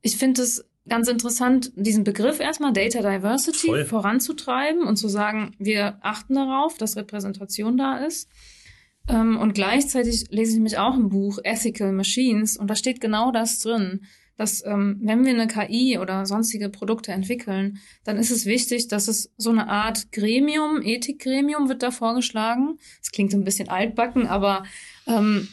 ich 0.00 0.16
finde 0.16 0.42
es 0.42 0.64
ganz 0.88 1.08
interessant, 1.08 1.72
diesen 1.76 2.04
Begriff 2.04 2.40
erstmal 2.40 2.72
Data 2.72 3.00
Diversity 3.00 3.68
Voll. 3.68 3.84
voranzutreiben 3.84 4.82
und 4.82 4.96
zu 4.96 5.08
sagen, 5.08 5.54
wir 5.58 5.98
achten 6.02 6.34
darauf, 6.34 6.76
dass 6.76 6.96
Repräsentation 6.96 7.76
da 7.76 7.98
ist. 7.98 8.28
Ähm, 9.08 9.36
und 9.38 9.54
gleichzeitig 9.54 10.26
lese 10.30 10.54
ich 10.54 10.60
mich 10.60 10.78
auch 10.78 10.96
im 10.96 11.08
Buch 11.08 11.38
Ethical 11.42 11.92
Machines 11.92 12.56
und 12.56 12.68
da 12.68 12.76
steht 12.76 13.00
genau 13.00 13.32
das 13.32 13.58
drin, 13.58 14.02
dass 14.36 14.64
ähm, 14.64 14.98
wenn 15.02 15.24
wir 15.24 15.32
eine 15.32 15.46
KI 15.46 15.98
oder 15.98 16.24
sonstige 16.26 16.68
Produkte 16.68 17.12
entwickeln, 17.12 17.78
dann 18.04 18.16
ist 18.16 18.30
es 18.30 18.46
wichtig, 18.46 18.88
dass 18.88 19.08
es 19.08 19.32
so 19.36 19.50
eine 19.50 19.68
Art 19.68 20.10
Gremium, 20.10 20.82
Ethikgremium 20.82 21.68
wird 21.68 21.82
da 21.82 21.90
vorgeschlagen. 21.90 22.78
Das 23.00 23.10
klingt 23.12 23.30
so 23.30 23.36
ein 23.36 23.44
bisschen 23.44 23.68
altbacken, 23.68 24.26
aber 24.26 24.64
ähm, 25.06 25.48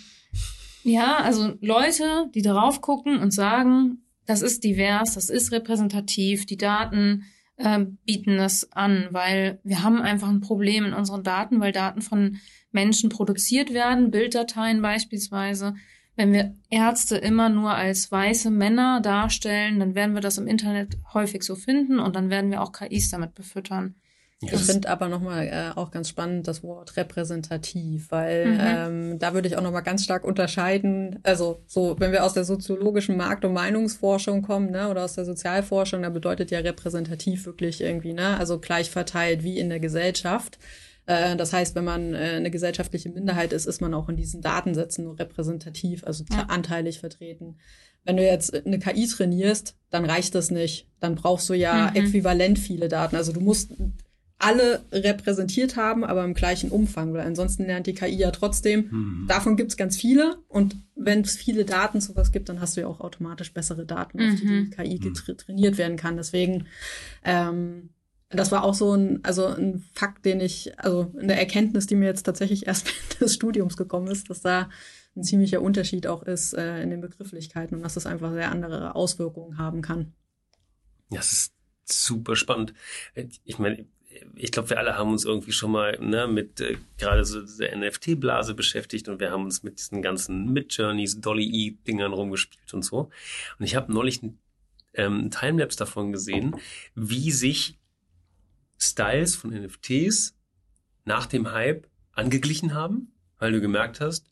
ja, 0.84 1.18
also 1.18 1.54
Leute, 1.62 2.30
die 2.34 2.42
darauf 2.42 2.82
gucken 2.82 3.20
und 3.20 3.32
sagen, 3.32 4.04
das 4.30 4.44
ist 4.44 4.64
divers, 4.64 5.16
das 5.16 5.32
ist 5.32 5.52
repräsentativ, 5.52 6.46
die 6.46 6.56
Daten 6.56 7.24
äh, 7.56 7.84
bieten 8.06 8.38
es 8.38 8.72
an, 8.72 9.08
weil 9.10 9.60
wir 9.64 9.82
haben 9.82 10.04
einfach 10.04 10.30
ein 10.30 10.40
Problem 10.40 10.86
in 10.86 10.94
unseren 10.94 11.24
Daten, 11.24 11.60
weil 11.60 11.72
Daten 11.72 12.04
von 12.04 12.38
Menschen 12.72 13.10
produziert 13.10 13.74
werden, 13.74 14.12
Bilddateien 14.12 14.84
beispielsweise. 14.84 15.74
Wenn 16.16 16.32
wir 16.32 16.54
Ärzte 16.70 17.18
immer 17.18 17.50
nur 17.50 17.74
als 17.74 18.12
weiße 18.12 18.52
Männer 18.52 19.02
darstellen, 19.02 19.80
dann 19.80 19.96
werden 19.96 20.14
wir 20.14 20.22
das 20.22 20.38
im 20.38 20.46
Internet 20.46 21.00
häufig 21.16 21.42
so 21.42 21.56
finden 21.56 21.98
und 21.98 22.16
dann 22.16 22.30
werden 22.30 22.52
wir 22.52 22.62
auch 22.62 22.72
KIs 22.72 23.10
damit 23.10 23.34
befüttern. 23.34 23.96
Ich 24.42 24.52
finde 24.52 24.88
aber 24.88 25.10
nochmal 25.10 25.48
äh, 25.48 25.78
auch 25.78 25.92
ganz 25.92 26.08
spannend 26.08 26.48
das 26.48 26.64
Wort 26.64 26.96
repräsentativ, 26.96 28.10
weil 28.10 28.46
mhm. 28.46 28.60
ähm, 28.62 29.20
da 29.20 29.34
würde 29.34 29.50
ich 29.50 29.58
auch 29.58 29.62
nochmal 29.62 29.84
ganz 29.84 30.06
stark 30.06 30.24
unterscheiden. 30.24 31.20
Also 31.24 31.62
so, 31.68 31.98
wenn 32.00 32.14
wir 32.14 32.24
aus 32.24 32.34
der 32.34 32.46
soziologischen 32.46 33.18
Markt- 33.18 33.44
und 33.44 33.52
Meinungsforschung 33.52 34.42
kommen, 34.42 34.72
ne, 34.72 34.90
oder 34.90 35.04
aus 35.04 35.16
der 35.16 35.26
Sozialforschung, 35.26 36.04
da 36.04 36.10
bedeutet 36.10 36.52
ja 36.52 36.60
repräsentativ 36.60 37.46
wirklich 37.46 37.82
irgendwie, 37.82 38.14
ne, 38.14 38.38
also 38.38 38.60
gleich 38.60 38.90
verteilt 38.90 39.44
wie 39.44 39.60
in 39.60 39.68
der 39.68 39.82
Gesellschaft. 39.82 40.58
Äh, 41.06 41.36
das 41.36 41.52
heißt, 41.52 41.76
wenn 41.76 41.84
man 41.84 42.14
äh, 42.14 42.36
eine 42.38 42.50
gesellschaftliche 42.50 43.10
Minderheit 43.10 43.52
ist, 43.52 43.66
ist 43.66 43.82
man 43.82 43.94
auch 43.94 44.08
in 44.08 44.16
diesen 44.16 44.42
Datensätzen 44.42 45.04
nur 45.04 45.20
repräsentativ, 45.20 46.06
also 46.06 46.24
ja. 46.32 46.44
anteilig 46.44 47.00
vertreten. 47.00 47.58
Wenn 48.06 48.16
du 48.16 48.24
jetzt 48.24 48.56
eine 48.66 48.80
KI 48.80 49.06
trainierst, 49.06 49.76
dann 49.90 50.06
reicht 50.06 50.34
das 50.34 50.50
nicht. 50.50 50.88
Dann 51.02 51.16
brauchst 51.16 51.50
du 51.50 51.54
ja 51.54 51.90
mhm. 51.90 51.98
äquivalent 51.98 52.58
viele 52.58 52.88
Daten. 52.88 53.18
Also 53.18 53.34
du 53.34 53.42
musst 53.42 53.74
alle 54.40 54.86
repräsentiert 54.94 55.76
haben, 55.76 56.06
aber 56.06 56.24
im 56.24 56.34
gleichen 56.34 56.72
Umfang, 56.72 57.14
weil 57.14 57.28
ansonsten 57.28 57.66
lernt 57.66 57.88
die 57.88 57.94
KI 57.94 58.16
ja 58.16 58.32
trotzdem. 58.32 58.88
Mhm. 58.90 59.26
Davon 59.28 59.58
gibt's 59.58 59.76
ganz 59.76 59.98
viele 59.98 60.38
und 60.48 60.78
wenn 60.96 61.22
es 61.22 61.36
viele 61.36 61.66
Daten 61.66 62.00
sowas 62.00 62.32
gibt, 62.32 62.48
dann 62.48 62.62
hast 62.62 62.78
du 62.78 62.82
ja 62.82 62.88
auch 62.88 63.02
automatisch 63.02 63.54
bessere 63.54 63.86
Daten, 63.86 64.20
auf 64.20 64.40
die 64.40 64.48
die 64.48 64.70
KI 64.70 65.00
mhm. 65.04 65.14
trainiert 65.38 65.78
werden 65.78 65.98
kann. 65.98 66.16
Deswegen, 66.16 66.68
ähm, 67.26 67.90
das 68.30 68.52
war 68.52 68.64
auch 68.64 68.74
so 68.74 68.94
ein, 68.94 69.20
also 69.24 69.46
ein 69.46 69.84
Fakt, 69.94 70.26
den 70.26 70.40
ich, 70.40 70.80
also 70.80 71.14
eine 71.20 71.38
Erkenntnis, 71.38 71.86
die 71.86 71.96
mir 71.96 72.06
jetzt 72.06 72.24
tatsächlich 72.24 72.66
erst 72.66 72.88
während 73.10 73.22
des 73.22 73.36
Studiums 73.36 73.76
gekommen 73.76 74.08
ist, 74.08 74.30
dass 74.30 74.42
da 74.42 74.70
ein 75.18 75.24
ziemlicher 75.24 75.62
Unterschied 75.62 76.08
auch 76.08 76.24
ist 76.24 76.54
äh, 76.54 76.82
in 76.82 76.92
den 76.92 77.02
Begrifflichkeiten 77.02 77.76
und 77.76 77.84
dass 77.84 77.96
das 77.96 78.06
einfach 78.06 78.32
sehr 78.32 78.52
andere 78.52 78.96
Auswirkungen 78.96 79.58
haben 79.58 79.82
kann. 79.82 80.14
Ja, 81.12 81.18
das 81.18 81.34
ist 81.34 81.54
super 81.92 82.38
spannend. 82.38 82.74
Ich 83.44 83.60
meine, 83.60 83.86
ich 84.36 84.52
glaube, 84.52 84.72
wir 84.72 84.80
alle 84.80 84.98
haben 84.98 85.12
uns 85.12 85.26
irgendwie 85.26 85.52
schon 85.52 85.72
mal 85.72 85.98
ne, 86.00 86.28
mit 86.28 86.62
äh, 86.62 86.78
gerade 86.98 87.26
so 87.26 87.42
der 87.42 87.76
NFT-Blase 87.76 88.54
beschäftigt 88.54 89.08
und 89.08 89.20
wir 89.20 89.32
haben 89.32 89.46
uns 89.46 89.64
mit 89.64 89.80
diesen 89.80 90.02
ganzen 90.02 90.52
Mid-Journeys, 90.52 91.22
Dolly-E-Dingern 91.22 92.14
rumgespielt 92.14 92.74
und 92.74 92.84
so. 92.84 93.10
Und 93.58 93.66
ich 93.66 93.76
habe 93.76 93.92
neulich 93.92 94.24
ein 94.24 94.38
ähm, 94.94 95.32
Timelapse 95.32 95.78
davon 95.78 96.12
gesehen, 96.12 96.56
wie 96.96 97.32
sich 97.32 97.78
Styles 98.78 99.36
von 99.36 99.52
NFTs 99.52 100.36
nach 101.06 101.26
dem 101.26 101.52
Hype 101.52 101.88
angeglichen 102.14 102.74
haben, 102.74 103.12
weil 103.38 103.52
du 103.52 103.62
gemerkt 103.62 104.02
hast, 104.02 104.26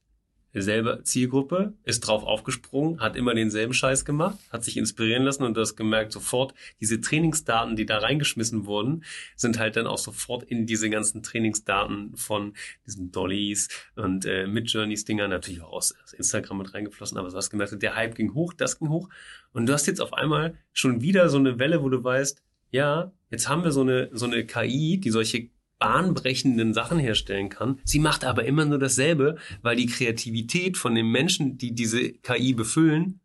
selbe 0.53 1.01
Zielgruppe, 1.03 1.73
ist 1.83 2.01
drauf 2.01 2.23
aufgesprungen, 2.23 2.99
hat 2.99 3.15
immer 3.15 3.33
denselben 3.33 3.73
Scheiß 3.73 4.05
gemacht, 4.05 4.37
hat 4.49 4.63
sich 4.63 4.77
inspirieren 4.77 5.23
lassen 5.23 5.43
und 5.43 5.55
du 5.55 5.61
hast 5.61 5.75
gemerkt, 5.75 6.11
sofort 6.11 6.53
diese 6.79 7.01
Trainingsdaten, 7.01 7.75
die 7.75 7.85
da 7.85 7.99
reingeschmissen 7.99 8.65
wurden, 8.65 9.03
sind 9.35 9.59
halt 9.59 9.75
dann 9.75 9.87
auch 9.87 9.97
sofort 9.97 10.43
in 10.43 10.65
diese 10.65 10.89
ganzen 10.89 11.23
Trainingsdaten 11.23 12.15
von 12.15 12.53
diesen 12.85 13.11
Dollys 13.11 13.69
und 13.95 14.25
äh, 14.25 14.47
Midjourneys-Dinger 14.47 15.27
natürlich 15.27 15.61
auch 15.61 15.73
aus, 15.73 15.95
aus 16.03 16.13
Instagram 16.13 16.59
mit 16.59 16.73
reingeflossen, 16.73 17.17
aber 17.17 17.29
du 17.29 17.35
hast 17.35 17.49
gemerkt, 17.49 17.81
der 17.81 17.95
Hype 17.95 18.15
ging 18.15 18.33
hoch, 18.33 18.53
das 18.53 18.79
ging 18.79 18.89
hoch 18.89 19.09
und 19.53 19.67
du 19.67 19.73
hast 19.73 19.87
jetzt 19.87 20.01
auf 20.01 20.13
einmal 20.13 20.57
schon 20.73 21.01
wieder 21.01 21.29
so 21.29 21.37
eine 21.37 21.59
Welle, 21.59 21.83
wo 21.83 21.89
du 21.89 22.03
weißt, 22.03 22.41
ja, 22.71 23.11
jetzt 23.29 23.47
haben 23.47 23.63
wir 23.63 23.71
so 23.71 23.81
eine, 23.81 24.09
so 24.11 24.25
eine 24.25 24.45
KI, 24.45 24.99
die 24.99 25.09
solche 25.09 25.49
bahnbrechenden 25.79 26.73
Sachen 26.73 26.99
herstellen 26.99 27.49
kann. 27.49 27.79
Sie 27.83 27.99
macht 27.99 28.23
aber 28.25 28.45
immer 28.45 28.65
nur 28.65 28.79
dasselbe, 28.79 29.37
weil 29.61 29.75
die 29.75 29.85
Kreativität 29.85 30.77
von 30.77 30.95
den 30.95 31.11
Menschen, 31.11 31.57
die 31.57 31.73
diese 31.73 32.13
KI 32.13 32.53
befüllen, 32.53 33.19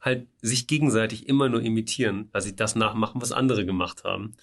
halt 0.00 0.28
sich 0.42 0.66
gegenseitig 0.66 1.28
immer 1.28 1.48
nur 1.48 1.62
imitieren, 1.62 2.28
weil 2.32 2.42
sie 2.42 2.54
das 2.54 2.76
nachmachen, 2.76 3.22
was 3.22 3.32
andere 3.32 3.64
gemacht 3.64 4.04
haben. 4.04 4.34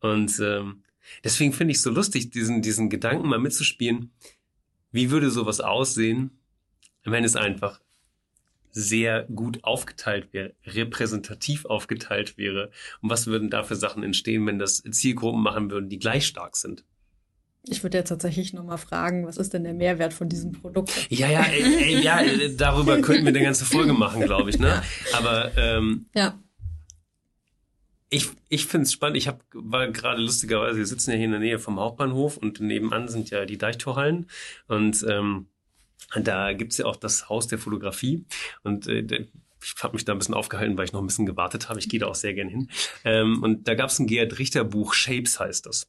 Und 0.00 0.40
ähm, 0.40 0.82
deswegen 1.22 1.52
finde 1.52 1.72
ich 1.72 1.78
es 1.78 1.84
so 1.84 1.90
lustig, 1.90 2.30
diesen, 2.30 2.62
diesen 2.62 2.88
Gedanken 2.88 3.28
mal 3.28 3.38
mitzuspielen. 3.38 4.12
Wie 4.90 5.10
würde 5.10 5.30
sowas 5.30 5.60
aussehen, 5.60 6.30
wenn 7.04 7.24
es 7.24 7.36
einfach 7.36 7.80
sehr 8.74 9.22
gut 9.34 9.62
aufgeteilt 9.62 10.32
wäre, 10.32 10.52
repräsentativ 10.66 11.64
aufgeteilt 11.64 12.36
wäre? 12.36 12.70
Und 13.00 13.10
was 13.10 13.26
würden 13.26 13.48
da 13.48 13.62
für 13.62 13.76
Sachen 13.76 14.02
entstehen, 14.02 14.46
wenn 14.46 14.58
das 14.58 14.82
Zielgruppen 14.82 15.42
machen 15.42 15.70
würden, 15.70 15.88
die 15.88 15.98
gleich 15.98 16.26
stark 16.26 16.56
sind? 16.56 16.84
Ich 17.66 17.82
würde 17.82 17.96
jetzt 17.96 18.10
tatsächlich 18.10 18.52
nochmal 18.52 18.76
fragen, 18.76 19.26
was 19.26 19.38
ist 19.38 19.54
denn 19.54 19.64
der 19.64 19.72
Mehrwert 19.72 20.12
von 20.12 20.28
diesem 20.28 20.52
Produkt? 20.52 21.06
Ja, 21.08 21.30
ja, 21.30 21.44
ey, 21.44 21.62
ey, 21.62 22.00
ja, 22.02 22.20
darüber 22.56 23.00
könnten 23.00 23.24
wir 23.24 23.30
eine 23.30 23.42
ganze 23.42 23.64
Folge 23.64 23.94
machen, 23.94 24.22
glaube 24.22 24.50
ich. 24.50 24.58
Ne? 24.58 24.82
Aber 25.14 25.56
ähm, 25.56 26.06
ja. 26.14 26.38
ich, 28.10 28.28
ich 28.50 28.66
finde 28.66 28.84
es 28.84 28.92
spannend. 28.92 29.16
Ich 29.16 29.28
hab, 29.28 29.40
war 29.54 29.88
gerade 29.88 30.20
lustigerweise, 30.20 30.76
wir 30.76 30.86
sitzen 30.86 31.12
ja 31.12 31.16
hier 31.16 31.24
in 31.24 31.30
der 31.30 31.40
Nähe 31.40 31.58
vom 31.58 31.80
Hauptbahnhof 31.80 32.36
und 32.36 32.60
nebenan 32.60 33.08
sind 33.08 33.30
ja 33.30 33.46
die 33.46 33.56
Deichtorhallen. 33.56 34.26
Und 34.68 35.06
ähm, 35.08 35.46
da 36.16 36.52
gibt's 36.52 36.78
ja 36.78 36.86
auch 36.86 36.96
das 36.96 37.28
Haus 37.28 37.46
der 37.46 37.58
Fotografie. 37.58 38.24
Und 38.62 38.86
äh, 38.86 39.26
ich 39.62 39.82
habe 39.82 39.94
mich 39.94 40.04
da 40.04 40.12
ein 40.12 40.18
bisschen 40.18 40.34
aufgehalten, 40.34 40.76
weil 40.76 40.84
ich 40.84 40.92
noch 40.92 41.00
ein 41.00 41.06
bisschen 41.06 41.26
gewartet 41.26 41.68
habe. 41.68 41.78
Ich 41.78 41.88
gehe 41.88 42.00
da 42.00 42.06
auch 42.06 42.14
sehr 42.14 42.34
gern 42.34 42.48
hin. 42.48 42.68
Ähm, 43.04 43.42
und 43.42 43.66
da 43.66 43.74
gab's 43.74 43.98
ein 43.98 44.06
Gerhard 44.06 44.38
Richter 44.38 44.64
Buch, 44.64 44.94
Shapes 44.94 45.40
heißt 45.40 45.66
das. 45.66 45.86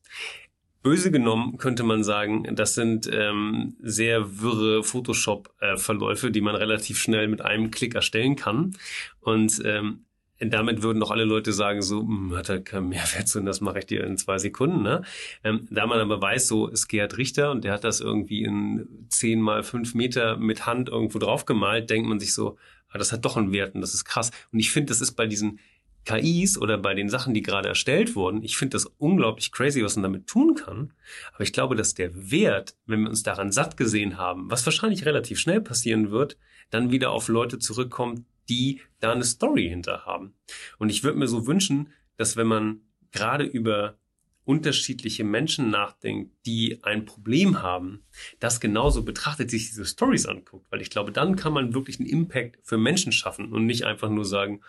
Böse 0.81 1.09
genommen 1.09 1.57
könnte 1.57 1.81
man 1.81 2.03
sagen, 2.03 2.55
das 2.55 2.75
sind 2.75 3.09
ähm, 3.11 3.75
sehr 3.81 4.39
wirre 4.39 4.83
Photoshop-Verläufe, 4.83 6.29
die 6.29 6.41
man 6.41 6.55
relativ 6.55 6.99
schnell 6.99 7.27
mit 7.27 7.41
einem 7.41 7.71
Klick 7.71 7.95
erstellen 7.95 8.35
kann. 8.35 8.77
Und 9.19 9.61
ähm, 9.65 10.05
damit 10.39 10.83
würden 10.83 10.99
doch 10.99 11.11
alle 11.11 11.23
Leute 11.23 11.53
sagen, 11.53 11.81
so, 11.81 12.01
hm, 12.01 12.35
hat 12.35 12.49
er 12.49 12.61
keinen 12.61 12.89
Mehrwert, 12.89 13.33
und 13.35 13.45
das 13.45 13.61
mache 13.61 13.79
ich 13.79 13.85
dir 13.85 14.03
in 14.03 14.17
zwei 14.17 14.37
Sekunden. 14.37 14.81
Ne? 14.83 15.03
Ähm, 15.43 15.67
da 15.69 15.87
man 15.87 15.99
aber 15.99 16.21
weiß, 16.21 16.47
so 16.47 16.67
ist 16.67 16.87
Gerhard 16.87 17.17
Richter 17.17 17.51
und 17.51 17.63
der 17.63 17.73
hat 17.73 17.83
das 17.83 18.01
irgendwie 18.01 18.43
in 18.43 19.07
zehn 19.09 19.39
mal 19.41 19.63
fünf 19.63 19.93
Meter 19.93 20.37
mit 20.37 20.65
Hand 20.65 20.89
irgendwo 20.89 21.19
drauf 21.19 21.45
gemalt, 21.45 21.89
denkt 21.89 22.07
man 22.07 22.19
sich 22.19 22.33
so, 22.33 22.57
ah, 22.89 22.97
das 22.97 23.11
hat 23.11 23.23
doch 23.23 23.37
einen 23.37 23.51
Wert 23.51 23.75
und 23.75 23.81
das 23.81 23.93
ist 23.93 24.05
krass. 24.05 24.31
Und 24.51 24.59
ich 24.59 24.71
finde, 24.71 24.89
das 24.89 25.01
ist 25.01 25.13
bei 25.13 25.27
diesen 25.27 25.59
KIs 26.05 26.57
oder 26.57 26.77
bei 26.77 26.93
den 26.93 27.09
Sachen, 27.09 27.33
die 27.33 27.41
gerade 27.41 27.67
erstellt 27.67 28.15
wurden, 28.15 28.43
ich 28.43 28.57
finde 28.57 28.75
das 28.75 28.85
unglaublich 28.97 29.51
crazy, 29.51 29.83
was 29.83 29.95
man 29.95 30.03
damit 30.03 30.27
tun 30.27 30.55
kann. 30.55 30.93
Aber 31.33 31.43
ich 31.43 31.51
glaube, 31.51 31.75
dass 31.75 31.95
der 31.95 32.31
Wert, 32.31 32.75
wenn 32.85 33.01
wir 33.01 33.09
uns 33.09 33.23
daran 33.23 33.51
satt 33.51 33.75
gesehen 33.75 34.17
haben, 34.17 34.49
was 34.51 34.65
wahrscheinlich 34.65 35.05
relativ 35.05 35.39
schnell 35.39 35.61
passieren 35.61 36.11
wird, 36.11 36.37
dann 36.69 36.91
wieder 36.91 37.11
auf 37.11 37.27
Leute 37.27 37.57
zurückkommt, 37.59 38.23
die 38.49 38.81
da 38.99 39.12
eine 39.12 39.23
Story 39.23 39.67
hinter 39.69 40.05
haben. 40.05 40.34
Und 40.77 40.89
ich 40.89 41.03
würde 41.03 41.17
mir 41.17 41.27
so 41.27 41.47
wünschen, 41.47 41.89
dass 42.17 42.38
wenn 42.38 42.47
man 42.47 42.81
gerade 43.12 43.43
über 43.43 43.97
unterschiedliche 44.45 45.23
Menschen 45.23 45.71
nachdenkt, 45.71 46.31
die 46.45 46.84
ein 46.84 47.05
Problem 47.05 47.63
haben, 47.63 48.03
das 48.39 48.60
genauso 48.60 49.03
betrachtet, 49.03 49.49
sich 49.49 49.67
diese 49.67 49.86
Stories 49.86 50.27
anguckt. 50.27 50.67
Weil 50.71 50.81
ich 50.81 50.91
glaube, 50.91 51.12
dann 51.12 51.36
kann 51.36 51.51
man 51.51 51.73
wirklich 51.73 51.99
einen 51.99 52.08
Impact 52.08 52.60
für 52.63 52.77
Menschen 52.77 53.12
schaffen 53.12 53.51
und 53.51 53.65
nicht 53.65 53.86
einfach 53.86 54.10
nur 54.10 54.25
sagen, 54.25 54.62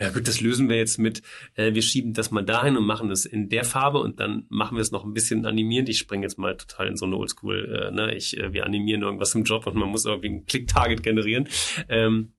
ja 0.00 0.08
gut, 0.08 0.26
das 0.26 0.40
lösen 0.40 0.70
wir 0.70 0.78
jetzt 0.78 0.98
mit, 0.98 1.22
äh, 1.54 1.74
wir 1.74 1.82
schieben 1.82 2.14
das 2.14 2.30
mal 2.30 2.42
dahin 2.42 2.78
und 2.78 2.86
machen 2.86 3.10
das 3.10 3.26
in 3.26 3.50
der 3.50 3.64
Farbe 3.64 3.98
und 3.98 4.18
dann 4.18 4.46
machen 4.48 4.76
wir 4.76 4.82
es 4.82 4.92
noch 4.92 5.04
ein 5.04 5.12
bisschen 5.12 5.44
animierend. 5.44 5.90
Ich 5.90 5.98
springe 5.98 6.24
jetzt 6.24 6.38
mal 6.38 6.56
total 6.56 6.88
in 6.88 6.96
so 6.96 7.04
eine 7.04 7.16
Oldschool, 7.16 7.90
äh, 7.90 7.94
ne? 7.94 8.14
ich, 8.14 8.36
äh, 8.38 8.52
wir 8.54 8.64
animieren 8.64 9.02
irgendwas 9.02 9.34
im 9.34 9.44
Job 9.44 9.66
und 9.66 9.76
man 9.76 9.90
muss 9.90 10.06
irgendwie 10.06 10.30
ein 10.30 10.46
Click-Target 10.46 11.02
generieren. 11.02 11.48
Ähm, 11.90 12.32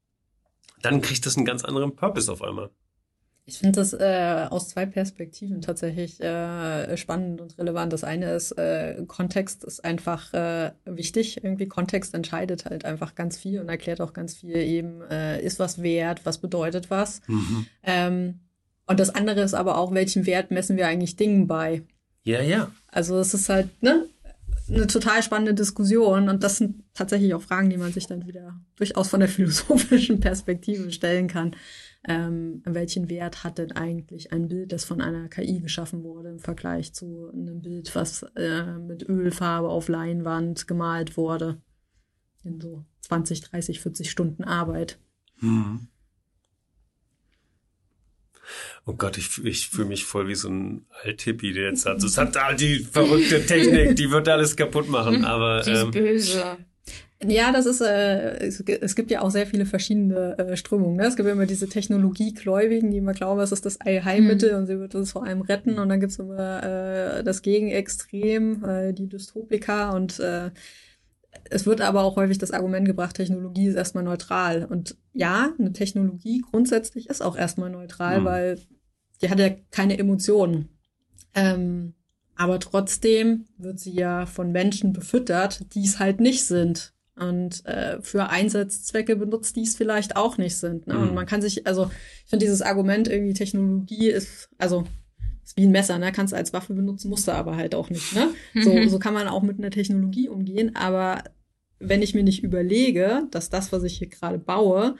dann 0.81 1.01
kriegt 1.01 1.25
das 1.25 1.37
einen 1.37 1.45
ganz 1.45 1.63
anderen 1.63 1.95
Purpose 1.95 2.31
auf 2.31 2.41
einmal. 2.41 2.69
Ich 3.45 3.57
finde 3.57 3.79
das 3.79 3.93
äh, 3.93 4.47
aus 4.49 4.69
zwei 4.69 4.85
Perspektiven 4.85 5.61
tatsächlich 5.61 6.21
äh, 6.21 6.95
spannend 6.95 7.41
und 7.41 7.57
relevant. 7.57 7.91
Das 7.91 8.03
eine 8.03 8.33
ist, 8.33 8.51
äh, 8.53 9.03
Kontext 9.07 9.63
ist 9.63 9.83
einfach 9.83 10.33
äh, 10.33 10.71
wichtig. 10.85 11.43
Irgendwie 11.43 11.67
Kontext 11.67 12.13
entscheidet 12.13 12.65
halt 12.65 12.85
einfach 12.85 13.15
ganz 13.15 13.37
viel 13.37 13.59
und 13.59 13.67
erklärt 13.67 13.99
auch 13.99 14.13
ganz 14.13 14.35
viel 14.35 14.55
eben, 14.55 15.01
äh, 15.09 15.41
ist 15.41 15.59
was 15.59 15.81
wert, 15.81 16.21
was 16.23 16.37
bedeutet 16.37 16.91
was. 16.91 17.21
Mhm. 17.27 17.65
Ähm, 17.83 18.39
und 18.85 18.99
das 18.99 19.13
andere 19.13 19.41
ist 19.41 19.53
aber 19.53 19.77
auch, 19.77 19.93
welchen 19.93 20.25
Wert 20.25 20.51
messen 20.51 20.77
wir 20.77 20.87
eigentlich 20.87 21.15
Dingen 21.15 21.47
bei? 21.47 21.83
Ja, 22.23 22.41
ja. 22.41 22.71
Also 22.87 23.17
es 23.19 23.33
ist 23.33 23.49
halt, 23.49 23.81
ne, 23.81 24.07
eine 24.71 24.87
total 24.87 25.21
spannende 25.21 25.53
Diskussion 25.53 26.29
und 26.29 26.43
das 26.43 26.57
sind 26.57 26.83
tatsächlich 26.93 27.33
auch 27.33 27.41
Fragen, 27.41 27.69
die 27.69 27.77
man 27.77 27.91
sich 27.91 28.07
dann 28.07 28.25
wieder 28.25 28.59
durchaus 28.75 29.09
von 29.09 29.19
der 29.19 29.29
philosophischen 29.29 30.19
Perspektive 30.19 30.91
stellen 30.91 31.27
kann. 31.27 31.55
Ähm, 32.07 32.63
welchen 32.65 33.09
Wert 33.09 33.43
hat 33.43 33.59
denn 33.59 33.73
eigentlich 33.73 34.33
ein 34.33 34.47
Bild, 34.47 34.71
das 34.71 34.85
von 34.85 35.01
einer 35.01 35.29
KI 35.29 35.59
geschaffen 35.59 36.03
wurde, 36.03 36.29
im 36.29 36.39
Vergleich 36.39 36.93
zu 36.93 37.29
einem 37.31 37.61
Bild, 37.61 37.93
was 37.95 38.23
äh, 38.35 38.77
mit 38.79 39.07
Ölfarbe 39.07 39.69
auf 39.69 39.87
Leinwand 39.87 40.67
gemalt 40.67 41.15
wurde? 41.15 41.61
In 42.43 42.59
so 42.59 42.85
20, 43.01 43.41
30, 43.41 43.81
40 43.81 44.09
Stunden 44.09 44.43
Arbeit. 44.43 44.97
Mhm. 45.41 45.89
Oh 48.85 48.93
Gott, 48.93 49.17
ich, 49.17 49.43
ich 49.43 49.69
fühle 49.69 49.87
mich 49.87 50.05
voll 50.05 50.27
wie 50.27 50.35
so 50.35 50.49
ein 50.49 50.85
Althippie, 51.03 51.53
der 51.53 51.69
jetzt 51.69 51.85
hat. 51.85 52.03
Das 52.03 52.17
hat 52.17 52.35
da 52.35 52.53
die 52.53 52.79
verrückte 52.79 53.45
Technik, 53.45 53.95
die 53.95 54.11
wird 54.11 54.27
alles 54.27 54.55
kaputt 54.55 54.89
machen. 54.89 55.25
Aber 55.31 55.61
die 55.61 55.71
ist 55.71 55.83
ähm, 55.83 55.91
böse. 55.91 56.57
Ja, 57.23 57.51
das 57.51 57.67
ist, 57.67 57.81
äh, 57.81 58.37
es, 58.47 58.59
es 58.61 58.95
gibt 58.95 59.11
ja 59.11 59.21
auch 59.21 59.29
sehr 59.29 59.45
viele 59.45 59.67
verschiedene 59.67 60.37
äh, 60.39 60.57
Strömungen. 60.57 60.97
Ne? 60.97 61.05
Es 61.05 61.15
gibt 61.15 61.29
immer 61.29 61.45
diese 61.45 61.69
Technologiegläubigen, 61.69 62.89
die 62.89 62.97
immer 62.97 63.13
glauben, 63.13 63.39
es 63.41 63.51
ist 63.51 63.65
das 63.65 63.77
Heilmittel 63.85 64.53
mhm. 64.53 64.57
und 64.57 64.65
sie 64.65 64.79
wird 64.79 64.95
uns 64.95 65.11
vor 65.11 65.25
allem 65.25 65.41
retten. 65.41 65.77
Und 65.77 65.89
dann 65.89 65.99
gibt's 65.99 66.17
immer 66.17 66.63
äh, 66.63 67.23
das 67.23 67.43
Gegenextrem, 67.43 68.65
äh, 68.65 68.93
die 68.93 69.07
Dystopiker. 69.07 69.93
Und 69.93 70.19
äh, 70.19 70.49
es 71.49 71.65
wird 71.65 71.81
aber 71.81 72.03
auch 72.03 72.15
häufig 72.15 72.37
das 72.37 72.51
Argument 72.51 72.85
gebracht, 72.85 73.15
Technologie 73.15 73.67
ist 73.67 73.75
erstmal 73.75 74.03
neutral. 74.03 74.65
Und 74.65 74.97
ja, 75.13 75.51
eine 75.57 75.73
Technologie 75.73 76.41
grundsätzlich 76.41 77.09
ist 77.09 77.21
auch 77.21 77.37
erstmal 77.37 77.69
neutral, 77.69 78.21
mhm. 78.21 78.25
weil 78.25 78.59
die 79.21 79.29
hat 79.29 79.39
ja 79.39 79.49
keine 79.71 79.97
Emotionen. 79.97 80.69
Ähm, 81.33 81.93
aber 82.35 82.59
trotzdem 82.59 83.45
wird 83.57 83.79
sie 83.79 83.93
ja 83.93 84.25
von 84.25 84.51
Menschen 84.51 84.93
befüttert, 84.93 85.73
die 85.75 85.85
es 85.85 85.99
halt 85.99 86.19
nicht 86.19 86.45
sind. 86.45 86.93
Und 87.15 87.65
äh, 87.65 88.01
für 88.01 88.29
Einsatzzwecke 88.29 89.15
benutzt, 89.15 89.55
die 89.55 89.63
es 89.63 89.75
vielleicht 89.75 90.15
auch 90.15 90.37
nicht 90.37 90.57
sind. 90.57 90.87
Ne? 90.87 90.95
Mhm. 90.95 91.01
Und 91.01 91.13
man 91.13 91.25
kann 91.25 91.41
sich, 91.41 91.67
also 91.67 91.91
ich 92.23 92.29
finde 92.29 92.45
dieses 92.45 92.61
Argument 92.61 93.07
irgendwie 93.07 93.33
Technologie 93.33 94.09
ist, 94.09 94.49
also 94.57 94.85
ist 95.51 95.57
wie 95.57 95.65
ein 95.65 95.71
Messer, 95.71 95.99
ne? 95.99 96.11
Kannst 96.11 96.33
du 96.33 96.37
als 96.37 96.53
Waffe 96.53 96.73
benutzen, 96.73 97.09
musst 97.09 97.27
du 97.27 97.33
aber 97.33 97.55
halt 97.55 97.75
auch 97.75 97.89
nicht. 97.89 98.13
Ne? 98.15 98.29
So, 98.61 98.71
so 98.87 98.99
kann 98.99 99.13
man 99.13 99.27
auch 99.27 99.43
mit 99.43 99.59
einer 99.59 99.69
Technologie 99.69 100.29
umgehen. 100.29 100.75
Aber 100.75 101.23
wenn 101.79 102.01
ich 102.01 102.13
mir 102.13 102.23
nicht 102.23 102.43
überlege, 102.43 103.27
dass 103.31 103.49
das, 103.49 103.71
was 103.71 103.83
ich 103.83 103.97
hier 103.97 104.07
gerade 104.07 104.37
baue, 104.37 104.95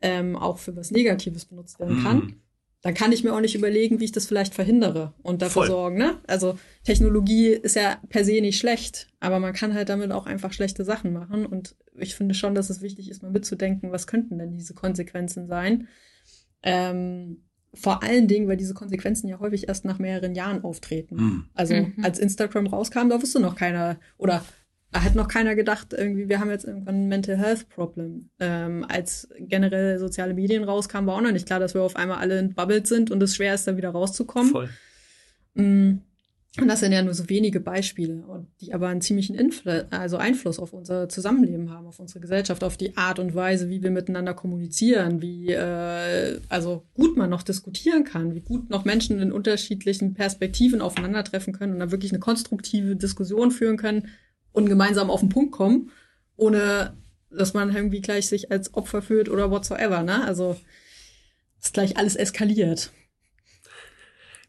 ähm, 0.00 0.36
auch 0.36 0.58
für 0.58 0.76
was 0.76 0.90
Negatives 0.90 1.46
benutzt 1.46 1.80
werden 1.80 2.02
kann, 2.02 2.16
mhm. 2.18 2.42
dann 2.82 2.94
kann 2.94 3.12
ich 3.12 3.24
mir 3.24 3.34
auch 3.34 3.40
nicht 3.40 3.54
überlegen, 3.54 3.98
wie 3.98 4.04
ich 4.04 4.12
das 4.12 4.26
vielleicht 4.26 4.54
verhindere 4.54 5.14
und 5.22 5.42
dafür 5.42 5.62
Voll. 5.62 5.68
sorgen. 5.68 5.96
Ne? 5.96 6.20
Also 6.26 6.58
Technologie 6.84 7.48
ist 7.48 7.76
ja 7.76 7.98
per 8.08 8.24
se 8.24 8.40
nicht 8.40 8.58
schlecht, 8.58 9.08
aber 9.18 9.40
man 9.40 9.54
kann 9.54 9.74
halt 9.74 9.88
damit 9.88 10.12
auch 10.12 10.26
einfach 10.26 10.52
schlechte 10.52 10.84
Sachen 10.84 11.12
machen. 11.12 11.46
Und 11.46 11.74
ich 11.98 12.14
finde 12.14 12.34
schon, 12.34 12.54
dass 12.54 12.70
es 12.70 12.82
wichtig 12.82 13.10
ist, 13.10 13.22
mal 13.22 13.32
mitzudenken, 13.32 13.90
was 13.90 14.06
könnten 14.06 14.38
denn 14.38 14.52
diese 14.52 14.74
Konsequenzen 14.74 15.48
sein. 15.48 15.88
Ähm, 16.62 17.45
vor 17.76 18.02
allen 18.02 18.28
Dingen, 18.28 18.48
weil 18.48 18.56
diese 18.56 18.74
Konsequenzen 18.74 19.28
ja 19.28 19.38
häufig 19.38 19.68
erst 19.68 19.84
nach 19.84 19.98
mehreren 19.98 20.34
Jahren 20.34 20.64
auftreten. 20.64 21.16
Mhm. 21.16 21.44
Also 21.54 21.74
mhm. 21.74 21.94
als 22.02 22.18
Instagram 22.18 22.66
rauskam, 22.66 23.08
da 23.08 23.20
wusste 23.20 23.40
noch 23.40 23.54
keiner 23.54 23.98
oder 24.18 24.42
da 24.92 25.02
hat 25.02 25.14
noch 25.14 25.28
keiner 25.28 25.54
gedacht, 25.54 25.92
irgendwie, 25.92 26.28
wir 26.28 26.40
haben 26.40 26.48
jetzt 26.48 26.64
irgendwann 26.64 27.02
ein 27.02 27.08
Mental 27.08 27.36
Health 27.36 27.68
Problem. 27.68 28.30
Ähm, 28.40 28.84
als 28.88 29.28
generell 29.38 29.98
soziale 29.98 30.32
Medien 30.32 30.64
rauskamen, 30.64 31.06
war 31.06 31.16
auch 31.16 31.20
noch 31.20 31.32
nicht 31.32 31.46
klar, 31.46 31.60
dass 31.60 31.74
wir 31.74 31.82
auf 31.82 31.96
einmal 31.96 32.18
alle 32.18 32.38
entbubbelt 32.38 32.86
sind 32.86 33.10
und 33.10 33.22
es 33.22 33.36
schwer 33.36 33.54
ist, 33.54 33.66
da 33.66 33.76
wieder 33.76 33.90
rauszukommen. 33.90 34.52
Voll. 34.52 34.70
Mm. 35.54 35.98
Und 36.58 36.68
das 36.68 36.80
sind 36.80 36.92
ja 36.92 37.02
nur 37.02 37.12
so 37.12 37.28
wenige 37.28 37.60
Beispiele, 37.60 38.24
die 38.60 38.72
aber 38.72 38.88
einen 38.88 39.02
ziemlichen 39.02 39.36
Influ 39.36 39.84
also 39.90 40.16
Einfluss 40.16 40.58
auf 40.58 40.72
unser 40.72 41.08
Zusammenleben 41.08 41.70
haben, 41.70 41.86
auf 41.86 42.00
unsere 42.00 42.20
Gesellschaft, 42.20 42.64
auf 42.64 42.78
die 42.78 42.96
Art 42.96 43.18
und 43.18 43.34
Weise, 43.34 43.68
wie 43.68 43.82
wir 43.82 43.90
miteinander 43.90 44.32
kommunizieren, 44.32 45.20
wie 45.20 45.52
äh, 45.52 46.40
also 46.48 46.84
gut 46.94 47.16
man 47.16 47.28
noch 47.28 47.42
diskutieren 47.42 48.04
kann, 48.04 48.34
wie 48.34 48.40
gut 48.40 48.70
noch 48.70 48.86
Menschen 48.86 49.20
in 49.20 49.32
unterschiedlichen 49.32 50.14
Perspektiven 50.14 50.80
aufeinandertreffen 50.80 51.52
können 51.52 51.74
und 51.74 51.80
dann 51.80 51.90
wirklich 51.90 52.12
eine 52.12 52.20
konstruktive 52.20 52.96
Diskussion 52.96 53.50
führen 53.50 53.76
können 53.76 54.08
und 54.52 54.66
gemeinsam 54.66 55.10
auf 55.10 55.20
den 55.20 55.28
Punkt 55.28 55.52
kommen, 55.52 55.90
ohne 56.36 56.96
dass 57.30 57.52
man 57.52 57.74
irgendwie 57.74 58.00
gleich 58.00 58.28
sich 58.28 58.50
als 58.50 58.72
Opfer 58.72 59.02
fühlt 59.02 59.28
oder 59.28 59.50
whatsoever. 59.50 60.02
Ne? 60.02 60.24
Also 60.24 60.56
ist 61.60 61.74
gleich 61.74 61.98
alles 61.98 62.16
eskaliert 62.16 62.92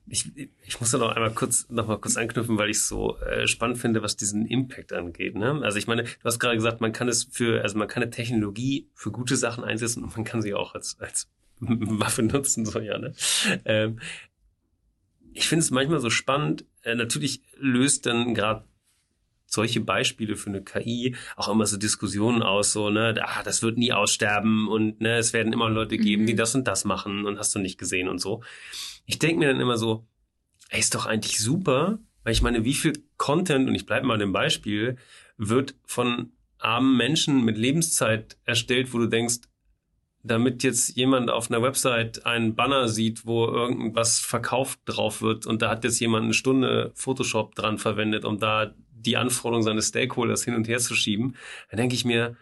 ich, 0.09 0.31
ich 0.65 0.79
muss 0.79 0.91
da 0.91 0.97
noch 0.97 1.09
einmal 1.09 1.33
kurz 1.33 1.67
noch 1.69 1.87
mal 1.87 1.97
kurz 1.97 2.17
anknüpfen, 2.17 2.57
weil 2.57 2.69
ich 2.69 2.77
es 2.77 2.87
so 2.87 3.17
äh, 3.19 3.47
spannend 3.47 3.77
finde, 3.77 4.01
was 4.01 4.15
diesen 4.15 4.45
Impact 4.45 4.93
angeht. 4.93 5.35
Ne? 5.35 5.61
Also 5.63 5.77
ich 5.77 5.87
meine, 5.87 6.03
du 6.03 6.23
hast 6.23 6.39
gerade 6.39 6.55
gesagt, 6.55 6.81
man 6.81 6.93
kann 6.93 7.09
es 7.09 7.25
für, 7.25 7.61
also 7.61 7.77
man 7.77 7.87
kann 7.87 8.03
eine 8.03 8.11
Technologie 8.11 8.89
für 8.93 9.11
gute 9.11 9.35
Sachen 9.35 9.63
einsetzen 9.63 10.03
und 10.03 10.15
man 10.15 10.25
kann 10.25 10.41
sie 10.41 10.53
auch 10.53 10.75
als 10.75 10.97
als 10.99 11.29
Waffe 11.59 12.23
nutzen, 12.23 12.65
so 12.65 12.79
ja. 12.79 12.97
Ne? 12.97 13.13
Ähm, 13.65 13.99
ich 15.33 15.47
finde 15.47 15.63
es 15.63 15.71
manchmal 15.71 15.99
so 15.99 16.09
spannend. 16.09 16.65
Äh, 16.83 16.95
natürlich 16.95 17.41
löst 17.57 18.05
dann 18.05 18.33
gerade 18.33 18.65
solche 19.47 19.81
Beispiele 19.81 20.35
für 20.35 20.49
eine 20.49 20.61
KI 20.61 21.15
auch 21.35 21.47
immer 21.47 21.65
so 21.65 21.77
Diskussionen 21.77 22.43
aus, 22.43 22.73
so, 22.73 22.89
ne, 22.89 23.15
ah, 23.21 23.43
das 23.43 23.63
wird 23.63 23.77
nie 23.77 23.93
aussterben 23.93 24.67
und 24.67 25.01
ne, 25.01 25.17
es 25.17 25.33
werden 25.33 25.53
immer 25.53 25.69
Leute 25.69 25.97
geben, 25.97 26.23
mhm. 26.23 26.27
die 26.27 26.35
das 26.35 26.53
und 26.53 26.67
das 26.67 26.85
machen 26.85 27.25
und 27.25 27.39
hast 27.39 27.55
du 27.55 27.59
nicht 27.59 27.77
gesehen 27.79 28.09
und 28.09 28.19
so 28.19 28.43
ich 29.07 29.17
denke 29.17 29.39
mir 29.39 29.47
dann 29.47 29.61
immer 29.61 29.77
so, 29.77 30.05
ey, 30.69 30.79
ist 30.79 30.93
doch 30.93 31.07
eigentlich 31.07 31.39
super, 31.39 31.97
weil 32.23 32.33
ich 32.33 32.43
meine, 32.43 32.65
wie 32.65 32.75
viel 32.75 32.93
Content, 33.15 33.67
und 33.67 33.73
ich 33.73 33.87
bleibe 33.87 34.05
mal 34.05 34.19
dem 34.19 34.33
Beispiel, 34.33 34.97
wird 35.37 35.75
von 35.85 36.33
armen 36.59 36.95
Menschen 36.97 37.43
mit 37.43 37.57
Lebenszeit 37.57 38.37
erstellt, 38.43 38.93
wo 38.93 38.99
du 38.99 39.07
denkst, 39.07 39.47
damit 40.23 40.61
jetzt 40.63 40.97
jemand 40.97 41.29
auf 41.29 41.49
einer 41.49 41.61
Website 41.61 42.25
einen 42.25 42.55
Banner 42.55 42.89
sieht, 42.89 43.25
wo 43.25 43.45
irgendwas 43.45 44.19
verkauft 44.19 44.79
drauf 44.85 45.21
wird 45.21 45.45
und 45.45 45.61
da 45.61 45.69
hat 45.69 45.85
jetzt 45.85 46.01
jemand 46.01 46.25
eine 46.25 46.33
Stunde 46.33 46.91
Photoshop 46.95 47.55
dran 47.55 47.77
verwendet, 47.77 48.25
um 48.25 48.37
da 48.37 48.73
die 48.99 49.17
Anforderungen 49.17 49.63
seines 49.63 49.89
Stakeholders 49.89 50.43
hin 50.43 50.55
und 50.55 50.67
her 50.67 50.79
zu 50.79 50.95
schieben, 50.95 51.35
dann 51.69 51.77
denke 51.77 51.95
ich 51.95 52.05
mir, 52.05 52.35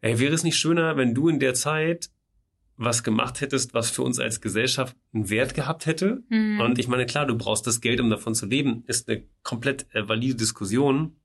ey, 0.00 0.18
wäre 0.18 0.34
es 0.34 0.44
nicht 0.44 0.56
schöner, 0.56 0.96
wenn 0.96 1.14
du 1.14 1.28
in 1.28 1.40
der 1.40 1.54
Zeit 1.54 2.10
was 2.76 3.02
gemacht 3.02 3.40
hättest, 3.40 3.74
was 3.74 3.90
für 3.90 4.02
uns 4.02 4.18
als 4.18 4.40
Gesellschaft 4.40 4.96
einen 5.12 5.30
Wert 5.30 5.54
gehabt 5.54 5.86
hätte. 5.86 6.22
Mhm. 6.28 6.60
Und 6.60 6.78
ich 6.78 6.88
meine, 6.88 7.06
klar, 7.06 7.26
du 7.26 7.36
brauchst 7.36 7.66
das 7.66 7.80
Geld, 7.80 8.00
um 8.00 8.10
davon 8.10 8.34
zu 8.34 8.46
leben, 8.46 8.82
ist 8.86 9.08
eine 9.08 9.24
komplett 9.42 9.86
äh, 9.94 10.08
valide 10.08 10.34
Diskussion. 10.34 11.16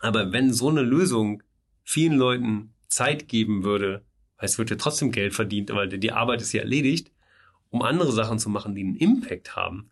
Aber 0.00 0.32
wenn 0.32 0.52
so 0.52 0.68
eine 0.68 0.82
Lösung 0.82 1.42
vielen 1.84 2.14
Leuten 2.14 2.72
Zeit 2.88 3.28
geben 3.28 3.64
würde, 3.64 4.04
weil 4.36 4.46
es 4.46 4.58
wird 4.58 4.70
ja 4.70 4.76
trotzdem 4.76 5.12
Geld 5.12 5.34
verdient, 5.34 5.70
weil 5.70 5.88
die 5.88 6.12
Arbeit 6.12 6.40
ist 6.40 6.52
ja 6.52 6.62
erledigt, 6.62 7.12
um 7.70 7.82
andere 7.82 8.12
Sachen 8.12 8.38
zu 8.38 8.50
machen, 8.50 8.74
die 8.74 8.82
einen 8.82 8.96
Impact 8.96 9.56
haben, 9.56 9.91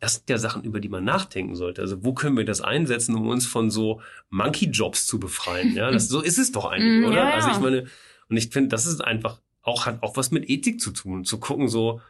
das 0.00 0.16
sind 0.16 0.28
ja 0.28 0.38
Sachen, 0.38 0.62
über 0.62 0.80
die 0.80 0.88
man 0.88 1.04
nachdenken 1.04 1.56
sollte. 1.56 1.80
Also 1.80 2.04
wo 2.04 2.12
können 2.12 2.36
wir 2.36 2.44
das 2.44 2.60
einsetzen, 2.60 3.14
um 3.14 3.28
uns 3.28 3.46
von 3.46 3.70
so 3.70 4.00
Monkey-Jobs 4.30 5.06
zu 5.06 5.18
befreien? 5.18 5.74
Ja, 5.74 5.90
das, 5.90 6.08
so 6.08 6.20
ist 6.20 6.38
es 6.38 6.52
doch 6.52 6.66
eigentlich, 6.66 7.02
mm, 7.02 7.08
oder? 7.08 7.16
Ja, 7.16 7.28
ja. 7.30 7.34
Also 7.34 7.50
ich 7.50 7.60
meine, 7.60 7.86
und 8.28 8.36
ich 8.36 8.50
finde, 8.50 8.68
das 8.68 8.86
ist 8.86 9.02
einfach 9.02 9.40
auch 9.62 9.86
hat 9.86 10.02
auch 10.02 10.16
was 10.16 10.30
mit 10.30 10.48
Ethik 10.48 10.80
zu 10.80 10.92
tun, 10.92 11.24
zu 11.24 11.38
gucken 11.38 11.68
so, 11.68 12.00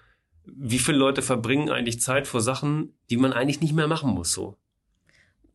wie 0.45 0.79
viele 0.79 0.99
Leute 0.99 1.23
verbringen 1.23 1.71
eigentlich 1.71 2.01
Zeit 2.01 2.27
vor 2.27 2.41
Sachen, 2.41 2.93
die 3.11 3.17
man 3.17 3.33
eigentlich 3.33 3.61
nicht 3.61 3.75
mehr 3.75 3.89
machen 3.89 4.11
muss 4.11 4.33
so. 4.33 4.57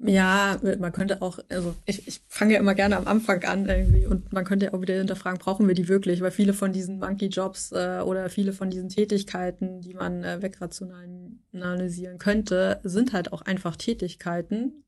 Ja, 0.04 0.60
man 0.80 0.92
könnte 0.92 1.22
auch, 1.22 1.40
also 1.50 1.76
ich, 1.86 2.08
ich 2.08 2.22
fange 2.28 2.54
ja 2.54 2.60
immer 2.60 2.74
gerne 2.74 2.98
am 2.98 3.08
Anfang 3.08 3.44
an 3.44 3.70
irgendwie 3.70 4.08
und 4.08 4.34
man 4.34 4.46
könnte 4.46 4.68
ja 4.68 4.74
auch 4.74 4.82
wieder 4.82 4.96
hinterfragen, 4.96 5.38
brauchen 5.40 5.68
wir 5.68 5.76
die 5.76 5.88
wirklich? 5.88 6.22
Weil 6.22 6.32
viele 6.32 6.54
von 6.54 6.74
diesen 6.74 6.98
Monkey-Jobs 6.98 7.72
äh, 7.72 8.02
oder 8.04 8.30
viele 8.30 8.54
von 8.54 8.72
diesen 8.72 8.90
Tätigkeiten, 8.90 9.82
die 9.82 9.94
man 9.94 10.24
äh, 10.24 10.42
wegrationalisieren 10.42 12.18
könnte, 12.18 12.80
sind 12.84 13.14
halt 13.14 13.32
auch 13.32 13.44
einfach 13.44 13.76
Tätigkeiten, 13.76 14.84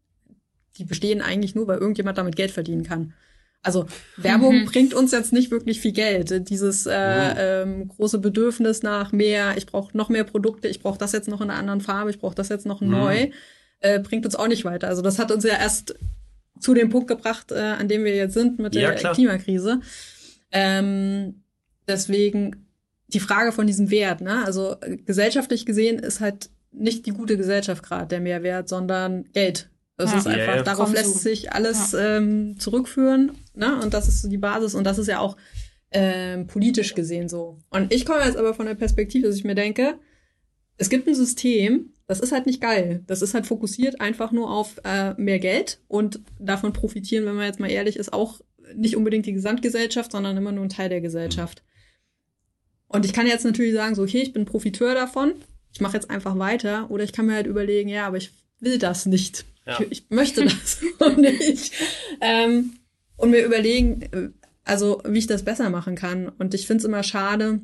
die 0.78 0.86
bestehen 0.86 1.22
eigentlich 1.22 1.54
nur, 1.54 1.68
weil 1.68 1.78
irgendjemand 1.78 2.18
damit 2.18 2.36
Geld 2.36 2.52
verdienen 2.52 2.84
kann. 2.84 3.14
Also 3.62 3.86
Werbung 4.18 4.62
mhm. 4.62 4.66
bringt 4.66 4.94
uns 4.94 5.12
jetzt 5.12 5.32
nicht 5.32 5.52
wirklich 5.52 5.80
viel 5.80 5.94
Geld. 5.94 6.50
Dieses 6.50 6.86
äh, 6.86 7.62
ähm, 7.62 7.88
große 7.88 8.20
Bedürfnis 8.20 8.84
nach 8.84 9.12
mehr, 9.14 9.56
ich 9.56 9.68
brauche 9.68 9.96
noch 9.96 10.10
mehr 10.10 10.26
Produkte, 10.26 10.68
ich 10.68 10.82
brauche 10.82 10.98
das 10.98 11.14
jetzt 11.14 11.30
noch 11.30 11.40
in 11.40 11.50
einer 11.50 11.60
anderen 11.60 11.82
Farbe, 11.82 12.10
ich 12.10 12.20
brauche 12.20 12.36
das 12.36 12.50
jetzt 12.50 12.66
noch 12.66 12.82
mhm. 12.82 12.90
neu, 12.90 13.30
äh, 13.84 14.00
bringt 14.00 14.26
uns 14.26 14.36
auch 14.36 14.48
nicht 14.48 14.66
weiter. 14.66 14.88
Also 14.88 15.02
das 15.02 15.20
hat 15.20 15.32
uns 15.32 15.44
ja 15.44 15.54
erst 15.54 15.96
zu 16.60 16.74
dem 16.74 16.90
Punkt 16.90 17.08
gebracht, 17.08 17.52
äh, 17.52 17.60
an 17.60 17.88
dem 17.88 18.04
wir 18.04 18.16
jetzt 18.16 18.34
sind 18.34 18.58
mit 18.60 18.74
der 18.74 19.00
ja, 19.00 19.14
Klimakrise. 19.14 19.82
Ähm, 20.52 21.44
deswegen 21.88 22.68
die 23.08 23.20
Frage 23.20 23.52
von 23.52 23.68
diesem 23.68 23.92
Wert, 23.92 24.22
ne? 24.22 24.44
Also 24.46 24.78
gesellschaftlich 25.06 25.66
gesehen 25.66 26.00
ist 26.00 26.20
halt 26.20 26.50
nicht 26.72 27.06
die 27.06 27.12
gute 27.12 27.38
Gesellschaft 27.38 27.84
gerade 27.84 28.08
der 28.08 28.22
Mehrwert, 28.22 28.70
sondern 28.70 29.26
Geld. 29.34 29.70
Das 29.98 30.12
ja. 30.12 30.18
ist 30.18 30.28
einfach, 30.28 30.56
ja, 30.56 30.64
darauf 30.64 30.92
lässt 30.92 31.20
sich 31.20 31.52
alles 31.52 31.92
ja. 31.92 32.18
ähm, 32.18 32.58
zurückführen. 32.58 33.34
Ne? 33.54 33.80
Und 33.82 33.94
das 33.94 34.08
ist 34.08 34.24
so 34.24 34.30
die 34.30 34.40
Basis. 34.40 34.74
Und 34.74 34.86
das 34.86 34.98
ist 34.98 35.08
ja 35.08 35.20
auch 35.20 35.38
ähm, 35.92 36.48
politisch 36.48 36.96
gesehen 36.96 37.30
so. 37.30 37.60
Und 37.70 37.94
ich 37.94 38.06
komme 38.06 38.26
jetzt 38.26 38.38
aber 38.38 38.56
von 38.56 38.66
der 38.66 38.74
Perspektive, 38.74 39.28
dass 39.28 39.36
ich 39.36 39.44
mir 39.44 39.54
denke, 39.54 40.00
es 40.78 40.90
gibt 40.90 41.08
ein 41.08 41.14
System, 41.14 41.93
das 42.08 42.20
ist 42.20 42.32
halt 42.32 42.46
nicht 42.46 42.62
geil. 42.62 43.04
Das 43.08 43.22
ist 43.22 43.34
halt 43.34 43.46
fokussiert 43.46 44.02
einfach 44.02 44.32
nur 44.32 44.52
auf 44.52 44.80
äh, 44.84 45.14
mehr 45.16 45.40
Geld 45.40 45.80
und 45.88 46.20
davon 46.40 46.74
profitieren, 46.74 47.26
wenn 47.26 47.36
man 47.36 47.46
jetzt 47.46 47.60
mal 47.60 47.72
ehrlich 47.72 47.98
ist, 47.98 48.12
auch 48.12 48.42
nicht 48.76 48.96
unbedingt 48.96 49.26
die 49.26 49.34
Gesamtgesellschaft, 49.34 50.12
sondern 50.12 50.38
immer 50.38 50.52
nur 50.52 50.64
ein 50.64 50.70
Teil 50.70 50.90
der 50.90 51.02
Gesellschaft. 51.02 51.64
Und 52.88 53.06
ich 53.06 53.14
kann 53.14 53.28
jetzt 53.28 53.46
natürlich 53.46 53.74
sagen, 53.74 53.96
so, 53.96 54.04
okay, 54.04 54.22
ich 54.22 54.34
bin 54.34 54.46
Profiteur 54.46 54.94
davon, 54.94 55.34
ich 55.72 55.82
mache 55.82 55.96
jetzt 55.96 56.10
einfach 56.10 56.38
weiter, 56.38 56.92
oder 56.92 57.04
ich 57.04 57.14
kann 57.14 57.26
mir 57.26 57.34
halt 57.34 57.48
überlegen, 57.48 57.90
ja, 57.90 58.06
aber 58.06 58.18
ich 58.18 58.32
will 58.60 58.78
das 58.78 59.06
nicht. 59.06 59.46
Ja. 59.66 59.80
Ich, 59.80 59.92
ich, 59.92 60.10
möchte 60.10 60.44
das 60.46 60.82
nicht. 61.18 61.74
Ähm, 62.22 62.74
und 63.18 63.32
mir 63.32 63.44
überlegen, 63.44 64.02
äh, 64.02 64.30
also 64.66 65.02
wie 65.06 65.20
ich 65.20 65.28
das 65.28 65.44
besser 65.44 65.70
machen 65.70 65.96
kann. 65.96 66.30
Und 66.30 66.54
ich 66.54 66.68
finde 66.68 66.82
es 66.82 66.86
immer 66.86 67.04
schade, 67.04 67.62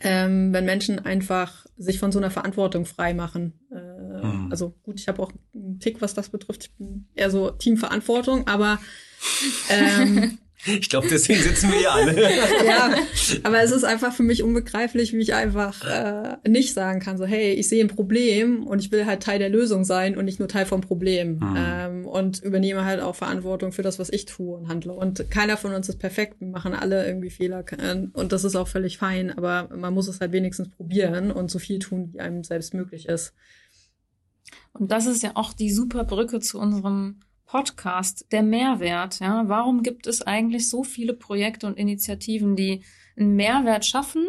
ähm, 0.00 0.52
wenn 0.52 0.64
Menschen 0.64 0.98
einfach 0.98 1.66
sich 1.76 1.98
von 1.98 2.12
so 2.12 2.18
einer 2.18 2.30
Verantwortung 2.30 2.84
frei 2.84 3.14
machen. 3.14 3.54
Äh, 3.70 4.26
mhm. 4.26 4.48
Also 4.50 4.74
gut, 4.82 5.00
ich 5.00 5.08
habe 5.08 5.22
auch 5.22 5.32
einen 5.54 5.80
Tick, 5.80 6.00
was 6.00 6.14
das 6.14 6.28
betrifft. 6.28 6.64
Ich 6.64 6.74
bin 6.76 7.06
eher 7.14 7.30
so 7.30 7.50
Teamverantwortung, 7.50 8.46
aber 8.46 8.78
ähm, 9.70 10.38
Ich 10.66 10.88
glaube, 10.88 11.08
deswegen 11.08 11.42
sitzen 11.42 11.70
wir 11.70 11.78
hier 11.78 11.92
alle. 11.92 12.22
ja, 12.66 12.94
aber 13.42 13.62
es 13.62 13.70
ist 13.70 13.84
einfach 13.84 14.12
für 14.12 14.22
mich 14.22 14.42
unbegreiflich, 14.42 15.12
wie 15.12 15.18
ich 15.18 15.34
einfach 15.34 15.84
äh, 15.84 16.48
nicht 16.48 16.74
sagen 16.74 17.00
kann, 17.00 17.18
so 17.18 17.26
hey, 17.26 17.52
ich 17.52 17.68
sehe 17.68 17.84
ein 17.84 17.88
Problem 17.88 18.66
und 18.66 18.78
ich 18.78 18.90
will 18.90 19.06
halt 19.06 19.22
Teil 19.22 19.38
der 19.38 19.50
Lösung 19.50 19.84
sein 19.84 20.16
und 20.16 20.24
nicht 20.24 20.38
nur 20.38 20.48
Teil 20.48 20.66
vom 20.66 20.80
Problem. 20.80 21.36
Mhm. 21.36 21.56
Ähm, 21.56 22.06
und 22.06 22.42
übernehme 22.42 22.84
halt 22.84 23.00
auch 23.00 23.16
Verantwortung 23.16 23.72
für 23.72 23.82
das, 23.82 23.98
was 23.98 24.10
ich 24.10 24.24
tue 24.24 24.56
und 24.56 24.68
handle. 24.68 24.92
Und 24.92 25.30
keiner 25.30 25.56
von 25.56 25.74
uns 25.74 25.88
ist 25.88 25.98
perfekt, 25.98 26.40
wir 26.40 26.48
machen 26.48 26.74
alle 26.74 27.06
irgendwie 27.06 27.30
Fehler 27.30 27.64
und 28.12 28.32
das 28.32 28.44
ist 28.44 28.56
auch 28.56 28.68
völlig 28.68 28.98
fein, 28.98 29.36
aber 29.36 29.68
man 29.74 29.92
muss 29.94 30.08
es 30.08 30.20
halt 30.20 30.32
wenigstens 30.32 30.70
probieren 30.70 31.30
und 31.30 31.50
so 31.50 31.58
viel 31.58 31.78
tun, 31.78 32.10
wie 32.12 32.20
einem 32.20 32.44
selbst 32.44 32.74
möglich 32.74 33.08
ist. 33.08 33.34
Und 34.72 34.90
das 34.90 35.06
ist 35.06 35.22
ja 35.22 35.32
auch 35.34 35.52
die 35.52 35.72
super 35.72 36.04
Brücke 36.04 36.40
zu 36.40 36.58
unserem 36.58 37.20
Podcast, 37.46 38.26
der 38.32 38.42
Mehrwert. 38.42 39.20
Ja, 39.20 39.48
warum 39.48 39.82
gibt 39.82 40.06
es 40.06 40.22
eigentlich 40.22 40.68
so 40.68 40.82
viele 40.82 41.14
Projekte 41.14 41.66
und 41.66 41.78
Initiativen, 41.78 42.56
die 42.56 42.82
einen 43.16 43.36
Mehrwert 43.36 43.84
schaffen, 43.84 44.26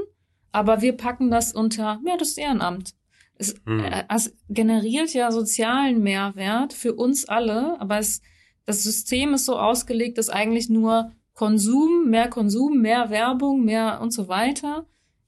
aber 0.52 0.82
wir 0.82 0.94
packen 0.94 1.32
das 1.32 1.54
unter, 1.54 2.00
ja, 2.06 2.18
das 2.18 2.38
Ehrenamt. 2.38 2.94
Es, 3.38 3.56
hm. 3.66 3.84
äh, 3.84 4.06
es 4.14 4.34
generiert 4.50 5.14
ja 5.14 5.32
sozialen 5.32 6.02
Mehrwert 6.02 6.74
für 6.74 6.94
uns 6.94 7.26
alle, 7.26 7.80
aber 7.82 8.00
es, 8.00 8.22
das 8.66 8.84
System 8.84 9.34
ist 9.34 9.46
so 9.46 9.58
ausgelegt, 9.58 10.18
dass 10.18 10.30
eigentlich 10.30 10.70
nur 10.70 11.12
Konsum, 11.34 12.10
mehr 12.10 12.30
Konsum, 12.30 12.82
mehr 12.82 13.10
Werbung, 13.10 13.66
mehr 13.66 14.00
und 14.02 14.12
so 14.12 14.30
weiter 14.30 14.86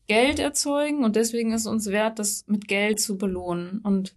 Geld 0.07 0.39
erzeugen 0.39 1.03
und 1.03 1.17
deswegen 1.17 1.51
ist 1.51 1.61
es 1.61 1.67
uns 1.67 1.87
wert, 1.87 2.17
das 2.17 2.45
mit 2.47 2.67
Geld 2.69 3.01
zu 3.01 3.17
belohnen. 3.17 3.79
Und 3.83 4.15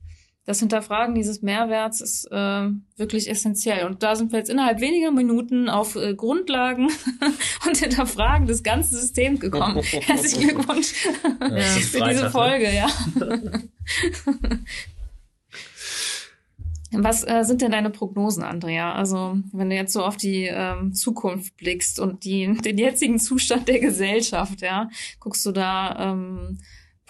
das 0.51 0.59
Hinterfragen 0.59 1.15
dieses 1.15 1.43
Mehrwerts 1.43 2.01
ist 2.01 2.25
äh, 2.33 2.69
wirklich 2.97 3.31
essentiell. 3.31 3.87
Und 3.87 4.03
da 4.03 4.17
sind 4.17 4.33
wir 4.33 4.41
jetzt 4.41 4.51
innerhalb 4.51 4.81
weniger 4.81 5.13
Minuten 5.13 5.69
auf 5.69 5.95
äh, 5.95 6.13
Grundlagen 6.15 6.89
und 7.67 7.77
Hinterfragen 7.77 8.49
des 8.49 8.65
ganzen 8.65 8.97
Systems 8.97 9.39
gekommen. 9.39 9.77
Herzlichen 9.83 10.49
Glückwunsch 10.49 11.07
ja, 11.41 11.61
für 11.63 12.01
diese 12.01 12.25
ne? 12.25 12.31
Folge, 12.31 12.75
ja. 12.75 12.89
Was 16.91 17.23
äh, 17.23 17.45
sind 17.45 17.63
denn 17.63 17.71
deine 17.71 17.91
Prognosen, 17.91 18.43
Andrea? 18.43 18.93
Also, 18.93 19.39
wenn 19.53 19.71
du 19.71 19.77
jetzt 19.77 19.93
so 19.93 20.03
auf 20.03 20.17
die 20.17 20.47
ähm, 20.47 20.95
Zukunft 20.95 21.57
blickst 21.59 22.01
und 22.01 22.25
die, 22.25 22.53
den 22.55 22.77
jetzigen 22.77 23.21
Zustand 23.21 23.69
der 23.69 23.79
Gesellschaft, 23.79 24.63
ja, 24.63 24.91
guckst 25.21 25.47
du 25.47 25.53
da 25.53 26.11
ähm, 26.11 26.59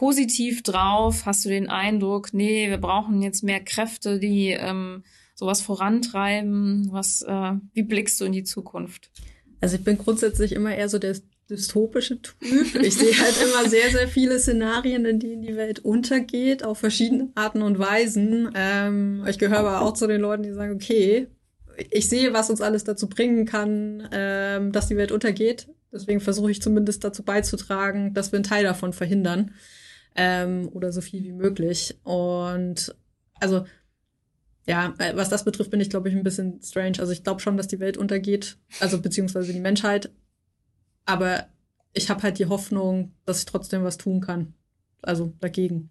positiv 0.01 0.63
drauf? 0.63 1.27
Hast 1.27 1.45
du 1.45 1.51
den 1.51 1.69
Eindruck, 1.69 2.33
nee, 2.33 2.71
wir 2.71 2.79
brauchen 2.79 3.21
jetzt 3.21 3.45
mehr 3.45 3.61
Kräfte, 3.61 4.19
die 4.19 4.49
ähm, 4.49 5.05
sowas 5.35 5.61
vorantreiben? 5.61 6.89
Was, 6.91 7.21
äh, 7.21 7.53
wie 7.75 7.83
blickst 7.83 8.19
du 8.19 8.25
in 8.25 8.33
die 8.33 8.43
Zukunft? 8.43 9.11
Also 9.61 9.77
ich 9.77 9.85
bin 9.85 9.99
grundsätzlich 9.99 10.53
immer 10.53 10.75
eher 10.75 10.89
so 10.89 10.99
der 10.99 11.19
dystopische 11.51 12.23
Typ. 12.23 12.35
Ich 12.83 12.95
sehe 12.95 13.13
halt 13.13 13.35
immer 13.43 13.69
sehr, 13.69 13.91
sehr 13.91 14.09
viele 14.09 14.39
Szenarien, 14.39 15.05
in 15.05 15.21
denen 15.21 15.43
die 15.43 15.55
Welt 15.55 15.81
untergeht, 15.81 16.65
auf 16.65 16.79
verschiedene 16.79 17.29
Arten 17.35 17.61
und 17.61 17.79
Weisen. 17.79 18.51
Ähm, 18.55 19.27
ich 19.29 19.39
gehöre 19.39 19.59
aber 19.59 19.83
auch 19.83 19.93
zu 19.93 20.07
den 20.07 20.23
Leuten, 20.23 20.45
die 20.45 20.55
sagen, 20.55 20.73
okay, 20.73 21.27
ich 21.91 22.09
sehe, 22.09 22.33
was 22.33 22.49
uns 22.49 22.63
alles 22.63 22.85
dazu 22.85 23.07
bringen 23.07 23.45
kann, 23.45 24.09
ähm, 24.13 24.73
dass 24.73 24.89
die 24.89 24.97
Welt 24.97 25.13
untergeht. 25.13 25.69
Deswegen 25.93 26.21
versuche 26.21 26.51
ich 26.51 26.63
zumindest 26.63 27.05
dazu 27.05 27.23
beizutragen, 27.23 28.15
dass 28.15 28.33
wir 28.33 28.39
einen 28.39 28.45
Teil 28.45 28.65
davon 28.65 28.95
verhindern. 28.95 29.51
Ähm, 30.17 30.69
oder 30.73 30.93
so 30.93 31.01
viel 31.01 31.23
wie 31.25 31.33
möglich. 31.33 31.99
Und 32.05 32.95
also 33.41 33.65
ja, 34.67 34.95
was 35.15 35.31
das 35.31 35.45
betrifft, 35.45 35.71
bin 35.71 35.81
ich, 35.81 35.91
glaube 35.91 36.09
ich, 36.09 36.15
ein 36.15 36.23
bisschen 36.23 36.61
strange. 36.63 37.01
Also 37.01 37.13
ich 37.13 37.25
glaube 37.25 37.41
schon, 37.41 37.57
dass 37.57 37.69
die 37.69 37.81
Welt 37.81 37.97
untergeht, 37.97 38.57
also 38.79 39.01
beziehungsweise 39.01 39.53
die 39.53 39.61
Menschheit. 39.61 40.11
Aber 41.07 41.47
ich 41.93 42.11
habe 42.11 42.23
halt 42.23 42.39
die 42.39 42.47
Hoffnung, 42.47 43.13
dass 43.25 43.41
ich 43.41 43.47
trotzdem 43.47 43.83
was 43.83 43.99
tun 43.99 44.21
kann. 44.21 44.55
Also 45.03 45.33
dagegen. 45.41 45.91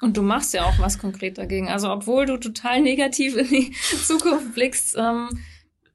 Und 0.00 0.16
du 0.16 0.22
machst 0.22 0.54
ja 0.54 0.64
auch 0.64 0.78
was 0.78 0.98
konkret 0.98 1.38
dagegen. 1.38 1.68
Also 1.68 1.90
obwohl 1.90 2.26
du 2.26 2.36
total 2.38 2.80
negativ 2.82 3.36
in 3.36 3.48
die 3.48 3.72
Zukunft 4.04 4.54
blickst, 4.54 4.96
ähm, 4.98 5.28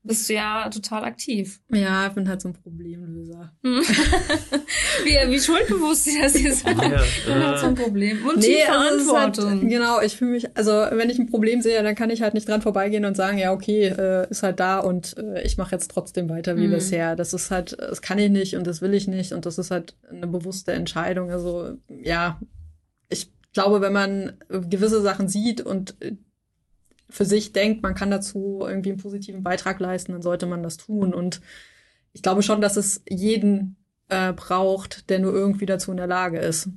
bist 0.05 0.29
du 0.29 0.35
ja 0.35 0.69
total 0.69 1.03
aktiv. 1.03 1.59
Ja, 1.71 2.07
ich 2.07 2.13
bin 2.13 2.29
halt 2.29 2.39
so 2.39 2.49
ein 2.49 2.53
Problemlöser. 2.53 3.51
Hm. 3.63 3.81
wie, 5.03 5.31
wie 5.31 5.39
schuldbewusst 5.39 6.05
sie 6.05 6.21
das 6.21 6.35
hier 6.35 6.53
sagen. 6.53 6.91
Ja, 6.91 7.03
ich 7.03 7.25
bin 7.25 7.43
halt 7.43 7.59
so 7.59 7.65
ein 7.65 7.75
Problem. 7.75 8.25
Und 8.25 8.37
nee, 8.37 8.57
die 8.57 8.71
also 8.71 9.11
Verantwortung. 9.11 9.61
Halt, 9.61 9.69
genau, 9.69 10.01
ich 10.01 10.15
fühle 10.15 10.31
mich, 10.31 10.55
also 10.55 10.71
wenn 10.71 11.09
ich 11.09 11.17
ein 11.17 11.25
Problem 11.25 11.61
sehe, 11.61 11.81
dann 11.81 11.95
kann 11.95 12.11
ich 12.11 12.21
halt 12.21 12.35
nicht 12.35 12.47
dran 12.47 12.61
vorbeigehen 12.61 13.03
und 13.05 13.17
sagen, 13.17 13.39
ja, 13.39 13.51
okay, 13.51 13.87
äh, 13.87 14.29
ist 14.29 14.43
halt 14.43 14.59
da 14.59 14.79
und 14.79 15.17
äh, 15.17 15.41
ich 15.41 15.57
mache 15.57 15.71
jetzt 15.71 15.89
trotzdem 15.89 16.29
weiter 16.29 16.55
wie 16.55 16.67
mhm. 16.67 16.71
bisher. 16.71 17.15
Das 17.15 17.33
ist 17.33 17.49
halt, 17.49 17.75
das 17.79 18.01
kann 18.01 18.19
ich 18.19 18.29
nicht 18.29 18.55
und 18.55 18.67
das 18.67 18.81
will 18.81 18.93
ich 18.93 19.07
nicht 19.07 19.33
und 19.33 19.47
das 19.47 19.57
ist 19.57 19.71
halt 19.71 19.95
eine 20.09 20.27
bewusste 20.27 20.71
Entscheidung. 20.71 21.31
Also 21.31 21.77
ja, 21.89 22.39
ich 23.09 23.31
glaube, 23.53 23.81
wenn 23.81 23.93
man 23.93 24.33
gewisse 24.49 25.01
Sachen 25.01 25.29
sieht 25.29 25.61
und 25.61 25.95
für 27.09 27.25
sich 27.25 27.53
denkt, 27.53 27.83
man 27.83 27.95
kann 27.95 28.11
dazu 28.11 28.63
irgendwie 28.67 28.89
einen 28.89 29.01
positiven 29.01 29.43
Beitrag 29.43 29.79
leisten, 29.79 30.11
dann 30.13 30.21
sollte 30.21 30.45
man 30.45 30.63
das 30.63 30.77
tun. 30.77 31.13
Und 31.13 31.41
ich 32.13 32.21
glaube 32.21 32.43
schon, 32.43 32.61
dass 32.61 32.77
es 32.77 33.03
jeden 33.09 33.77
äh, 34.09 34.33
braucht, 34.33 35.09
der 35.09 35.19
nur 35.19 35.33
irgendwie 35.33 35.65
dazu 35.65 35.91
in 35.91 35.97
der 35.97 36.07
Lage 36.07 36.39
ist. 36.39 36.69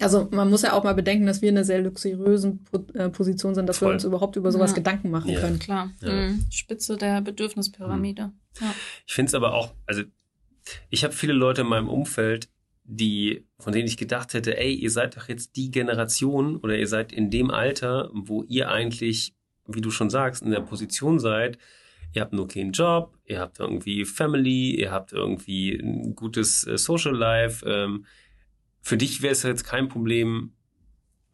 Also 0.00 0.28
man 0.30 0.48
muss 0.48 0.62
ja 0.62 0.74
auch 0.74 0.84
mal 0.84 0.94
bedenken, 0.94 1.26
dass 1.26 1.42
wir 1.42 1.48
in 1.48 1.56
einer 1.56 1.64
sehr 1.64 1.80
luxuriösen 1.80 2.64
äh, 2.94 3.08
Position 3.08 3.54
sind, 3.54 3.66
dass 3.66 3.78
Voll. 3.78 3.88
wir 3.88 3.94
uns 3.94 4.04
überhaupt 4.04 4.36
über 4.36 4.52
sowas 4.52 4.70
ja. 4.70 4.76
Gedanken 4.76 5.10
machen 5.10 5.30
ja. 5.30 5.40
können. 5.40 5.58
Klar, 5.58 5.90
ja. 6.00 6.12
mhm. 6.12 6.44
Spitze 6.50 6.96
der 6.96 7.20
Bedürfnispyramide. 7.20 8.26
Mhm. 8.26 8.32
Ja. 8.60 8.74
Ich 9.06 9.14
finde 9.14 9.30
es 9.30 9.34
aber 9.34 9.54
auch, 9.54 9.74
also 9.86 10.02
ich 10.90 11.02
habe 11.02 11.14
viele 11.14 11.32
Leute 11.32 11.62
in 11.62 11.66
meinem 11.66 11.88
Umfeld, 11.88 12.48
die, 12.90 13.46
von 13.58 13.72
denen 13.72 13.86
ich 13.86 13.96
gedacht 13.96 14.34
hätte, 14.34 14.58
ey, 14.58 14.72
ihr 14.74 14.90
seid 14.90 15.16
doch 15.16 15.28
jetzt 15.28 15.56
die 15.56 15.70
Generation 15.70 16.56
oder 16.56 16.76
ihr 16.76 16.88
seid 16.88 17.12
in 17.12 17.30
dem 17.30 17.50
Alter, 17.50 18.10
wo 18.12 18.42
ihr 18.44 18.70
eigentlich 18.70 19.34
wie 19.68 19.80
du 19.80 19.90
schon 19.90 20.10
sagst, 20.10 20.42
in 20.42 20.50
der 20.50 20.60
Position 20.60 21.20
seid, 21.20 21.58
ihr 22.14 22.22
habt 22.22 22.32
nur 22.32 22.48
keinen 22.48 22.72
Job, 22.72 23.16
ihr 23.26 23.38
habt 23.38 23.60
irgendwie 23.60 24.04
Family, 24.04 24.74
ihr 24.74 24.90
habt 24.90 25.12
irgendwie 25.12 25.74
ein 25.74 26.16
gutes 26.16 26.66
äh, 26.66 26.78
Social 26.78 27.14
Life. 27.14 27.64
Ähm, 27.66 28.06
für 28.80 28.96
dich 28.96 29.22
wäre 29.22 29.32
es 29.32 29.42
jetzt 29.42 29.64
kein 29.64 29.88
Problem, 29.88 30.52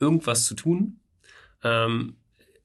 irgendwas 0.01 0.47
zu 0.47 0.55
tun. 0.55 1.01
Ähm, 1.63 2.17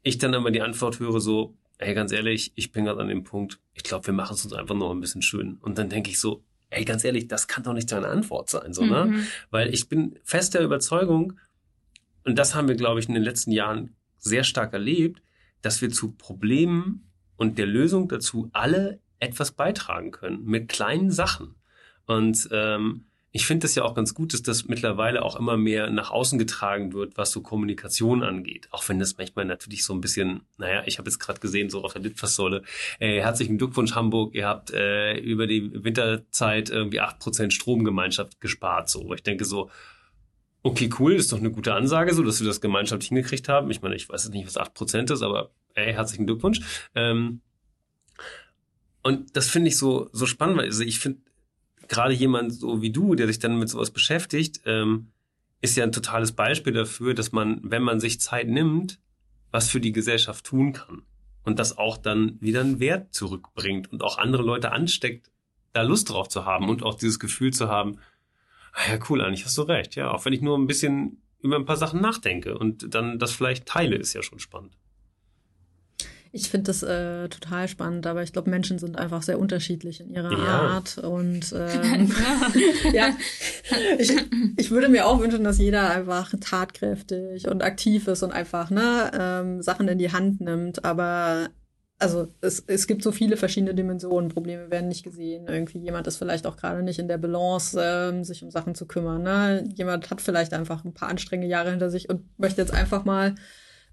ich 0.01 0.17
dann 0.17 0.33
aber 0.33 0.49
die 0.49 0.61
Antwort 0.61 0.99
höre 0.99 1.21
so, 1.21 1.55
ey, 1.77 1.93
ganz 1.93 2.11
ehrlich, 2.11 2.51
ich 2.55 2.71
bin 2.71 2.85
gerade 2.85 2.99
an 2.99 3.07
dem 3.07 3.23
Punkt, 3.23 3.59
ich 3.73 3.83
glaube, 3.83 4.07
wir 4.07 4.13
machen 4.13 4.33
es 4.33 4.43
uns 4.43 4.53
einfach 4.53 4.75
noch 4.75 4.91
ein 4.91 5.01
bisschen 5.01 5.21
schön. 5.21 5.57
Und 5.61 5.77
dann 5.77 5.89
denke 5.89 6.09
ich 6.09 6.19
so, 6.19 6.43
ey, 6.69 6.85
ganz 6.85 7.03
ehrlich, 7.03 7.27
das 7.27 7.47
kann 7.47 7.63
doch 7.63 7.73
nicht 7.73 7.91
deine 7.91 8.07
Antwort 8.07 8.49
sein, 8.49 8.73
so, 8.73 8.85
ne? 8.85 9.05
Mhm. 9.05 9.27
Weil 9.49 9.73
ich 9.73 9.89
bin 9.89 10.19
fest 10.23 10.53
der 10.53 10.61
Überzeugung, 10.61 11.33
und 12.23 12.37
das 12.37 12.53
haben 12.53 12.67
wir, 12.67 12.75
glaube 12.75 12.99
ich, 12.99 13.07
in 13.07 13.13
den 13.13 13.23
letzten 13.23 13.51
Jahren 13.51 13.95
sehr 14.17 14.43
stark 14.43 14.73
erlebt, 14.73 15.21
dass 15.61 15.81
wir 15.81 15.89
zu 15.89 16.11
Problemen 16.11 17.09
und 17.37 17.57
der 17.57 17.65
Lösung 17.65 18.07
dazu 18.07 18.49
alle 18.53 18.99
etwas 19.19 19.51
beitragen 19.51 20.11
können 20.11 20.45
mit 20.45 20.69
kleinen 20.69 21.11
Sachen. 21.11 21.55
Und 22.05 22.47
ähm, 22.51 23.05
ich 23.31 23.45
finde 23.45 23.67
es 23.67 23.75
ja 23.75 23.83
auch 23.83 23.93
ganz 23.93 24.15
gut, 24.15 24.33
dass 24.33 24.41
das 24.41 24.65
mittlerweile 24.65 25.21
auch 25.23 25.35
immer 25.35 25.55
mehr 25.55 25.89
nach 25.91 26.09
außen 26.09 26.39
getragen 26.39 26.93
wird, 26.93 27.15
was 27.17 27.31
so 27.31 27.41
Kommunikation 27.41 28.23
angeht. 28.23 28.67
Auch 28.71 28.87
wenn 28.89 28.97
das 28.97 29.17
manchmal 29.17 29.45
natürlich 29.45 29.85
so 29.85 29.93
ein 29.93 30.01
bisschen, 30.01 30.41
naja, 30.57 30.81
ich 30.87 30.97
habe 30.97 31.09
jetzt 31.09 31.19
gerade 31.19 31.39
gesehen, 31.39 31.69
so 31.69 31.83
auf 31.83 31.93
der 31.93 32.01
Litfaßsäule, 32.01 32.63
äh, 32.99 33.21
herzlichen 33.21 33.59
Glückwunsch 33.59 33.93
Hamburg, 33.93 34.33
ihr 34.33 34.47
habt 34.47 34.71
äh, 34.71 35.17
über 35.17 35.45
die 35.45 35.83
Winterzeit 35.83 36.71
irgendwie 36.71 37.01
acht 37.01 37.19
Prozent 37.19 37.53
Stromgemeinschaft 37.53 38.41
gespart. 38.41 38.89
So, 38.89 39.13
ich 39.13 39.21
denke 39.21 39.45
so, 39.45 39.69
okay, 40.63 40.89
cool, 40.99 41.13
ist 41.13 41.31
doch 41.31 41.37
eine 41.37 41.51
gute 41.51 41.73
Ansage, 41.73 42.13
so 42.15 42.23
dass 42.23 42.39
wir 42.39 42.47
das 42.47 42.61
gemeinschaftlich 42.61 43.09
hingekriegt 43.09 43.47
haben. 43.47 43.69
Ich 43.69 43.81
meine, 43.81 43.95
ich 43.95 44.09
weiß 44.09 44.23
jetzt 44.23 44.33
nicht, 44.33 44.47
was 44.47 44.57
acht 44.57 44.73
Prozent 44.73 45.11
ist, 45.11 45.21
aber 45.21 45.51
ey, 45.75 45.93
herzlichen 45.93 46.25
Glückwunsch. 46.25 46.61
Ähm, 46.95 47.41
und 49.03 49.35
das 49.35 49.49
finde 49.49 49.69
ich 49.69 49.77
so, 49.77 50.09
so 50.13 50.25
spannend, 50.25 50.57
weil 50.57 50.65
also 50.65 50.83
ich 50.83 50.99
finde, 50.99 51.21
gerade 51.89 52.13
jemand 52.13 52.53
so 52.53 52.81
wie 52.81 52.91
du, 52.91 53.15
der 53.15 53.27
sich 53.27 53.39
dann 53.39 53.59
mit 53.59 53.69
sowas 53.69 53.91
beschäftigt, 53.91 54.61
ähm, 54.65 55.11
ist 55.61 55.75
ja 55.75 55.83
ein 55.83 55.91
totales 55.91 56.31
Beispiel 56.31 56.71
dafür, 56.71 57.13
dass 57.13 57.33
man, 57.33 57.59
wenn 57.63 57.83
man 57.83 57.99
sich 57.99 58.21
Zeit 58.21 58.47
nimmt, 58.47 58.99
was 59.51 59.69
für 59.69 59.81
die 59.81 59.91
Gesellschaft 59.91 60.45
tun 60.45 60.71
kann. 60.71 61.01
Und 61.43 61.59
das 61.59 61.77
auch 61.77 61.97
dann 61.97 62.37
wieder 62.39 62.61
einen 62.61 62.79
Wert 62.79 63.13
zurückbringt 63.13 63.91
und 63.91 64.03
auch 64.03 64.17
andere 64.17 64.43
Leute 64.43 64.71
ansteckt, 64.71 65.31
da 65.73 65.81
Lust 65.81 66.09
drauf 66.09 66.29
zu 66.29 66.45
haben 66.45 66.69
und 66.69 66.83
auch 66.83 66.95
dieses 66.95 67.19
Gefühl 67.19 67.51
zu 67.51 67.67
haben, 67.67 67.99
Ah 68.73 68.91
ja, 68.91 68.99
cool, 69.09 69.21
eigentlich 69.21 69.45
hast 69.45 69.57
du 69.57 69.63
recht. 69.63 69.95
Ja, 69.95 70.11
auch 70.11 70.25
wenn 70.25 70.33
ich 70.33 70.41
nur 70.41 70.57
ein 70.57 70.67
bisschen 70.67 71.21
über 71.41 71.55
ein 71.55 71.65
paar 71.65 71.77
Sachen 71.77 72.01
nachdenke 72.01 72.57
und 72.57 72.93
dann 72.93 73.19
das 73.19 73.31
vielleicht 73.31 73.65
teile, 73.65 73.95
ist 73.95 74.13
ja 74.13 74.21
schon 74.21 74.39
spannend. 74.39 74.77
Ich 76.31 76.49
finde 76.49 76.67
das 76.67 76.83
äh, 76.83 77.27
total 77.27 77.67
spannend, 77.67 78.05
aber 78.05 78.21
ich 78.21 78.33
glaube, 78.33 78.51
Menschen 78.51 78.77
sind 78.77 78.99
einfach 78.99 79.23
sehr 79.23 79.39
unterschiedlich 79.39 79.99
in 79.99 80.09
ihrer 80.09 80.31
ja. 80.31 80.61
Art. 80.61 80.99
Und 80.99 81.53
ähm, 81.55 82.13
ja, 82.93 83.15
ich, 83.97 84.13
ich 84.57 84.69
würde 84.69 84.89
mir 84.89 85.07
auch 85.07 85.19
wünschen, 85.19 85.43
dass 85.43 85.57
jeder 85.57 85.89
einfach 85.89 86.31
tatkräftig 86.39 87.47
und 87.47 87.63
aktiv 87.63 88.07
ist 88.07 88.21
und 88.21 88.31
einfach 88.31 88.69
ne, 88.69 89.11
ähm, 89.17 89.61
Sachen 89.63 89.87
in 89.87 89.97
die 89.97 90.11
Hand 90.11 90.39
nimmt. 90.39 90.85
Aber 90.85 91.49
also 91.97 92.33
es, 92.41 92.63
es 92.67 92.85
gibt 92.85 93.03
so 93.03 93.11
viele 93.11 93.35
verschiedene 93.35 93.73
Dimensionen. 93.73 94.29
Probleme 94.29 94.69
werden 94.69 94.87
nicht 94.87 95.03
gesehen. 95.03 95.47
Irgendwie 95.47 95.79
jemand 95.79 96.05
ist 96.05 96.17
vielleicht 96.17 96.45
auch 96.45 96.57
gerade 96.57 96.83
nicht 96.83 96.99
in 96.99 97.07
der 97.07 97.17
Balance, 97.17 97.79
ähm, 97.81 98.23
sich 98.23 98.43
um 98.43 98.51
Sachen 98.51 98.75
zu 98.75 98.85
kümmern. 98.85 99.23
Ne? 99.23 99.67
Jemand 99.75 100.09
hat 100.09 100.21
vielleicht 100.21 100.53
einfach 100.53 100.85
ein 100.85 100.93
paar 100.93 101.09
anstrengende 101.09 101.49
Jahre 101.49 101.71
hinter 101.71 101.89
sich 101.89 102.07
und 102.07 102.21
möchte 102.37 102.61
jetzt 102.61 102.73
einfach 102.73 103.03
mal 103.03 103.35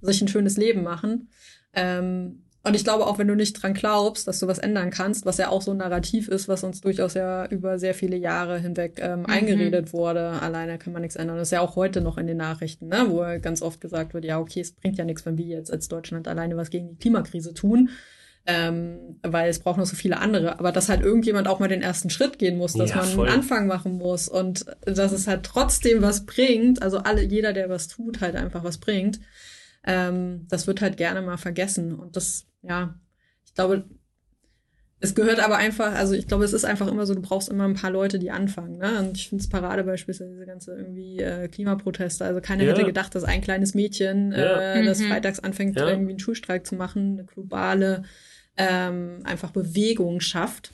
sich 0.00 0.22
ein 0.22 0.28
schönes 0.28 0.56
Leben 0.56 0.82
machen. 0.82 1.30
Ähm, 1.76 2.42
und 2.66 2.74
ich 2.74 2.82
glaube 2.82 3.06
auch, 3.06 3.16
wenn 3.18 3.28
du 3.28 3.36
nicht 3.36 3.62
dran 3.62 3.74
glaubst, 3.74 4.26
dass 4.26 4.40
du 4.40 4.48
was 4.48 4.58
ändern 4.58 4.90
kannst, 4.90 5.24
was 5.24 5.38
ja 5.38 5.50
auch 5.50 5.62
so 5.62 5.70
ein 5.70 5.76
Narrativ 5.76 6.26
ist, 6.26 6.48
was 6.48 6.64
uns 6.64 6.80
durchaus 6.80 7.14
ja 7.14 7.46
über 7.46 7.78
sehr 7.78 7.94
viele 7.94 8.16
Jahre 8.16 8.58
hinweg 8.58 8.98
ähm, 9.00 9.20
mhm. 9.20 9.26
eingeredet 9.26 9.92
wurde, 9.92 10.30
alleine 10.42 10.76
kann 10.76 10.92
man 10.92 11.02
nichts 11.02 11.14
ändern. 11.14 11.36
Das 11.36 11.48
ist 11.48 11.52
ja 11.52 11.60
auch 11.60 11.76
heute 11.76 12.00
noch 12.00 12.18
in 12.18 12.26
den 12.26 12.38
Nachrichten, 12.38 12.88
ne? 12.88 13.04
wo 13.06 13.18
ganz 13.40 13.62
oft 13.62 13.80
gesagt 13.80 14.14
wird, 14.14 14.24
ja, 14.24 14.40
okay, 14.40 14.62
es 14.62 14.72
bringt 14.72 14.98
ja 14.98 15.04
nichts, 15.04 15.24
wenn 15.24 15.38
wir 15.38 15.44
jetzt 15.44 15.72
als 15.72 15.86
Deutschland 15.86 16.26
alleine 16.26 16.56
was 16.56 16.70
gegen 16.70 16.88
die 16.88 16.96
Klimakrise 16.96 17.54
tun. 17.54 17.90
Ähm, 18.48 19.18
weil 19.22 19.48
es 19.48 19.58
braucht 19.58 19.78
noch 19.78 19.86
so 19.86 19.96
viele 19.96 20.18
andere. 20.18 20.58
Aber 20.58 20.72
dass 20.72 20.88
halt 20.88 21.02
irgendjemand 21.02 21.46
auch 21.46 21.60
mal 21.60 21.68
den 21.68 21.82
ersten 21.82 22.10
Schritt 22.10 22.38
gehen 22.38 22.58
muss, 22.58 22.74
dass 22.74 22.90
ja, 22.90 22.96
man 22.96 23.06
voll. 23.06 23.26
einen 23.26 23.38
Anfang 23.38 23.66
machen 23.68 23.98
muss 23.98 24.28
und 24.28 24.66
dass 24.82 25.12
es 25.12 25.26
halt 25.26 25.44
trotzdem 25.44 26.02
was 26.02 26.26
bringt, 26.26 26.82
also 26.82 26.98
alle, 26.98 27.22
jeder, 27.22 27.52
der 27.52 27.68
was 27.68 27.88
tut, 27.88 28.20
halt 28.20 28.34
einfach 28.36 28.62
was 28.64 28.78
bringt. 28.78 29.20
Ähm, 29.86 30.46
das 30.48 30.66
wird 30.66 30.80
halt 30.80 30.96
gerne 30.96 31.22
mal 31.22 31.38
vergessen. 31.38 31.94
Und 31.94 32.16
das 32.16 32.46
ja, 32.62 32.94
ich 33.44 33.54
glaube, 33.54 33.84
es 34.98 35.14
gehört 35.14 35.40
aber 35.40 35.56
einfach, 35.56 35.94
also 35.94 36.14
ich 36.14 36.26
glaube, 36.26 36.44
es 36.44 36.52
ist 36.52 36.64
einfach 36.64 36.88
immer 36.88 37.04
so, 37.04 37.14
du 37.14 37.20
brauchst 37.20 37.48
immer 37.48 37.64
ein 37.64 37.74
paar 37.74 37.90
Leute, 37.90 38.18
die 38.18 38.30
anfangen. 38.30 38.78
Ne? 38.78 38.98
Und 38.98 39.16
ich 39.16 39.28
finde 39.28 39.42
es 39.42 39.48
Paradebeispiel 39.48 40.12
ist 40.12 40.20
ja 40.20 40.26
diese 40.26 40.46
ganze 40.46 40.74
irgendwie 40.74 41.18
äh, 41.20 41.48
Klimaproteste. 41.48 42.24
Also 42.24 42.40
keiner 42.40 42.64
ja. 42.64 42.72
hätte 42.72 42.84
gedacht, 42.84 43.14
dass 43.14 43.24
ein 43.24 43.42
kleines 43.42 43.74
Mädchen, 43.74 44.32
ja. 44.32 44.74
äh, 44.74 44.84
das 44.84 45.00
mhm. 45.00 45.08
freitags 45.08 45.40
anfängt, 45.40 45.76
ja. 45.76 45.88
irgendwie 45.88 46.10
einen 46.10 46.18
Schulstreik 46.18 46.66
zu 46.66 46.76
machen, 46.76 47.12
eine 47.12 47.24
globale 47.24 48.04
ähm, 48.56 49.20
einfach 49.24 49.50
Bewegung 49.50 50.20
schafft. 50.20 50.72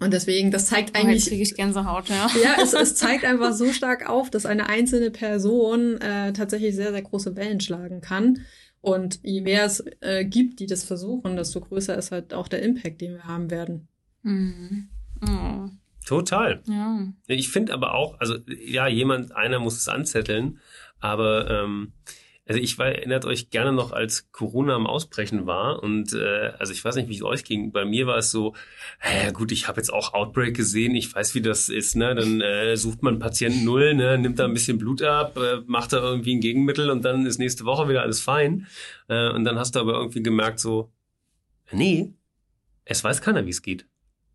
Und 0.00 0.12
deswegen, 0.12 0.50
das 0.50 0.66
zeigt 0.66 0.90
oh, 0.94 1.00
eigentlich. 1.00 1.26
kriege 1.26 1.42
ich 1.42 1.54
Gänsehaut, 1.54 2.08
ja. 2.08 2.28
Ja, 2.42 2.56
es, 2.62 2.72
es 2.72 2.94
zeigt 2.94 3.24
einfach 3.26 3.52
so 3.52 3.72
stark 3.72 4.08
auf, 4.08 4.30
dass 4.30 4.46
eine 4.46 4.68
einzelne 4.68 5.10
Person 5.10 6.00
äh, 6.00 6.32
tatsächlich 6.32 6.74
sehr, 6.74 6.92
sehr 6.92 7.02
große 7.02 7.36
Wellen 7.36 7.60
schlagen 7.60 8.00
kann. 8.00 8.40
Und 8.80 9.20
je 9.22 9.40
mehr 9.40 9.64
es 9.64 9.82
äh, 10.00 10.24
gibt, 10.24 10.60
die 10.60 10.66
das 10.66 10.84
versuchen, 10.84 11.36
desto 11.36 11.60
größer 11.60 11.96
ist 11.96 12.12
halt 12.12 12.32
auch 12.32 12.48
der 12.48 12.62
Impact, 12.62 13.00
den 13.00 13.14
wir 13.14 13.24
haben 13.24 13.50
werden. 13.50 13.88
Mhm. 14.22 14.88
Oh. 15.22 15.68
Total. 16.06 16.62
Ja. 16.66 17.08
Ich 17.26 17.48
finde 17.48 17.74
aber 17.74 17.94
auch, 17.94 18.20
also 18.20 18.36
ja, 18.46 18.86
jemand, 18.86 19.34
einer 19.34 19.58
muss 19.58 19.76
es 19.76 19.88
anzetteln, 19.88 20.58
aber 21.00 21.50
ähm, 21.50 21.92
also 22.48 22.60
ich 22.60 22.78
war, 22.78 22.86
erinnert 22.86 23.26
euch 23.26 23.50
gerne 23.50 23.72
noch, 23.72 23.92
als 23.92 24.32
Corona 24.32 24.74
am 24.74 24.86
Ausbrechen 24.86 25.46
war 25.46 25.82
und 25.82 26.14
äh, 26.14 26.52
also 26.58 26.72
ich 26.72 26.82
weiß 26.82 26.96
nicht, 26.96 27.10
wie 27.10 27.16
es 27.16 27.22
euch 27.22 27.44
ging. 27.44 27.72
Bei 27.72 27.84
mir 27.84 28.06
war 28.06 28.16
es 28.16 28.30
so, 28.30 28.54
äh, 29.00 29.32
gut, 29.32 29.52
ich 29.52 29.68
habe 29.68 29.78
jetzt 29.78 29.92
auch 29.92 30.14
Outbreak 30.14 30.56
gesehen, 30.56 30.94
ich 30.94 31.14
weiß, 31.14 31.34
wie 31.34 31.42
das 31.42 31.68
ist. 31.68 31.94
Ne, 31.94 32.14
dann 32.14 32.40
äh, 32.40 32.74
sucht 32.78 33.02
man 33.02 33.18
Patienten 33.18 33.64
null, 33.64 33.94
ne, 33.94 34.16
nimmt 34.16 34.38
da 34.38 34.46
ein 34.46 34.54
bisschen 34.54 34.78
Blut 34.78 35.02
ab, 35.02 35.36
äh, 35.36 35.60
macht 35.66 35.92
da 35.92 35.98
irgendwie 35.98 36.36
ein 36.36 36.40
Gegenmittel 36.40 36.88
und 36.88 37.04
dann 37.04 37.26
ist 37.26 37.38
nächste 37.38 37.66
Woche 37.66 37.86
wieder 37.90 38.00
alles 38.00 38.22
fein. 38.22 38.66
Äh, 39.08 39.28
und 39.28 39.44
dann 39.44 39.58
hast 39.58 39.76
du 39.76 39.80
aber 39.80 39.92
irgendwie 39.92 40.22
gemerkt 40.22 40.58
so, 40.58 40.90
nee, 41.70 42.14
es 42.86 43.04
weiß 43.04 43.20
keiner, 43.20 43.44
wie 43.44 43.50
es 43.50 43.60
geht. 43.60 43.86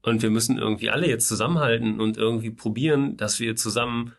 Und 0.03 0.21
wir 0.21 0.29
müssen 0.29 0.59
irgendwie 0.59 0.91
alle 0.91 1.07
jetzt 1.07 1.27
zusammenhalten 1.27 1.99
und 1.99 2.17
irgendwie 2.17 2.51
probieren, 2.51 3.17
dass 3.17 3.39
wir 3.39 3.55
zusammen 3.55 4.13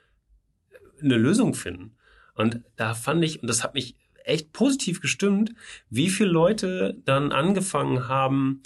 eine 1.01 1.17
Lösung 1.17 1.55
finden. 1.55 1.97
Und 2.35 2.61
da 2.77 2.95
fand 2.95 3.25
ich, 3.25 3.43
und 3.43 3.49
das 3.49 3.63
hat 3.63 3.75
mich 3.75 3.97
echt 4.25 4.53
positiv 4.53 5.01
gestimmt, 5.01 5.53
wie 5.91 6.09
viele 6.09 6.31
Leute 6.31 6.97
dann 7.05 7.33
angefangen 7.33 8.09
haben, 8.09 8.63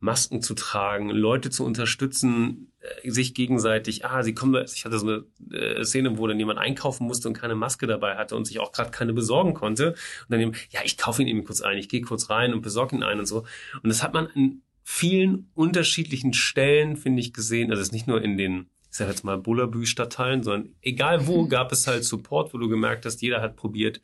Masken 0.00 0.42
zu 0.42 0.54
tragen, 0.54 1.10
Leute 1.10 1.50
zu 1.50 1.64
unterstützen, 1.64 2.72
äh, 2.80 3.10
sich 3.10 3.34
gegenseitig, 3.34 4.04
ah, 4.04 4.22
sie 4.22 4.34
kommen, 4.34 4.64
ich 4.72 4.84
hatte 4.84 4.98
so 4.98 5.06
eine 5.06 5.56
äh, 5.56 5.84
Szene, 5.84 6.18
wo 6.18 6.26
dann 6.26 6.38
jemand 6.38 6.60
einkaufen 6.60 7.06
musste 7.06 7.26
und 7.26 7.34
keine 7.34 7.56
Maske 7.56 7.86
dabei 7.86 8.16
hatte 8.16 8.36
und 8.36 8.44
sich 8.44 8.60
auch 8.60 8.70
gerade 8.70 8.90
keine 8.90 9.12
besorgen 9.12 9.54
konnte. 9.54 9.90
Und 9.90 10.30
dann 10.30 10.40
eben, 10.40 10.52
ja, 10.70 10.80
ich 10.84 10.96
kaufe 10.96 11.22
ihn 11.22 11.28
eben 11.28 11.44
kurz 11.44 11.62
ein, 11.62 11.78
ich 11.78 11.88
gehe 11.88 12.00
kurz 12.00 12.30
rein 12.30 12.54
und 12.54 12.62
besorge 12.62 12.94
ihn 12.94 13.02
ein 13.02 13.18
und 13.18 13.26
so. 13.26 13.38
Und 13.82 13.88
das 13.88 14.02
hat 14.02 14.14
man 14.14 14.28
in 14.34 14.62
vielen 14.84 15.50
unterschiedlichen 15.54 16.32
Stellen, 16.32 16.96
finde 16.96 17.20
ich, 17.20 17.32
gesehen. 17.32 17.70
Also 17.70 17.82
es 17.82 17.88
ist 17.88 17.92
nicht 17.92 18.06
nur 18.06 18.22
in 18.22 18.38
den 18.38 18.70
ich 18.90 18.96
sag 18.96 19.08
jetzt 19.08 19.24
mal 19.24 19.38
Bullabü-Stadtteilen, 19.38 20.42
sondern 20.42 20.74
egal 20.82 21.26
wo 21.26 21.42
mhm. 21.42 21.48
gab 21.48 21.72
es 21.72 21.86
halt 21.86 22.04
Support, 22.04 22.54
wo 22.54 22.58
du 22.58 22.68
gemerkt 22.68 23.04
hast, 23.04 23.20
jeder 23.20 23.40
hat 23.40 23.56
probiert, 23.56 24.00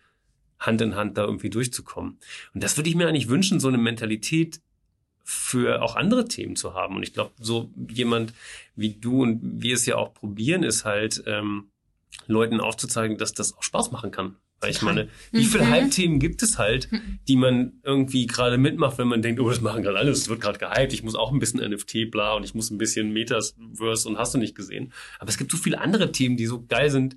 Hand 0.58 0.80
in 0.80 0.94
Hand 0.94 1.18
da 1.18 1.24
irgendwie 1.24 1.50
durchzukommen. 1.50 2.18
Und 2.54 2.62
das 2.62 2.76
würde 2.76 2.88
ich 2.88 2.96
mir 2.96 3.08
eigentlich 3.08 3.28
wünschen, 3.28 3.60
so 3.60 3.68
eine 3.68 3.78
Mentalität 3.78 4.60
für 5.22 5.82
auch 5.82 5.96
andere 5.96 6.26
Themen 6.26 6.54
zu 6.54 6.74
haben. 6.74 6.96
Und 6.96 7.02
ich 7.02 7.14
glaube, 7.14 7.32
so 7.40 7.70
jemand 7.88 8.34
wie 8.76 8.94
du 8.94 9.22
und 9.22 9.62
wir 9.62 9.74
es 9.74 9.86
ja 9.86 9.96
auch 9.96 10.12
probieren, 10.12 10.62
ist 10.62 10.84
halt 10.84 11.22
ähm, 11.26 11.70
Leuten 12.26 12.60
aufzuzeigen, 12.60 13.16
dass 13.16 13.32
das 13.32 13.56
auch 13.56 13.62
Spaß 13.62 13.90
machen 13.90 14.10
kann. 14.10 14.36
Weil 14.64 14.70
ich 14.70 14.82
meine, 14.82 15.08
wie 15.30 15.44
viele 15.44 15.64
mhm. 15.64 15.70
Halbthemen 15.70 16.18
gibt 16.18 16.42
es 16.42 16.58
halt, 16.58 16.90
mhm. 16.90 17.18
die 17.28 17.36
man 17.36 17.74
irgendwie 17.82 18.26
gerade 18.26 18.56
mitmacht, 18.56 18.96
wenn 18.96 19.08
man 19.08 19.20
denkt, 19.20 19.40
oh, 19.40 19.48
das 19.48 19.60
machen 19.60 19.82
gerade 19.82 19.98
alles, 19.98 20.20
es 20.20 20.28
wird 20.28 20.40
gerade 20.40 20.58
gehypt, 20.58 20.94
ich 20.94 21.02
muss 21.02 21.14
auch 21.14 21.32
ein 21.32 21.38
bisschen 21.38 21.60
NFT, 21.60 22.10
bla, 22.10 22.34
und 22.34 22.44
ich 22.44 22.54
muss 22.54 22.70
ein 22.70 22.78
bisschen 22.78 23.12
Metaverse 23.12 24.08
und 24.08 24.16
hast 24.16 24.32
du 24.32 24.38
nicht 24.38 24.54
gesehen. 24.54 24.92
Aber 25.18 25.28
es 25.28 25.36
gibt 25.36 25.50
so 25.50 25.58
viele 25.58 25.80
andere 25.80 26.12
Themen, 26.12 26.38
die 26.38 26.46
so 26.46 26.64
geil 26.66 26.90
sind, 26.90 27.16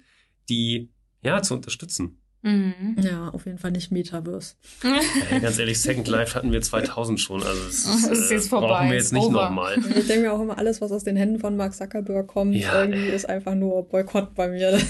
die, 0.50 0.90
ja, 1.24 1.42
zu 1.42 1.54
unterstützen. 1.54 2.18
Mhm. 2.44 2.96
Ja, 3.02 3.30
auf 3.30 3.46
jeden 3.46 3.58
Fall 3.58 3.72
nicht 3.72 3.92
Metaverse. 3.92 4.56
Ey, 5.32 5.40
ganz 5.40 5.58
ehrlich, 5.58 5.82
Second 5.82 6.08
Life 6.08 6.36
hatten 6.36 6.52
wir 6.52 6.62
2000 6.62 7.20
schon. 7.20 7.42
Also 7.44 7.66
das, 7.66 7.84
das 7.84 8.08
ist 8.20 8.32
jetzt 8.32 8.46
äh, 8.46 8.50
vorbei. 8.50 8.68
brauchen 8.68 8.90
wir 8.90 8.98
jetzt 8.98 9.12
nicht 9.12 9.30
nochmal. 9.30 9.78
Ich 9.96 10.08
denke 10.08 10.28
mir 10.28 10.34
auch 10.34 10.42
immer, 10.42 10.58
alles, 10.58 10.80
was 10.80 10.92
aus 10.92 11.04
den 11.04 11.16
Händen 11.16 11.40
von 11.40 11.58
Mark 11.58 11.74
Zuckerberg 11.74 12.28
kommt, 12.28 12.56
ja, 12.56 12.82
irgendwie 12.82 13.10
ey. 13.10 13.16
ist 13.16 13.28
einfach 13.28 13.56
nur 13.56 13.88
Boykott 13.88 14.36
bei 14.36 14.50
mir. 14.50 14.78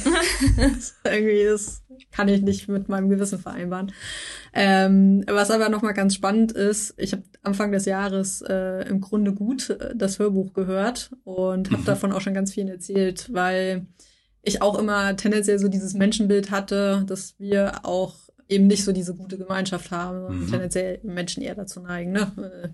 Das, 0.57 0.95
irgendwie 1.03 1.41
ist, 1.41 1.83
kann 2.11 2.27
ich 2.27 2.41
nicht 2.41 2.67
mit 2.67 2.89
meinem 2.89 3.09
Gewissen 3.09 3.39
vereinbaren. 3.39 3.91
Ähm, 4.53 5.23
was 5.27 5.51
aber 5.51 5.69
nochmal 5.69 5.93
ganz 5.93 6.15
spannend 6.15 6.51
ist, 6.51 6.93
ich 6.97 7.13
habe 7.13 7.23
Anfang 7.43 7.71
des 7.71 7.85
Jahres 7.85 8.41
äh, 8.41 8.87
im 8.87 9.01
Grunde 9.01 9.33
gut 9.33 9.69
äh, 9.69 9.95
das 9.95 10.19
Hörbuch 10.19 10.53
gehört 10.53 11.11
und 11.23 11.71
habe 11.71 11.81
mhm. 11.81 11.85
davon 11.85 12.11
auch 12.11 12.21
schon 12.21 12.33
ganz 12.33 12.53
viel 12.53 12.67
erzählt, 12.67 13.29
weil 13.33 13.87
ich 14.41 14.61
auch 14.61 14.77
immer 14.77 15.15
tendenziell 15.15 15.59
so 15.59 15.67
dieses 15.67 15.93
Menschenbild 15.93 16.51
hatte, 16.51 17.03
dass 17.07 17.35
wir 17.37 17.85
auch 17.85 18.15
eben 18.49 18.67
nicht 18.67 18.83
so 18.83 18.91
diese 18.91 19.13
gute 19.13 19.37
Gemeinschaft 19.37 19.91
haben 19.91 20.25
und 20.25 20.41
mhm. 20.41 20.49
tendenziell 20.49 20.99
Menschen 21.03 21.43
eher 21.43 21.55
dazu 21.55 21.79
neigen, 21.81 22.11
ne, 22.11 22.31
äh, 22.37 22.69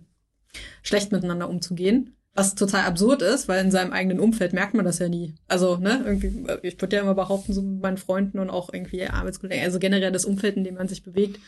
schlecht 0.82 1.12
miteinander 1.12 1.50
umzugehen. 1.50 2.16
Was 2.36 2.56
total 2.56 2.86
absurd 2.86 3.22
ist, 3.22 3.48
weil 3.48 3.64
in 3.64 3.70
seinem 3.70 3.94
eigenen 3.94 4.20
Umfeld 4.20 4.54
merkt 4.54 4.74
man 4.74 4.86
das 4.86 4.98
ja 4.98 5.08
nie. 5.08 5.36
Also, 5.48 5.78
ne, 5.78 6.02
irgendwie, 6.04 6.48
ich 6.64 6.82
würde 6.82 6.96
ja 6.96 7.04
immer 7.04 7.14
behaupten, 7.14 7.54
so 7.54 7.62
mit 7.62 7.82
meinen 7.82 7.98
Freunden 7.98 8.40
und 8.40 8.50
auch 8.50 8.74
irgendwie 8.74 9.06
Arbeitskollegen, 9.06 9.64
also 9.64 9.78
generell 9.78 10.12
das 10.12 10.26
Umfeld, 10.26 10.58
in 10.58 10.64
dem 10.64 10.76
man 10.76 10.88
sich 10.88 11.04
bewegt, 11.04 11.40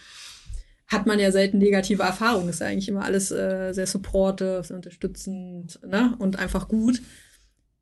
hat 0.88 1.08
man 1.08 1.20
ja 1.20 1.32
selten 1.32 1.58
negative 1.58 2.04
Erfahrungen. 2.04 2.50
Ist 2.50 2.62
ja 2.62 2.68
eigentlich 2.68 2.88
immer 2.88 3.04
alles 3.04 3.32
äh, 3.32 3.74
sehr 3.74 3.88
supportive, 3.88 4.64
unterstützend, 4.72 5.80
ne, 5.84 6.16
und 6.20 6.38
einfach 6.38 6.68
gut. 6.68 7.02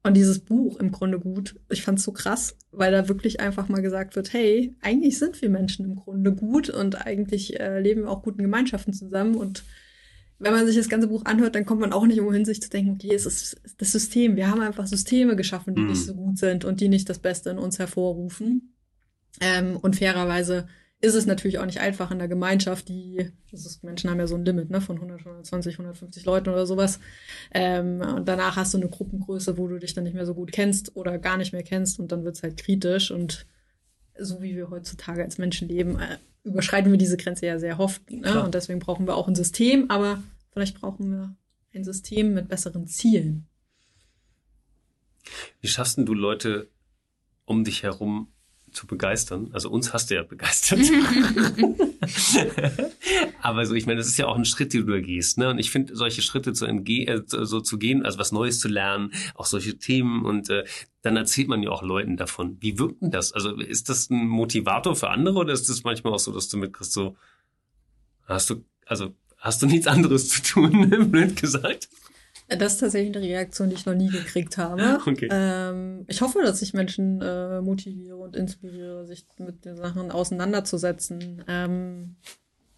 Und 0.05 0.15
dieses 0.15 0.39
Buch 0.39 0.79
im 0.79 0.91
Grunde 0.91 1.17
gut. 1.17 1.55
Ich 1.69 1.81
fand 1.81 1.97
es 1.97 2.03
so 2.03 2.11
krass, 2.11 2.57
weil 2.71 2.91
da 2.91 3.07
wirklich 3.07 3.39
einfach 3.39 3.69
mal 3.69 3.81
gesagt 3.81 4.17
wird, 4.17 4.33
hey, 4.33 4.75
eigentlich 4.81 5.17
sind 5.17 5.41
wir 5.41 5.49
Menschen 5.49 5.85
im 5.85 5.95
Grunde 5.95 6.33
gut 6.33 6.69
und 6.69 7.07
eigentlich 7.07 7.57
äh, 7.57 7.79
leben 7.79 8.01
wir 8.01 8.09
auch 8.09 8.21
guten 8.21 8.41
Gemeinschaften 8.41 8.91
zusammen. 8.91 9.35
Und 9.35 9.63
wenn 10.39 10.51
man 10.51 10.65
sich 10.65 10.75
das 10.75 10.89
ganze 10.89 11.07
Buch 11.07 11.23
anhört, 11.23 11.55
dann 11.55 11.65
kommt 11.65 11.79
man 11.79 11.93
auch 11.93 12.05
nicht 12.05 12.19
umhin, 12.19 12.43
sich 12.43 12.61
zu 12.61 12.69
denken, 12.69 12.91
okay, 12.91 13.15
es 13.15 13.25
ist 13.25 13.61
das 13.77 13.93
System. 13.93 14.35
Wir 14.35 14.49
haben 14.49 14.59
einfach 14.59 14.87
Systeme 14.87 15.37
geschaffen, 15.37 15.73
die 15.73 15.81
mhm. 15.81 15.87
nicht 15.91 16.05
so 16.05 16.13
gut 16.13 16.37
sind 16.37 16.65
und 16.65 16.81
die 16.81 16.89
nicht 16.89 17.09
das 17.09 17.19
Beste 17.19 17.51
in 17.51 17.57
uns 17.57 17.79
hervorrufen. 17.79 18.75
Ähm, 19.39 19.77
und 19.77 19.95
fairerweise 19.95 20.67
ist 21.03 21.15
es 21.15 21.25
natürlich 21.25 21.59
auch 21.59 21.65
nicht 21.65 21.81
einfach 21.81 22.11
in 22.11 22.19
der 22.19 22.29
Gemeinschaft, 22.29 22.87
die, 22.87 23.29
das 23.51 23.65
ist, 23.65 23.83
Menschen 23.83 24.09
haben 24.09 24.19
ja 24.19 24.27
so 24.27 24.35
ein 24.35 24.45
Limit, 24.45 24.69
ne, 24.69 24.79
von 24.79 24.95
100, 24.95 25.19
120, 25.19 25.73
150 25.73 26.23
Leuten 26.23 26.47
oder 26.47 26.65
sowas. 26.65 27.01
Ähm, 27.53 27.99
und 27.99 28.25
danach 28.25 28.55
hast 28.55 28.73
du 28.73 28.77
eine 28.77 28.87
Gruppengröße, 28.87 29.57
wo 29.57 29.67
du 29.67 29.79
dich 29.79 29.93
dann 29.93 30.05
nicht 30.05 30.13
mehr 30.13 30.25
so 30.25 30.33
gut 30.33 30.53
kennst 30.53 30.95
oder 30.95 31.17
gar 31.17 31.35
nicht 31.35 31.51
mehr 31.51 31.63
kennst 31.63 31.99
und 31.99 32.13
dann 32.13 32.23
wird's 32.23 32.41
halt 32.41 32.55
kritisch. 32.55 33.11
Und 33.11 33.45
so 34.17 34.41
wie 34.41 34.55
wir 34.55 34.69
heutzutage 34.69 35.21
als 35.21 35.37
Menschen 35.37 35.67
leben, 35.67 35.99
äh, 35.99 36.19
überschreiten 36.45 36.89
wir 36.89 36.97
diese 36.97 37.17
Grenze 37.17 37.47
ja 37.47 37.59
sehr 37.59 37.81
oft. 37.81 38.09
Ne? 38.09 38.41
Und 38.41 38.55
deswegen 38.55 38.79
brauchen 38.79 39.05
wir 39.05 39.17
auch 39.17 39.27
ein 39.27 39.35
System, 39.35 39.91
aber 39.91 40.23
vielleicht 40.53 40.79
brauchen 40.79 41.11
wir 41.11 41.35
ein 41.75 41.83
System 41.83 42.33
mit 42.33 42.47
besseren 42.47 42.87
Zielen. 42.87 43.45
Wie 45.59 45.67
schaffst 45.67 45.97
du 45.97 46.13
Leute 46.13 46.69
um 47.43 47.65
dich 47.65 47.83
herum 47.83 48.32
zu 48.73 48.87
begeistern. 48.87 49.49
Also 49.53 49.69
uns 49.69 49.93
hast 49.93 50.09
du 50.09 50.15
ja 50.15 50.23
begeistert. 50.23 50.79
Aber 53.41 53.65
so, 53.65 53.73
ich 53.75 53.85
meine, 53.85 53.97
das 53.97 54.07
ist 54.07 54.17
ja 54.17 54.27
auch 54.27 54.35
ein 54.35 54.45
Schritt, 54.45 54.73
den 54.73 54.85
du 54.85 54.93
da 54.93 54.99
gehst. 54.99 55.37
Ne? 55.37 55.49
Und 55.49 55.59
ich 55.59 55.71
finde, 55.71 55.95
solche 55.95 56.21
Schritte 56.21 56.53
zu 56.53 56.65
entgehen, 56.65 57.07
äh, 57.07 57.23
so 57.27 57.59
zu 57.61 57.77
gehen, 57.77 58.05
also 58.05 58.19
was 58.19 58.31
Neues 58.31 58.59
zu 58.59 58.67
lernen, 58.67 59.11
auch 59.35 59.45
solche 59.45 59.77
Themen 59.77 60.25
und 60.25 60.49
äh, 60.49 60.63
dann 61.01 61.17
erzählt 61.17 61.47
man 61.47 61.61
ja 61.61 61.69
auch 61.69 61.83
Leuten 61.83 62.17
davon. 62.17 62.57
Wie 62.61 62.79
wirkt 62.79 63.01
denn 63.01 63.11
das? 63.11 63.33
Also 63.33 63.55
ist 63.55 63.89
das 63.89 64.09
ein 64.09 64.27
Motivator 64.27 64.95
für 64.95 65.09
andere 65.09 65.37
oder 65.37 65.53
ist 65.53 65.69
das 65.69 65.83
manchmal 65.83 66.13
auch 66.13 66.19
so, 66.19 66.31
dass 66.31 66.49
du 66.49 66.57
mitkriegst, 66.57 66.93
so 66.93 67.15
hast 68.25 68.49
du, 68.49 68.63
also 68.85 69.13
hast 69.37 69.61
du 69.61 69.67
nichts 69.67 69.87
anderes 69.87 70.29
zu 70.29 70.41
tun, 70.41 70.89
blöd 71.11 71.35
gesagt? 71.35 71.89
Das 72.49 72.73
ist 72.73 72.79
tatsächlich 72.79 73.15
eine 73.15 73.25
Reaktion, 73.25 73.69
die 73.69 73.75
ich 73.75 73.85
noch 73.85 73.95
nie 73.95 74.09
gekriegt 74.09 74.57
habe. 74.57 74.99
Okay. 75.07 75.27
Ähm, 75.31 76.05
ich 76.07 76.21
hoffe, 76.21 76.39
dass 76.43 76.61
ich 76.61 76.73
Menschen 76.73 77.21
äh, 77.21 77.61
motiviere 77.61 78.15
und 78.15 78.35
inspiriere, 78.35 79.05
sich 79.05 79.25
mit 79.37 79.65
den 79.65 79.75
Sachen 79.75 80.11
auseinanderzusetzen. 80.11 81.43
Ähm, 81.47 82.15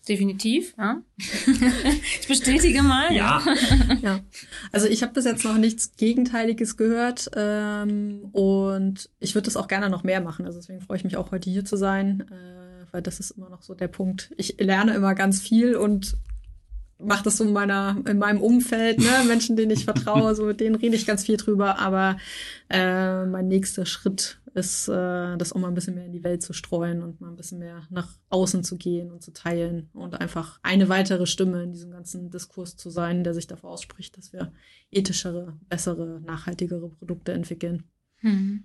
Definitiv, 0.08 0.76
ja. 0.78 1.02
ich 1.18 2.28
bestätige 2.28 2.84
mal. 2.84 3.12
Ja. 3.12 3.42
ja. 4.02 4.20
Also 4.72 4.88
ich 4.88 5.02
habe 5.02 5.14
bis 5.14 5.26
jetzt 5.26 5.44
noch 5.44 5.58
nichts 5.58 5.96
Gegenteiliges 5.98 6.78
gehört 6.78 7.32
ähm, 7.36 8.30
und 8.32 9.10
ich 9.20 9.34
würde 9.34 9.46
das 9.46 9.58
auch 9.58 9.68
gerne 9.68 9.90
noch 9.90 10.04
mehr 10.04 10.22
machen. 10.22 10.46
Also 10.46 10.60
deswegen 10.60 10.82
freue 10.82 10.98
ich 10.98 11.04
mich 11.04 11.18
auch 11.18 11.32
heute 11.32 11.50
hier 11.50 11.66
zu 11.66 11.76
sein, 11.76 12.24
äh, 12.30 12.86
weil 12.92 13.02
das 13.02 13.20
ist 13.20 13.32
immer 13.32 13.50
noch 13.50 13.64
so 13.64 13.74
der 13.74 13.88
Punkt. 13.88 14.32
Ich 14.38 14.58
lerne 14.60 14.94
immer 14.94 15.16
ganz 15.16 15.42
viel 15.42 15.76
und 15.76 16.18
mache 17.00 17.24
das 17.24 17.38
so 17.38 17.44
in 17.44 17.54
meiner, 17.54 18.02
in 18.08 18.18
meinem 18.18 18.42
Umfeld, 18.42 19.00
ne, 19.00 19.10
Menschen, 19.28 19.56
denen 19.56 19.72
ich 19.72 19.86
vertraue, 19.86 20.36
so 20.36 20.46
mit 20.46 20.60
denen 20.60 20.76
rede 20.76 20.96
ich 20.96 21.06
ganz 21.06 21.26
viel 21.26 21.38
drüber, 21.38 21.80
aber 21.80 22.18
äh, 22.70 23.26
mein 23.26 23.48
nächster 23.48 23.86
Schritt 23.86 24.40
ist, 24.54 24.88
äh, 24.88 25.38
das 25.38 25.52
auch 25.52 25.60
mal 25.60 25.68
ein 25.68 25.74
bisschen 25.74 25.96
mehr 25.96 26.06
in 26.06 26.14
die 26.14 26.24
Welt 26.24 26.42
zu 26.42 26.54
streuen 26.54 27.04
und 27.04 27.20
mal 27.20 27.30
ein 27.30 27.36
bisschen 27.36 27.60
mehr 27.60 27.86
nach 27.90 28.18
außen 28.30 28.64
zu 28.64 28.78
gehen 28.78 29.12
und 29.12 29.22
zu 29.22 29.34
teilen 29.34 29.90
und 29.94 30.20
einfach 30.20 30.60
eine 30.64 30.88
weitere 30.88 31.26
Stimme 31.26 31.64
in 31.64 31.74
diesem 31.74 31.92
ganzen 31.92 32.32
Diskurs 32.32 32.78
zu 32.78 32.90
sein, 32.90 33.24
der 33.26 33.34
sich 33.34 33.48
davor 33.48 33.72
ausspricht, 33.72 34.18
dass 34.18 34.32
wir 34.32 34.54
ethischere, 34.92 35.58
bessere, 35.68 36.22
nachhaltigere 36.22 36.90
Produkte 36.90 37.34
entwickeln. 37.34 37.84
Hm. 38.18 38.64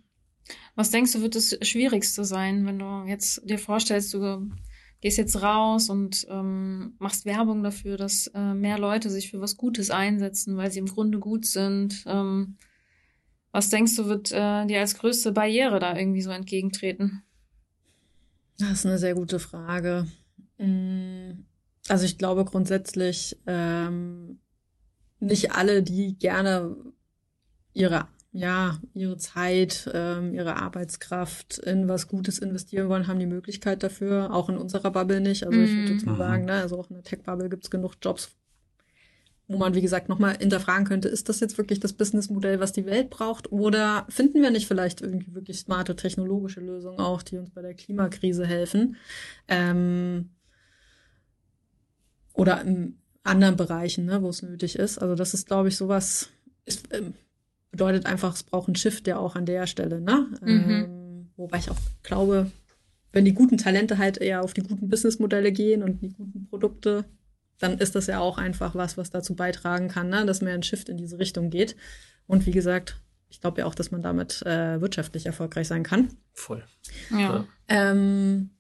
Was 0.76 0.90
denkst 0.90 1.12
du, 1.12 1.22
wird 1.22 1.34
das 1.34 1.58
Schwierigste 1.62 2.24
sein, 2.24 2.66
wenn 2.66 2.78
du 2.78 3.04
jetzt 3.06 3.42
dir 3.48 3.58
vorstellst, 3.58 4.14
du 4.14 4.48
gehst 5.00 5.18
jetzt 5.18 5.42
raus 5.42 5.88
und 5.88 6.26
ähm, 6.28 6.94
machst 6.98 7.24
Werbung 7.24 7.62
dafür, 7.62 7.96
dass 7.96 8.26
äh, 8.28 8.54
mehr 8.54 8.78
Leute 8.78 9.10
sich 9.10 9.30
für 9.30 9.40
was 9.40 9.56
Gutes 9.56 9.90
einsetzen, 9.90 10.56
weil 10.56 10.70
sie 10.70 10.78
im 10.78 10.86
Grunde 10.86 11.18
gut 11.18 11.46
sind. 11.46 12.04
Ähm, 12.06 12.56
was 13.52 13.70
denkst 13.70 13.96
du, 13.96 14.06
wird 14.06 14.30
äh, 14.32 14.66
dir 14.66 14.80
als 14.80 14.96
größte 14.96 15.32
Barriere 15.32 15.80
da 15.80 15.96
irgendwie 15.96 16.22
so 16.22 16.30
entgegentreten? 16.30 17.22
Das 18.58 18.70
ist 18.72 18.86
eine 18.86 18.98
sehr 18.98 19.14
gute 19.14 19.38
Frage. 19.38 20.06
Mm, 20.58 21.44
also 21.88 22.04
ich 22.04 22.18
glaube 22.18 22.44
grundsätzlich 22.44 23.38
ähm, 23.46 24.38
nicht 25.18 25.52
alle, 25.52 25.82
die 25.82 26.16
gerne 26.18 26.76
ihre 27.72 28.06
ja 28.32 28.78
ihre 28.94 29.16
Zeit, 29.16 29.90
ähm, 29.92 30.34
ihre 30.34 30.56
Arbeitskraft 30.56 31.58
in 31.58 31.88
was 31.88 32.06
Gutes 32.06 32.38
investieren 32.38 32.88
wollen, 32.88 33.06
haben 33.06 33.18
die 33.18 33.26
Möglichkeit 33.26 33.82
dafür. 33.82 34.32
Auch 34.32 34.48
in 34.48 34.56
unserer 34.56 34.90
Bubble 34.90 35.20
nicht. 35.20 35.44
Also 35.46 35.58
ich 35.58 35.74
würde 35.74 35.92
jetzt 35.92 36.06
mal 36.06 36.12
mhm. 36.12 36.18
sagen, 36.18 36.44
ne, 36.44 36.52
also 36.54 36.78
auch 36.78 36.90
in 36.90 36.94
der 36.94 37.04
Tech-Bubble 37.04 37.48
gibt 37.48 37.64
es 37.64 37.70
genug 37.70 37.94
Jobs, 38.00 38.30
wo 39.48 39.58
man, 39.58 39.74
wie 39.74 39.80
gesagt, 39.80 40.08
nochmal 40.08 40.36
hinterfragen 40.38 40.86
könnte, 40.86 41.08
ist 41.08 41.28
das 41.28 41.40
jetzt 41.40 41.58
wirklich 41.58 41.80
das 41.80 41.92
Businessmodell, 41.92 42.60
was 42.60 42.72
die 42.72 42.86
Welt 42.86 43.10
braucht? 43.10 43.50
Oder 43.50 44.06
finden 44.08 44.42
wir 44.42 44.52
nicht 44.52 44.68
vielleicht 44.68 45.00
irgendwie 45.00 45.34
wirklich 45.34 45.58
smarte 45.58 45.96
technologische 45.96 46.60
Lösungen 46.60 47.00
auch, 47.00 47.22
die 47.22 47.36
uns 47.36 47.50
bei 47.50 47.62
der 47.62 47.74
Klimakrise 47.74 48.46
helfen? 48.46 48.96
Ähm, 49.48 50.30
oder 52.32 52.60
in 52.62 53.00
anderen 53.24 53.56
Bereichen, 53.56 54.04
ne, 54.04 54.22
wo 54.22 54.28
es 54.28 54.42
nötig 54.42 54.76
ist. 54.76 54.98
Also 54.98 55.16
das 55.16 55.34
ist, 55.34 55.48
glaube 55.48 55.68
ich, 55.68 55.76
sowas, 55.76 56.30
ist, 56.64 56.86
ähm, 56.94 57.14
bedeutet 57.70 58.06
einfach, 58.06 58.34
es 58.34 58.42
braucht 58.42 58.68
einen 58.68 58.76
Shift 58.76 59.06
ja 59.06 59.18
auch 59.18 59.36
an 59.36 59.46
der 59.46 59.66
Stelle. 59.66 60.00
Ne? 60.00 60.26
Mhm. 60.42 60.70
Ähm, 60.70 61.30
wobei 61.36 61.58
ich 61.58 61.70
auch 61.70 61.76
glaube, 62.02 62.50
wenn 63.12 63.24
die 63.24 63.34
guten 63.34 63.58
Talente 63.58 63.98
halt 63.98 64.18
eher 64.18 64.42
auf 64.42 64.54
die 64.54 64.62
guten 64.62 64.88
Businessmodelle 64.88 65.52
gehen 65.52 65.82
und 65.82 66.00
die 66.00 66.10
guten 66.10 66.46
Produkte, 66.48 67.04
dann 67.58 67.78
ist 67.78 67.94
das 67.94 68.06
ja 68.06 68.20
auch 68.20 68.38
einfach 68.38 68.74
was, 68.74 68.96
was 68.96 69.10
dazu 69.10 69.34
beitragen 69.34 69.88
kann, 69.88 70.08
ne? 70.08 70.24
dass 70.24 70.40
mehr 70.40 70.54
ein 70.54 70.62
Shift 70.62 70.88
in 70.88 70.96
diese 70.96 71.18
Richtung 71.18 71.50
geht. 71.50 71.76
Und 72.26 72.46
wie 72.46 72.52
gesagt, 72.52 73.00
ich 73.28 73.40
glaube 73.40 73.60
ja 73.60 73.66
auch, 73.66 73.74
dass 73.74 73.90
man 73.90 74.02
damit 74.02 74.42
äh, 74.42 74.80
wirtschaftlich 74.80 75.26
erfolgreich 75.26 75.68
sein 75.68 75.82
kann. 75.82 76.08
Voll. 76.32 76.64
Ja. 77.10 77.44
Ähm, 77.68 78.50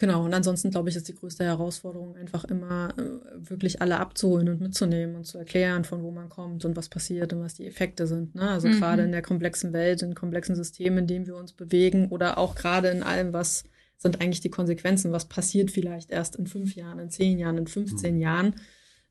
genau, 0.00 0.24
und 0.24 0.34
ansonsten 0.34 0.70
glaube 0.70 0.88
ich, 0.88 0.96
ist 0.96 1.06
die 1.06 1.14
größte 1.14 1.44
Herausforderung 1.44 2.16
einfach 2.16 2.42
immer 2.44 2.92
äh, 2.98 3.48
wirklich 3.48 3.80
alle 3.80 3.98
abzuholen 3.98 4.48
und 4.48 4.60
mitzunehmen 4.60 5.14
und 5.14 5.24
zu 5.24 5.38
erklären, 5.38 5.84
von 5.84 6.02
wo 6.02 6.10
man 6.10 6.28
kommt 6.28 6.64
und 6.64 6.76
was 6.76 6.88
passiert 6.88 7.32
und 7.32 7.40
was 7.40 7.54
die 7.54 7.68
Effekte 7.68 8.08
sind. 8.08 8.34
Ne? 8.34 8.50
Also 8.50 8.66
mhm. 8.66 8.72
gerade 8.72 9.04
in 9.04 9.12
der 9.12 9.22
komplexen 9.22 9.72
Welt, 9.72 10.02
in 10.02 10.16
komplexen 10.16 10.56
Systemen, 10.56 10.98
in 10.98 11.06
denen 11.06 11.26
wir 11.28 11.36
uns 11.36 11.52
bewegen 11.52 12.08
oder 12.08 12.38
auch 12.38 12.56
gerade 12.56 12.88
in 12.88 13.04
allem, 13.04 13.32
was 13.32 13.62
sind 13.96 14.20
eigentlich 14.20 14.40
die 14.40 14.50
Konsequenzen? 14.50 15.12
Was 15.12 15.26
passiert 15.26 15.70
vielleicht 15.70 16.10
erst 16.10 16.36
in 16.36 16.46
fünf 16.46 16.74
Jahren, 16.74 16.98
in 16.98 17.10
zehn 17.10 17.38
Jahren, 17.38 17.58
in 17.58 17.66
15 17.66 18.14
mhm. 18.14 18.20
Jahren? 18.20 18.54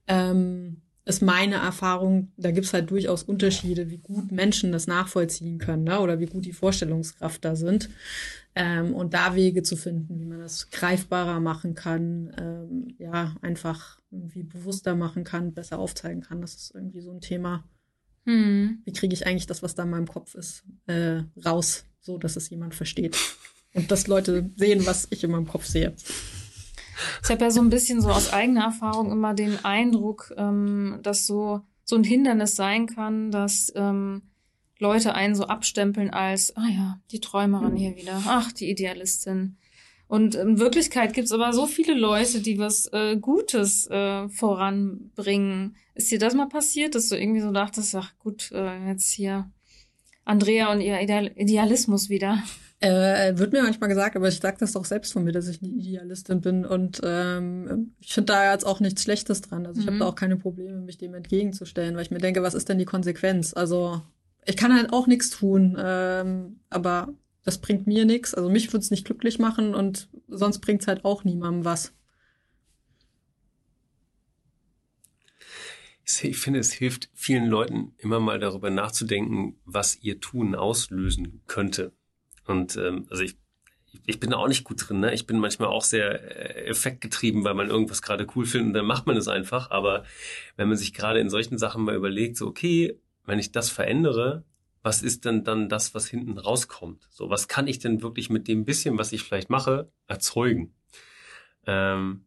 Ähm, 0.07 0.81
ist 1.09 1.21
meine 1.21 1.55
Erfahrung, 1.55 2.31
da 2.37 2.51
gibt's 2.51 2.73
halt 2.73 2.89
durchaus 2.89 3.23
Unterschiede, 3.23 3.89
wie 3.89 3.97
gut 3.97 4.31
Menschen 4.31 4.71
das 4.71 4.87
nachvollziehen 4.87 5.57
können 5.57 5.83
ne? 5.83 5.99
oder 5.99 6.19
wie 6.19 6.27
gut 6.27 6.45
die 6.45 6.53
Vorstellungskraft 6.53 7.43
da 7.43 7.55
sind. 7.55 7.89
Ähm, 8.55 8.93
und 8.93 9.13
da 9.13 9.35
Wege 9.35 9.63
zu 9.63 9.75
finden, 9.75 10.19
wie 10.19 10.25
man 10.25 10.39
das 10.39 10.69
greifbarer 10.69 11.39
machen 11.39 11.75
kann, 11.75 12.33
ähm, 12.39 12.95
ja, 12.97 13.35
einfach 13.41 13.99
irgendwie 14.11 14.43
bewusster 14.43 14.95
machen 14.95 15.23
kann, 15.23 15.53
besser 15.53 15.79
aufzeigen 15.79 16.21
kann. 16.21 16.41
Das 16.41 16.55
ist 16.55 16.71
irgendwie 16.73 17.01
so 17.01 17.11
ein 17.11 17.21
Thema. 17.21 17.63
Hm. 18.25 18.81
Wie 18.85 18.93
kriege 18.93 19.13
ich 19.13 19.27
eigentlich 19.27 19.47
das, 19.47 19.63
was 19.63 19.75
da 19.75 19.83
in 19.83 19.89
meinem 19.89 20.07
Kopf 20.07 20.35
ist, 20.35 20.63
äh, 20.87 21.23
raus, 21.45 21.85
so 21.99 22.17
dass 22.17 22.35
es 22.35 22.49
jemand 22.49 22.75
versteht? 22.75 23.17
und 23.73 23.91
dass 23.91 24.07
Leute 24.07 24.49
sehen, 24.55 24.85
was 24.85 25.07
ich 25.09 25.23
in 25.23 25.31
meinem 25.31 25.47
Kopf 25.47 25.65
sehe. 25.65 25.93
Ich 27.23 27.29
habe 27.29 27.43
ja 27.43 27.51
so 27.51 27.61
ein 27.61 27.69
bisschen 27.69 28.01
so 28.01 28.09
aus 28.09 28.33
eigener 28.33 28.65
Erfahrung 28.65 29.11
immer 29.11 29.33
den 29.33 29.63
Eindruck, 29.63 30.33
ähm, 30.37 30.99
dass 31.03 31.25
so 31.25 31.61
so 31.89 31.95
ein 31.95 32.03
Hindernis 32.03 32.55
sein 32.55 32.85
kann, 32.85 33.31
dass 33.31 33.73
ähm, 33.75 34.21
Leute 34.77 35.15
einen 35.15 35.35
so 35.35 35.45
abstempeln 35.45 36.11
als, 36.11 36.55
ah 36.55 36.67
ja, 36.69 37.01
die 37.11 37.19
Träumerin 37.19 37.75
hier 37.75 37.97
wieder, 37.97 38.21
ach, 38.27 38.51
die 38.51 38.69
Idealistin. 38.69 39.57
Und 40.07 40.35
in 40.35 40.59
Wirklichkeit 40.59 41.13
gibt's 41.13 41.31
aber 41.31 41.51
so 41.51 41.65
viele 41.65 41.93
Leute, 41.93 42.41
die 42.41 42.57
was 42.57 42.87
äh, 42.93 43.17
Gutes 43.17 43.87
äh, 43.87 44.29
voranbringen. 44.29 45.75
Ist 45.93 46.11
dir 46.11 46.19
das 46.19 46.33
mal 46.33 46.47
passiert, 46.47 46.95
dass 46.95 47.09
du 47.09 47.15
irgendwie 47.15 47.41
so 47.41 47.51
dachtest, 47.51 47.93
ach 47.95 48.17
gut, 48.19 48.51
äh, 48.51 48.87
jetzt 48.87 49.11
hier 49.11 49.51
Andrea 50.25 50.71
und 50.71 50.81
ihr 50.81 50.99
Ideal 51.01 51.31
Idealismus 51.35 52.09
wieder? 52.09 52.41
Äh, 52.81 53.37
wird 53.37 53.51
mir 53.51 53.61
manchmal 53.61 53.89
gesagt, 53.89 54.15
aber 54.15 54.29
ich 54.29 54.39
sage 54.39 54.57
das 54.59 54.71
doch 54.71 54.85
selbst 54.85 55.11
von 55.11 55.25
mir, 55.25 55.33
dass 55.33 55.49
ich 55.49 55.61
eine 55.61 55.69
Idealistin 55.69 56.39
bin 56.39 56.65
und 56.65 57.01
ähm, 57.03 57.93
ich 57.99 58.13
finde 58.13 58.33
da 58.33 58.53
jetzt 58.53 58.65
auch 58.65 58.79
nichts 58.79 59.03
Schlechtes 59.03 59.41
dran. 59.41 59.65
Also 59.65 59.81
ich 59.81 59.85
mhm. 59.85 59.91
habe 59.91 59.99
da 59.99 60.05
auch 60.05 60.15
keine 60.15 60.37
Probleme, 60.37 60.79
mich 60.79 60.97
dem 60.97 61.13
entgegenzustellen, 61.13 61.95
weil 61.95 62.03
ich 62.03 62.11
mir 62.11 62.19
denke, 62.19 62.41
was 62.41 62.53
ist 62.53 62.69
denn 62.69 62.77
die 62.77 62.85
Konsequenz? 62.85 63.53
Also 63.53 64.01
ich 64.45 64.55
kann 64.55 64.73
halt 64.73 64.93
auch 64.93 65.07
nichts 65.07 65.29
tun, 65.29 65.77
ähm, 65.77 66.61
aber 66.69 67.13
das 67.43 67.57
bringt 67.57 67.85
mir 67.85 68.05
nichts. 68.05 68.33
Also 68.33 68.49
mich 68.49 68.71
würde 68.71 68.83
es 68.83 68.91
nicht 68.91 69.05
glücklich 69.05 69.39
machen 69.39 69.75
und 69.75 70.07
sonst 70.29 70.59
bringt 70.59 70.81
es 70.81 70.87
halt 70.87 71.03
auch 71.03 71.25
niemandem 71.25 71.65
was. 71.65 71.93
Ich 76.21 76.37
finde, 76.37 76.59
es 76.59 76.71
hilft 76.71 77.09
vielen 77.13 77.45
Leuten 77.45 77.93
immer 77.97 78.19
mal 78.19 78.39
darüber 78.39 78.69
nachzudenken, 78.69 79.59
was 79.65 79.97
ihr 80.01 80.19
Tun 80.19 80.55
auslösen 80.55 81.41
könnte. 81.45 81.93
Und 82.49 82.75
ähm, 82.77 83.05
also 83.09 83.23
ich, 83.23 83.37
ich 84.05 84.19
bin 84.19 84.31
da 84.31 84.37
auch 84.37 84.47
nicht 84.47 84.63
gut 84.63 84.87
drin. 84.87 84.99
Ne? 84.99 85.13
Ich 85.13 85.27
bin 85.27 85.37
manchmal 85.37 85.69
auch 85.69 85.83
sehr 85.83 86.11
äh, 86.11 86.65
effektgetrieben, 86.65 87.43
weil 87.43 87.53
man 87.53 87.69
irgendwas 87.69 88.01
gerade 88.01 88.27
cool 88.35 88.45
findet 88.45 88.67
und 88.69 88.73
dann 88.73 88.85
macht 88.85 89.07
man 89.07 89.15
es 89.17 89.27
einfach. 89.27 89.71
Aber 89.71 90.03
wenn 90.57 90.67
man 90.67 90.77
sich 90.77 90.93
gerade 90.93 91.19
in 91.19 91.29
solchen 91.29 91.57
Sachen 91.57 91.83
mal 91.83 91.95
überlegt, 91.95 92.37
so 92.37 92.47
okay, 92.47 92.99
wenn 93.25 93.39
ich 93.39 93.51
das 93.51 93.69
verändere, 93.69 94.43
was 94.81 95.01
ist 95.03 95.25
denn 95.25 95.43
dann 95.43 95.69
das, 95.69 95.93
was 95.93 96.07
hinten 96.07 96.37
rauskommt? 96.37 97.07
So, 97.11 97.29
was 97.29 97.47
kann 97.47 97.67
ich 97.67 97.79
denn 97.79 98.01
wirklich 98.01 98.29
mit 98.29 98.47
dem 98.47 98.65
bisschen, 98.65 98.97
was 98.97 99.11
ich 99.11 99.23
vielleicht 99.23 99.49
mache, 99.49 99.91
erzeugen? 100.07 100.73
Ähm, 101.67 102.25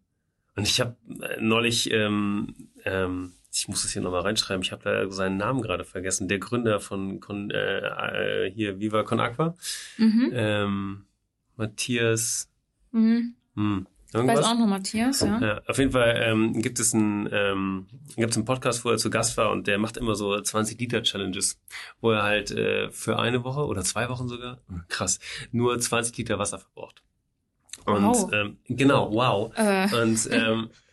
und 0.54 0.68
ich 0.68 0.80
habe 0.80 0.96
äh, 1.20 1.40
neulich 1.40 1.90
ähm, 1.90 2.54
ähm, 2.84 3.32
ich 3.52 3.68
muss 3.68 3.84
es 3.84 3.92
hier 3.92 4.02
nochmal 4.02 4.22
reinschreiben, 4.22 4.62
ich 4.62 4.72
habe 4.72 4.82
da 4.82 5.10
seinen 5.10 5.36
Namen 5.36 5.60
gerade 5.60 5.84
vergessen, 5.84 6.26
der 6.28 6.38
Gründer 6.38 6.80
von, 6.80 7.20
von 7.20 7.50
äh, 7.50 8.50
hier 8.54 8.80
Viva 8.80 9.02
Con 9.02 9.20
Aqua, 9.20 9.54
mhm. 9.98 10.30
ähm, 10.32 11.04
Matthias, 11.56 12.48
mhm. 12.92 13.34
hm, 13.54 13.86
irgendwas? 14.14 14.40
Ich 14.40 14.44
weiß 14.44 14.52
auch 14.52 14.58
noch 14.58 14.66
Matthias, 14.66 15.20
ja. 15.20 15.38
ja 15.40 15.62
auf 15.66 15.76
jeden 15.76 15.92
Fall 15.92 16.18
ähm, 16.24 16.62
gibt 16.62 16.80
es 16.80 16.94
einen, 16.94 17.28
ähm, 17.30 17.86
gibt 18.16 18.34
einen 18.34 18.46
Podcast, 18.46 18.86
wo 18.86 18.90
er 18.90 18.96
zu 18.96 19.10
Gast 19.10 19.36
war 19.36 19.50
und 19.50 19.66
der 19.66 19.78
macht 19.78 19.98
immer 19.98 20.14
so 20.14 20.40
20 20.40 20.80
Liter 20.80 21.02
Challenges, 21.02 21.60
wo 22.00 22.10
er 22.10 22.22
halt 22.22 22.50
äh, 22.52 22.90
für 22.90 23.18
eine 23.18 23.44
Woche 23.44 23.66
oder 23.66 23.82
zwei 23.82 24.08
Wochen 24.08 24.28
sogar, 24.28 24.60
krass, 24.88 25.20
nur 25.50 25.78
20 25.78 26.16
Liter 26.16 26.38
Wasser 26.38 26.58
verbraucht. 26.58 27.02
Und 27.84 28.04
wow. 28.04 28.30
ähm, 28.32 28.58
genau, 28.68 29.12
wow. 29.12 29.52
Äh. 29.56 29.94
Und 29.94 30.28
ähm, 30.30 30.70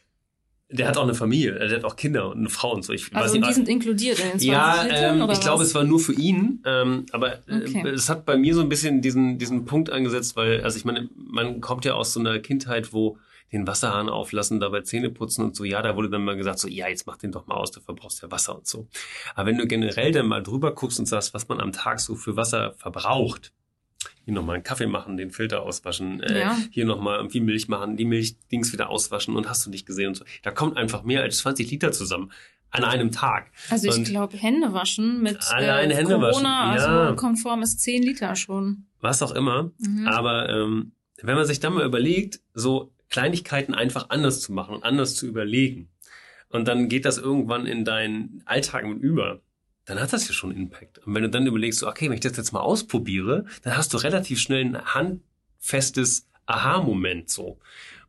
Der 0.72 0.88
hat 0.88 0.98
auch 0.98 1.04
eine 1.04 1.16
Familie, 1.16 1.54
der 1.54 1.78
hat 1.78 1.84
auch 1.84 1.96
Kinder 1.96 2.30
und 2.30 2.38
eine 2.38 2.50
Frau 2.50 2.74
und 2.76 2.84
so. 2.84 2.94
Ich 2.94 3.06
also 3.16 3.26
weiß 3.26 3.34
nicht, 3.34 3.50
die 3.50 3.54
sind 3.54 3.68
inkludiert 3.68 4.20
in 4.20 4.26
den 4.26 4.40
20 4.40 4.48
Ja, 4.50 4.86
ähm, 4.88 5.30
ich 5.32 5.40
glaube, 5.40 5.64
es 5.64 5.74
war 5.74 5.84
nur 5.84 6.00
für 6.00 6.14
ihn. 6.14 6.62
Ähm, 6.64 7.08
aber 7.12 7.40
äh, 7.48 7.64
okay. 7.68 7.90
es 7.90 8.08
hat 8.08 8.26
bei 8.26 8.38
mir 8.38 8.54
so 8.54 8.62
ein 8.62 8.70
bisschen 8.70 9.02
diesen, 9.02 9.40
diesen 9.40 9.66
Punkt 9.66 9.90
angesetzt, 9.90 10.36
weil, 10.36 10.62
also 10.62 10.78
ich 10.78 10.86
meine, 10.86 11.10
man 11.16 11.60
kommt 11.60 11.86
ja 11.86 11.96
aus 11.96 12.14
so 12.14 12.20
einer 12.20 12.38
Kindheit, 12.38 12.94
wo 12.94 13.18
den 13.52 13.66
Wasserhahn 13.66 14.10
auflassen, 14.10 14.60
dabei 14.60 14.82
Zähne 14.82 15.10
putzen 15.10 15.44
und 15.44 15.56
so. 15.56 15.64
Ja, 15.64 15.82
da 15.82 15.96
wurde 15.96 16.10
dann 16.10 16.24
mal 16.24 16.36
gesagt, 16.38 16.60
so, 16.60 16.68
ja, 16.68 16.88
jetzt 16.88 17.08
mach 17.08 17.18
den 17.18 17.32
doch 17.32 17.48
mal 17.48 17.56
aus, 17.56 17.72
du 17.72 17.82
verbrauchst 17.82 18.22
ja 18.22 18.30
Wasser 18.32 18.56
und 18.56 18.68
so. 18.68 18.88
Aber 19.36 19.48
wenn 19.48 19.58
du 19.58 19.66
generell 19.66 20.12
dann 20.12 20.28
mal 20.28 20.44
drüber 20.44 20.74
guckst 20.74 21.00
und 21.00 21.08
sagst, 21.08 21.34
was 21.34 21.48
man 21.48 21.60
am 21.60 21.72
Tag 21.72 22.00
so 22.00 22.16
für 22.16 22.36
Wasser 22.36 22.74
verbraucht, 22.78 23.54
hier 24.26 24.34
nochmal 24.34 24.56
einen 24.56 24.64
Kaffee 24.64 24.88
machen, 24.88 25.18
den 25.18 25.32
Filter 25.32 25.62
auswaschen, 25.62 26.22
äh, 26.22 26.40
ja. 26.40 26.58
hier 26.72 26.86
nochmal 26.86 27.18
irgendwie 27.18 27.42
Milch 27.42 27.68
machen, 27.68 27.98
die 27.98 28.06
Milchdings 28.06 28.72
wieder 28.72 28.90
auswaschen 28.90 29.36
und 29.36 29.50
hast 29.50 29.66
du 29.66 29.70
nicht 29.70 29.86
gesehen 29.86 30.10
und 30.10 30.16
so. 30.16 30.26
Da 30.44 30.52
kommt 30.52 30.78
einfach 30.78 31.04
mehr 31.04 31.22
als 31.22 31.40
20 31.40 31.70
Liter 31.72 31.92
zusammen 31.92 32.32
an 32.72 32.84
einem 32.84 33.12
Tag. 33.12 33.52
Also 33.70 33.90
ich 33.90 34.04
glaube, 34.06 34.38
Hände 34.38 34.74
waschen 34.74 35.22
mit 35.22 35.40
allein 35.52 35.90
äh, 35.90 35.96
Hände 35.96 36.16
Corona, 36.20 36.30
waschen. 36.30 36.46
Ja. 36.46 37.02
also 37.02 37.16
konform 37.16 37.62
ist 37.64 37.80
10 37.82 38.04
Liter 38.04 38.36
schon. 38.36 38.86
Was 39.02 39.24
auch 39.24 39.32
immer. 39.32 39.72
Mhm. 39.80 40.08
Aber 40.08 40.50
ähm, 40.50 40.92
wenn 41.22 41.36
man 41.36 41.46
sich 41.46 41.60
dann 41.60 41.74
mal 41.74 41.86
überlegt, 41.86 42.40
so 42.54 42.92
Kleinigkeiten 43.10 43.74
einfach 43.74 44.10
anders 44.10 44.40
zu 44.42 44.54
machen 44.54 44.76
und 44.76 44.84
anders 44.84 45.16
zu 45.16 45.26
überlegen. 45.26 45.90
Und 46.50 46.68
dann 46.68 46.90
geht 46.90 47.06
das 47.06 47.18
irgendwann 47.18 47.66
in 47.66 47.86
deinen 47.86 48.42
Alltag 48.46 48.86
mit 48.86 49.00
über 49.00 49.42
dann 49.90 50.00
hat 50.00 50.14
das 50.14 50.28
ja 50.28 50.36
schon 50.36 50.52
Impact. 50.52 51.00
Und 51.00 51.16
wenn 51.16 51.24
du 51.24 51.30
dann 51.32 51.48
überlegst, 51.48 51.82
okay, 51.82 52.10
wenn 52.10 52.14
ich 52.14 52.20
das 52.20 52.38
jetzt 52.38 52.52
mal 52.52 52.60
ausprobiere, 52.60 53.46
dann 53.64 53.76
hast 53.76 53.92
du 53.92 53.98
relativ 53.98 54.40
schnell 54.40 54.64
ein 54.64 54.86
handfestes 54.86 56.28
Aha-Moment 56.46 57.30
so. 57.30 57.58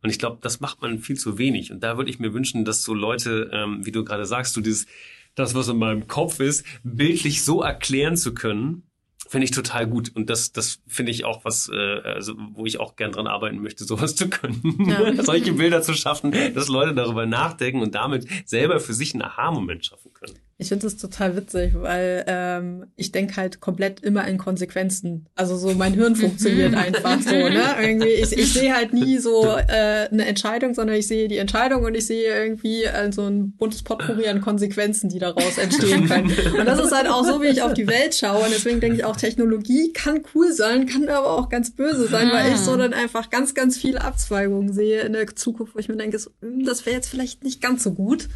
Und 0.03 0.11
ich 0.11 0.19
glaube, 0.19 0.37
das 0.41 0.59
macht 0.59 0.83
man 0.83 0.99
viel 0.99 1.17
zu 1.17 1.39
wenig. 1.39 1.71
Und 1.71 1.81
da 1.81 1.97
würde 1.97 2.11
ich 2.11 2.19
mir 2.19 2.35
wünschen, 2.35 2.65
dass 2.65 2.83
so 2.83 2.93
Leute, 2.93 3.49
ähm, 3.51 3.83
wie 3.83 3.91
du 3.91 4.05
gerade 4.05 4.27
sagst, 4.27 4.55
du 4.55 4.61
dieses, 4.61 4.85
das, 5.33 5.55
was 5.55 5.69
in 5.69 5.77
meinem 5.77 6.07
Kopf 6.07 6.39
ist, 6.39 6.65
bildlich 6.83 7.43
so 7.43 7.63
erklären 7.63 8.15
zu 8.15 8.35
können, 8.35 8.83
finde 9.27 9.45
ich 9.45 9.51
total 9.51 9.87
gut. 9.87 10.11
Und 10.13 10.29
das, 10.29 10.51
das 10.51 10.81
finde 10.87 11.11
ich 11.11 11.25
auch 11.25 11.45
was, 11.45 11.67
äh, 11.67 12.01
also 12.03 12.35
wo 12.53 12.67
ich 12.67 12.79
auch 12.79 12.95
gern 12.95 13.11
dran 13.11 13.25
arbeiten 13.25 13.59
möchte, 13.59 13.83
sowas 13.85 14.15
zu 14.15 14.29
können. 14.29 14.85
Ja. 14.87 15.23
Solche 15.23 15.53
Bilder 15.53 15.81
zu 15.81 15.95
schaffen, 15.95 16.31
dass 16.53 16.67
Leute 16.67 16.93
darüber 16.93 17.25
nachdenken 17.25 17.81
und 17.81 17.95
damit 17.95 18.27
selber 18.45 18.79
für 18.79 18.93
sich 18.93 19.15
einen 19.15 19.23
Aha-Moment 19.23 19.83
schaffen 19.83 20.13
können. 20.13 20.37
Ich 20.61 20.69
finde 20.69 20.85
es 20.85 20.95
total 20.95 21.35
witzig, 21.35 21.73
weil 21.73 22.23
ähm, 22.27 22.85
ich 22.95 23.11
denke 23.11 23.35
halt 23.37 23.61
komplett 23.61 24.01
immer 24.01 24.27
in 24.27 24.37
Konsequenzen. 24.37 25.27
Also 25.33 25.57
so 25.57 25.73
mein 25.73 25.95
Hirn 25.95 26.15
funktioniert 26.17 26.75
einfach 26.75 27.19
so, 27.19 27.31
ne? 27.31 27.63
Irgendwie, 27.81 28.09
ich, 28.09 28.31
ich 28.31 28.53
sehe 28.53 28.75
halt 28.75 28.93
nie 28.93 29.17
so 29.17 29.43
äh, 29.43 30.07
eine 30.11 30.27
Entscheidung, 30.27 30.75
sondern 30.75 30.95
ich 30.95 31.07
sehe 31.07 31.27
die 31.27 31.39
Entscheidung 31.39 31.83
und 31.83 31.95
ich 31.95 32.05
sehe 32.05 32.31
irgendwie 32.31 32.83
äh, 32.83 33.11
so 33.11 33.23
ein 33.23 33.53
buntes 33.53 33.81
Potpourri 33.81 34.27
an 34.27 34.41
Konsequenzen, 34.41 35.09
die 35.09 35.17
daraus 35.17 35.57
entstehen 35.57 36.07
können. 36.07 36.31
Und 36.55 36.65
das 36.67 36.79
ist 36.79 36.95
halt 36.95 37.09
auch 37.09 37.25
so, 37.25 37.41
wie 37.41 37.47
ich 37.47 37.63
auf 37.63 37.73
die 37.73 37.87
Welt 37.87 38.13
schaue. 38.13 38.43
Und 38.43 38.51
deswegen 38.51 38.79
denke 38.79 38.97
ich 38.97 39.03
auch, 39.03 39.17
Technologie 39.17 39.91
kann 39.93 40.21
cool 40.35 40.53
sein, 40.53 40.85
kann 40.85 41.09
aber 41.09 41.31
auch 41.31 41.49
ganz 41.49 41.71
böse 41.71 42.07
sein, 42.07 42.29
weil 42.31 42.51
ich 42.51 42.59
so 42.59 42.77
dann 42.77 42.93
einfach 42.93 43.31
ganz, 43.31 43.55
ganz 43.55 43.79
viele 43.79 44.01
Abzweigungen 44.01 44.71
sehe 44.71 45.01
in 45.01 45.13
der 45.13 45.25
Zukunft, 45.35 45.73
wo 45.73 45.79
ich 45.79 45.89
mir 45.89 45.97
denke, 45.97 46.19
so, 46.19 46.29
hm, 46.41 46.65
das 46.65 46.85
wäre 46.85 46.97
jetzt 46.97 47.09
vielleicht 47.09 47.43
nicht 47.43 47.61
ganz 47.61 47.81
so 47.81 47.93
gut. 47.93 48.29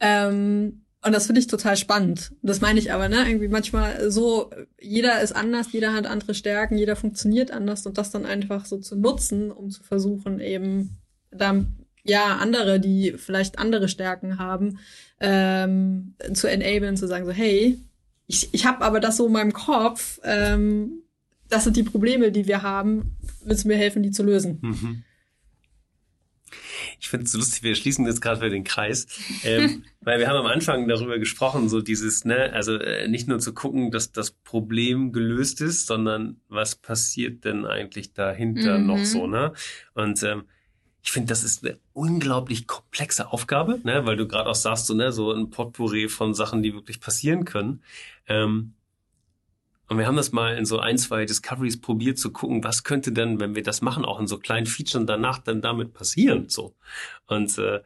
Ähm, 0.00 0.80
und 1.02 1.12
das 1.12 1.26
finde 1.26 1.40
ich 1.40 1.46
total 1.46 1.76
spannend. 1.76 2.32
Das 2.42 2.60
meine 2.60 2.78
ich 2.78 2.92
aber, 2.92 3.08
ne? 3.08 3.26
Irgendwie 3.26 3.48
manchmal 3.48 4.10
so, 4.10 4.50
jeder 4.80 5.20
ist 5.22 5.32
anders, 5.32 5.72
jeder 5.72 5.94
hat 5.94 6.06
andere 6.06 6.34
Stärken, 6.34 6.76
jeder 6.76 6.94
funktioniert 6.94 7.50
anders 7.50 7.86
und 7.86 7.96
das 7.96 8.10
dann 8.10 8.26
einfach 8.26 8.66
so 8.66 8.78
zu 8.78 8.96
nutzen, 8.96 9.50
um 9.50 9.70
zu 9.70 9.82
versuchen, 9.82 10.40
eben 10.40 10.98
dann 11.30 11.86
ja 12.04 12.36
andere, 12.36 12.80
die 12.80 13.14
vielleicht 13.16 13.58
andere 13.58 13.88
Stärken 13.88 14.38
haben, 14.38 14.78
ähm, 15.20 16.14
zu 16.34 16.48
enablen, 16.48 16.96
zu 16.96 17.06
sagen 17.06 17.24
so, 17.24 17.32
hey, 17.32 17.78
ich, 18.26 18.52
ich 18.52 18.66
habe 18.66 18.84
aber 18.84 19.00
das 19.00 19.16
so 19.16 19.26
in 19.26 19.32
meinem 19.32 19.52
Kopf, 19.52 20.20
ähm, 20.22 21.02
das 21.48 21.64
sind 21.64 21.76
die 21.76 21.82
Probleme, 21.82 22.30
die 22.30 22.46
wir 22.46 22.62
haben, 22.62 23.16
willst 23.44 23.64
du 23.64 23.68
mir 23.68 23.76
helfen, 23.76 24.02
die 24.02 24.10
zu 24.10 24.22
lösen? 24.22 24.58
Mhm. 24.62 25.04
Ich 27.00 27.08
finde 27.08 27.24
es 27.24 27.32
so 27.32 27.38
lustig, 27.38 27.62
wir 27.62 27.74
schließen 27.74 28.06
jetzt 28.06 28.20
gerade 28.20 28.40
wieder 28.40 28.50
den 28.50 28.64
Kreis, 28.64 29.06
ähm, 29.42 29.84
weil 30.00 30.18
wir 30.18 30.28
haben 30.28 30.36
am 30.36 30.46
Anfang 30.46 30.86
darüber 30.86 31.18
gesprochen, 31.18 31.68
so 31.68 31.80
dieses, 31.80 32.24
ne, 32.24 32.52
also 32.52 32.74
äh, 32.76 33.08
nicht 33.08 33.26
nur 33.26 33.38
zu 33.38 33.54
gucken, 33.54 33.90
dass 33.90 34.12
das 34.12 34.30
Problem 34.30 35.12
gelöst 35.12 35.60
ist, 35.60 35.86
sondern 35.86 36.40
was 36.48 36.74
passiert 36.74 37.44
denn 37.44 37.64
eigentlich 37.64 38.12
dahinter 38.12 38.78
mhm. 38.78 38.86
noch 38.86 39.04
so, 39.04 39.26
ne? 39.26 39.52
Und 39.94 40.22
ähm, 40.22 40.44
ich 41.02 41.12
finde, 41.12 41.28
das 41.28 41.42
ist 41.42 41.64
eine 41.64 41.78
unglaublich 41.94 42.66
komplexe 42.66 43.32
Aufgabe, 43.32 43.80
ne, 43.84 44.04
weil 44.04 44.16
du 44.16 44.28
gerade 44.28 44.50
auch 44.50 44.54
sagst, 44.54 44.86
so, 44.86 44.94
ne, 44.94 45.12
so 45.12 45.32
ein 45.32 45.50
Potpourri 45.50 46.08
von 46.08 46.34
Sachen, 46.34 46.62
die 46.62 46.74
wirklich 46.74 47.00
passieren 47.00 47.44
können. 47.44 47.82
Ähm, 48.26 48.74
und 49.90 49.98
wir 49.98 50.06
haben 50.06 50.16
das 50.16 50.30
mal 50.30 50.56
in 50.56 50.66
so 50.66 50.78
ein, 50.78 50.96
zwei 50.98 51.24
Discoveries 51.24 51.80
probiert 51.80 52.16
zu 52.16 52.30
gucken, 52.30 52.62
was 52.62 52.84
könnte 52.84 53.10
denn, 53.10 53.40
wenn 53.40 53.56
wir 53.56 53.64
das 53.64 53.82
machen, 53.82 54.04
auch 54.04 54.20
in 54.20 54.28
so 54.28 54.38
kleinen 54.38 54.66
Features 54.66 55.04
danach 55.04 55.38
dann 55.38 55.62
damit 55.62 55.94
passieren. 55.94 56.48
So. 56.48 56.76
Und 57.26 57.58
äh, 57.58 57.80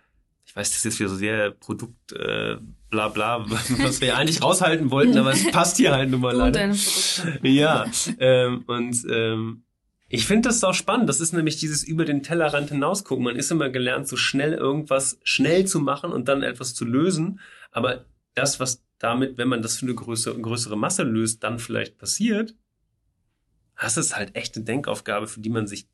ich 0.45 0.55
weiß, 0.55 0.71
das 0.71 0.85
ist 0.85 1.01
wieder 1.01 1.09
so 1.09 1.17
sehr 1.17 1.51
Produkt 1.53 2.13
äh, 2.13 2.59
bla 2.91 3.09
bla, 3.09 3.47
was 3.49 4.03
wir 4.03 4.19
eigentlich 4.19 4.43
raushalten 4.43 4.91
wollten, 4.91 5.17
aber 5.17 5.33
es 5.33 5.51
passt 5.51 5.79
hier 5.79 5.93
halt 5.93 6.11
nun 6.11 6.21
mal 6.21 6.37
leider. 6.37 6.75
Ja. 7.41 7.87
Ähm, 8.19 8.65
und 8.67 9.03
ähm, 9.11 9.65
ich 10.11 10.27
finde 10.27 10.51
das 10.51 10.63
auch 10.63 10.75
spannend. 10.75 11.09
Das 11.09 11.23
ist 11.23 11.33
nämlich 11.33 11.57
dieses 11.57 11.83
über 11.83 12.05
den 12.05 12.23
Tellerrand 12.23 12.69
hinausgucken. 12.69 13.25
Man 13.25 13.37
ist 13.37 13.51
immer 13.51 13.71
gelernt, 13.71 14.09
so 14.09 14.17
schnell 14.17 14.53
irgendwas 14.53 15.19
schnell 15.25 15.65
zu 15.65 15.81
machen 15.81 16.13
und 16.13 16.29
dann 16.29 16.43
etwas 16.43 16.75
zu 16.75 16.85
lösen. 16.85 17.41
Aber 17.73 18.05
das, 18.35 18.61
was 18.61 18.84
damit, 19.05 19.37
wenn 19.37 19.49
man 19.49 19.61
das 19.61 19.77
für 19.77 19.85
eine 19.85 19.95
größere, 19.95 20.41
größere 20.41 20.79
Masse 20.79 21.03
löst, 21.03 21.45
dann 21.45 21.59
vielleicht 21.59 21.99
passiert, 21.99 22.57
das 23.79 23.99
ist 23.99 24.17
halt 24.17 24.35
echt 24.35 24.57
eine 24.57 24.65
Denkaufgabe, 24.65 25.27
für 25.27 25.41
die 25.41 25.51
man 25.51 25.67
sich 25.67 25.89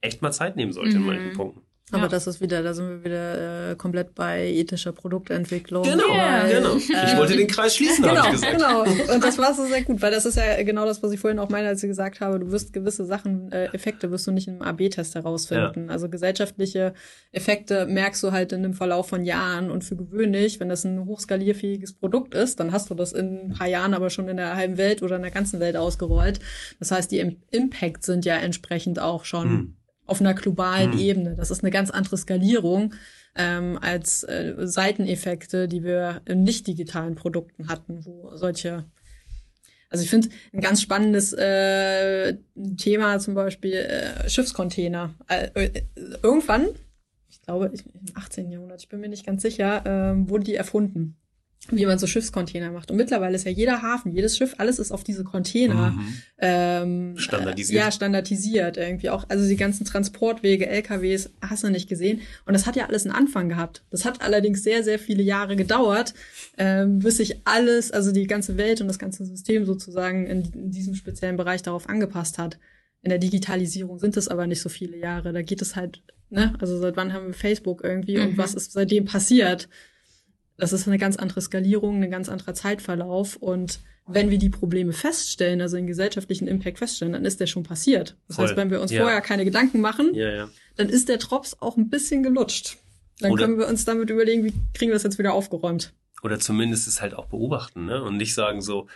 echt 0.00 0.22
mal 0.22 0.32
Zeit 0.32 0.56
nehmen 0.56 0.72
sollte 0.72 0.98
mhm. 0.98 1.02
in 1.02 1.06
manchen 1.06 1.32
Punkten. 1.36 1.62
Aber 1.92 2.04
ja. 2.04 2.08
das 2.08 2.26
ist 2.26 2.40
wieder, 2.40 2.62
da 2.62 2.72
sind 2.72 2.88
wir 2.88 3.04
wieder 3.04 3.70
äh, 3.70 3.76
komplett 3.76 4.14
bei 4.14 4.46
ethischer 4.46 4.92
Produktentwicklung. 4.92 5.82
Genau, 5.82 6.08
weil, 6.08 6.54
genau. 6.54 6.76
ich 6.76 6.88
äh, 6.88 7.18
wollte 7.18 7.36
den 7.36 7.46
Kreis 7.46 7.76
schließen, 7.76 8.02
genau, 8.02 8.16
habe 8.16 8.28
ich 8.28 8.32
gesagt. 8.40 8.54
Genau, 8.54 8.82
und 9.14 9.22
das 9.22 9.36
war 9.36 9.52
so 9.54 9.66
sehr 9.66 9.82
gut, 9.82 10.00
weil 10.00 10.10
das 10.10 10.24
ist 10.24 10.38
ja 10.38 10.62
genau 10.62 10.86
das, 10.86 11.02
was 11.02 11.12
ich 11.12 11.20
vorhin 11.20 11.38
auch 11.38 11.50
meine, 11.50 11.68
als 11.68 11.82
ich 11.82 11.88
gesagt 11.88 12.20
habe, 12.20 12.38
du 12.38 12.50
wirst 12.50 12.72
gewisse 12.72 13.04
Sachen, 13.04 13.52
äh, 13.52 13.66
Effekte 13.74 14.10
wirst 14.10 14.26
du 14.26 14.32
nicht 14.32 14.48
im 14.48 14.62
AB-Test 14.62 15.14
herausfinden. 15.14 15.86
Ja. 15.86 15.92
Also 15.92 16.08
gesellschaftliche 16.08 16.94
Effekte 17.30 17.84
merkst 17.84 18.22
du 18.22 18.32
halt 18.32 18.52
in 18.52 18.62
dem 18.62 18.72
Verlauf 18.72 19.10
von 19.10 19.24
Jahren 19.24 19.70
und 19.70 19.84
für 19.84 19.96
gewöhnlich, 19.96 20.60
wenn 20.60 20.70
das 20.70 20.84
ein 20.84 21.04
hochskalierfähiges 21.04 21.92
Produkt 21.92 22.34
ist, 22.34 22.58
dann 22.58 22.72
hast 22.72 22.88
du 22.88 22.94
das 22.94 23.12
in 23.12 23.50
ein 23.50 23.54
paar 23.58 23.68
Jahren 23.68 23.92
aber 23.92 24.08
schon 24.08 24.28
in 24.28 24.38
der 24.38 24.56
halben 24.56 24.78
Welt 24.78 25.02
oder 25.02 25.16
in 25.16 25.22
der 25.22 25.30
ganzen 25.30 25.60
Welt 25.60 25.76
ausgerollt. 25.76 26.40
Das 26.78 26.90
heißt, 26.90 27.10
die 27.10 27.36
Impact 27.50 28.04
sind 28.04 28.24
ja 28.24 28.36
entsprechend 28.36 28.98
auch 28.98 29.26
schon 29.26 29.50
hm 29.50 29.74
auf 30.06 30.20
einer 30.20 30.34
globalen 30.34 30.92
hm. 30.92 30.98
Ebene. 30.98 31.34
Das 31.36 31.50
ist 31.50 31.62
eine 31.62 31.70
ganz 31.70 31.90
andere 31.90 32.16
Skalierung 32.16 32.94
ähm, 33.34 33.78
als 33.80 34.24
äh, 34.24 34.54
Seiteneffekte, 34.58 35.68
die 35.68 35.84
wir 35.84 36.22
in 36.24 36.42
nicht 36.42 36.66
digitalen 36.66 37.14
Produkten 37.14 37.68
hatten, 37.68 38.04
wo 38.04 38.34
solche 38.36 38.84
also 39.88 40.04
ich 40.04 40.10
finde 40.10 40.30
ein 40.54 40.62
ganz 40.62 40.80
spannendes 40.80 41.34
äh, 41.34 42.38
Thema 42.78 43.18
zum 43.18 43.34
Beispiel 43.34 43.74
äh, 43.74 44.28
Schiffscontainer. 44.28 45.14
Äh, 45.28 45.50
äh 45.54 45.82
irgendwann, 46.22 46.68
ich 47.28 47.42
glaube 47.42 47.66
im 47.66 48.04
18. 48.14 48.50
Jahrhundert, 48.50 48.80
ich 48.80 48.88
bin 48.88 49.00
mir 49.00 49.10
nicht 49.10 49.26
ganz 49.26 49.42
sicher, 49.42 49.84
äh, 49.84 50.30
wurden 50.30 50.44
die 50.44 50.54
erfunden 50.54 51.18
wie 51.70 51.86
man 51.86 51.98
so 51.98 52.06
Schiffscontainer 52.06 52.72
macht. 52.72 52.90
Und 52.90 52.96
mittlerweile 52.96 53.36
ist 53.36 53.44
ja 53.44 53.50
jeder 53.50 53.82
Hafen, 53.82 54.10
jedes 54.12 54.36
Schiff, 54.36 54.54
alles 54.58 54.80
ist 54.80 54.90
auf 54.90 55.04
diese 55.04 55.22
Container 55.22 55.92
mhm. 55.92 56.14
ähm, 56.38 57.18
standardisiert. 57.18 57.80
Äh, 57.80 57.84
ja, 57.84 57.92
standardisiert 57.92 58.76
irgendwie 58.76 59.10
auch. 59.10 59.24
Also 59.28 59.48
die 59.48 59.56
ganzen 59.56 59.84
Transportwege, 59.84 60.66
LKWs, 60.66 61.30
hast 61.40 61.62
du 61.62 61.70
nicht 61.70 61.88
gesehen. 61.88 62.20
Und 62.46 62.54
das 62.54 62.66
hat 62.66 62.74
ja 62.74 62.86
alles 62.86 63.06
einen 63.06 63.14
Anfang 63.14 63.48
gehabt. 63.48 63.84
Das 63.90 64.04
hat 64.04 64.22
allerdings 64.22 64.64
sehr, 64.64 64.82
sehr 64.82 64.98
viele 64.98 65.22
Jahre 65.22 65.54
gedauert, 65.54 66.14
ähm, 66.58 66.98
bis 66.98 67.18
sich 67.18 67.46
alles, 67.46 67.92
also 67.92 68.10
die 68.10 68.26
ganze 68.26 68.56
Welt 68.56 68.80
und 68.80 68.88
das 68.88 68.98
ganze 68.98 69.24
System 69.24 69.64
sozusagen 69.64 70.26
in, 70.26 70.42
in 70.52 70.70
diesem 70.72 70.96
speziellen 70.96 71.36
Bereich 71.36 71.62
darauf 71.62 71.88
angepasst 71.88 72.38
hat. 72.38 72.58
In 73.02 73.10
der 73.10 73.18
Digitalisierung 73.18 74.00
sind 74.00 74.16
es 74.16 74.26
aber 74.28 74.48
nicht 74.48 74.60
so 74.60 74.68
viele 74.68 74.96
Jahre. 74.96 75.32
Da 75.32 75.42
geht 75.42 75.62
es 75.62 75.76
halt, 75.76 76.02
ne, 76.28 76.54
also 76.58 76.78
seit 76.80 76.96
wann 76.96 77.12
haben 77.12 77.28
wir 77.28 77.34
Facebook 77.34 77.82
irgendwie 77.84 78.16
mhm. 78.16 78.22
und 78.22 78.38
was 78.38 78.54
ist 78.54 78.72
seitdem 78.72 79.04
passiert? 79.04 79.68
Das 80.56 80.72
ist 80.72 80.86
eine 80.86 80.98
ganz 80.98 81.16
andere 81.16 81.40
Skalierung, 81.40 82.02
ein 82.02 82.10
ganz 82.10 82.28
anderer 82.28 82.54
Zeitverlauf. 82.54 83.36
Und 83.36 83.80
wenn 84.06 84.30
wir 84.30 84.38
die 84.38 84.50
Probleme 84.50 84.92
feststellen, 84.92 85.60
also 85.60 85.76
den 85.76 85.86
gesellschaftlichen 85.86 86.48
Impact 86.48 86.78
feststellen, 86.78 87.12
dann 87.14 87.24
ist 87.24 87.40
der 87.40 87.46
schon 87.46 87.62
passiert. 87.62 88.16
Das 88.28 88.36
Voll. 88.36 88.46
heißt, 88.46 88.56
wenn 88.56 88.70
wir 88.70 88.80
uns 88.80 88.90
ja. 88.90 89.02
vorher 89.02 89.20
keine 89.20 89.44
Gedanken 89.44 89.80
machen, 89.80 90.14
ja, 90.14 90.30
ja. 90.30 90.48
dann 90.76 90.88
ist 90.88 91.08
der 91.08 91.18
Drops 91.18 91.56
auch 91.60 91.76
ein 91.76 91.88
bisschen 91.88 92.22
gelutscht. 92.22 92.78
Dann 93.20 93.32
Oder 93.32 93.44
können 93.44 93.58
wir 93.58 93.68
uns 93.68 93.84
damit 93.84 94.10
überlegen, 94.10 94.44
wie 94.44 94.52
kriegen 94.74 94.90
wir 94.90 94.94
das 94.94 95.04
jetzt 95.04 95.18
wieder 95.18 95.32
aufgeräumt. 95.32 95.92
Oder 96.22 96.38
zumindest 96.38 96.88
es 96.88 97.00
halt 97.00 97.14
auch 97.14 97.26
beobachten, 97.26 97.86
ne? 97.86 98.02
Und 98.02 98.16
nicht 98.16 98.34
sagen 98.34 98.62
so, 98.62 98.86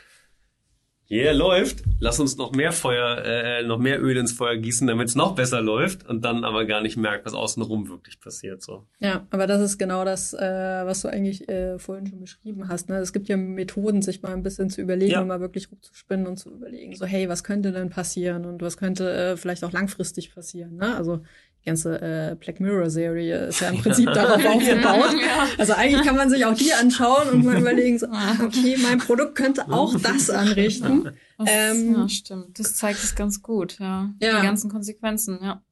yeah, 1.11 1.33
läuft, 1.33 1.85
lass 2.01 2.19
uns 2.21 2.37
noch 2.37 2.53
mehr 2.53 2.73
Feuer, 2.73 3.23
äh, 3.25 3.63
noch 3.63 3.79
mehr 3.79 4.03
Öl 4.03 4.17
ins 4.17 4.33
Feuer 4.33 4.57
gießen, 4.57 4.87
damit 4.87 5.09
es 5.09 5.15
noch 5.15 5.35
besser 5.35 5.61
läuft 5.61 6.09
und 6.09 6.25
dann 6.25 6.45
aber 6.45 6.65
gar 6.65 6.81
nicht 6.81 6.97
merkt, 6.97 7.27
was 7.27 7.35
außenrum 7.35 7.89
wirklich 7.89 8.21
passiert. 8.21 8.63
So. 8.63 8.87
Ja, 8.99 9.27
aber 9.31 9.47
das 9.47 9.61
ist 9.63 9.79
genau 9.79 10.05
das, 10.05 10.35
äh, 10.35 10.41
was 10.85 11.03
du 11.03 11.09
eigentlich 11.09 11.49
äh, 11.49 11.79
vorhin 11.79 12.07
schon 12.07 12.21
beschrieben 12.21 12.69
hast. 12.69 12.89
Ne? 12.89 12.99
Es 12.99 13.13
gibt 13.13 13.29
ja 13.29 13.37
Methoden, 13.37 14.03
sich 14.03 14.23
mal 14.23 14.33
ein 14.33 14.43
bisschen 14.43 14.71
zu 14.71 14.81
überlegen 14.81 15.13
ja. 15.13 15.21
und 15.21 15.29
mal 15.29 15.41
wirklich 15.41 15.71
rumzuspinnen 15.71 16.27
und 16.27 16.39
zu 16.39 16.51
überlegen, 16.51 16.95
so 16.97 17.07
hey, 17.07 17.29
was 17.29 17.45
könnte 17.45 17.73
denn 17.73 17.91
passieren 17.91 18.45
und 18.45 18.63
was 18.63 18.77
könnte 18.77 19.11
äh, 19.13 19.37
vielleicht 19.37 19.65
auch 19.65 19.73
langfristig 19.73 20.35
passieren. 20.35 20.77
Ne? 20.77 20.97
Also 20.97 21.23
ganze 21.67 22.01
äh, 22.01 22.37
Black 22.37 22.61
Mirror 22.61 22.89
Serie 22.89 23.47
ist 23.47 23.61
ja 23.61 23.69
im 23.69 23.79
Prinzip 23.79 24.07
darauf 24.13 24.45
aufgebaut. 24.47 25.15
Also 25.59 25.75
eigentlich 25.75 26.03
kann 26.07 26.17
man 26.17 26.31
sich 26.31 26.45
auch 26.45 26.55
die 26.55 26.73
anschauen 26.73 27.29
und 27.29 27.45
mal 27.45 27.59
überlegen, 27.59 27.99
so, 27.99 28.07
ah, 28.07 28.37
okay, 28.43 28.77
mein 28.83 28.99
Produkt 28.99 29.35
könnte 29.35 29.71
auch 29.71 29.95
das 30.01 30.31
anrichten. 30.31 31.11
Das, 31.39 31.49
ähm, 31.51 31.95
ja, 31.95 32.09
stimmt. 32.09 32.59
Das 32.59 32.77
zeigt 32.77 33.03
es 33.03 33.15
ganz 33.15 33.43
gut, 33.43 33.79
ja. 33.79 34.15
ja. 34.21 34.41
Die 34.41 34.47
ganzen 34.47 34.71
Konsequenzen, 34.71 35.39
ja. 35.43 35.63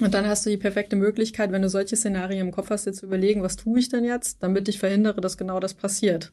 Und 0.00 0.12
dann 0.12 0.26
hast 0.26 0.44
du 0.44 0.50
die 0.50 0.56
perfekte 0.56 0.96
Möglichkeit, 0.96 1.52
wenn 1.52 1.62
du 1.62 1.68
solche 1.68 1.96
Szenarien 1.96 2.48
im 2.48 2.52
Kopf 2.52 2.70
hast, 2.70 2.84
dir 2.84 2.92
zu 2.92 3.06
überlegen, 3.06 3.42
was 3.42 3.56
tue 3.56 3.78
ich 3.78 3.88
denn 3.88 4.04
jetzt, 4.04 4.42
damit 4.42 4.68
ich 4.68 4.80
verhindere, 4.80 5.20
dass 5.20 5.38
genau 5.38 5.60
das 5.60 5.72
passiert. 5.72 6.32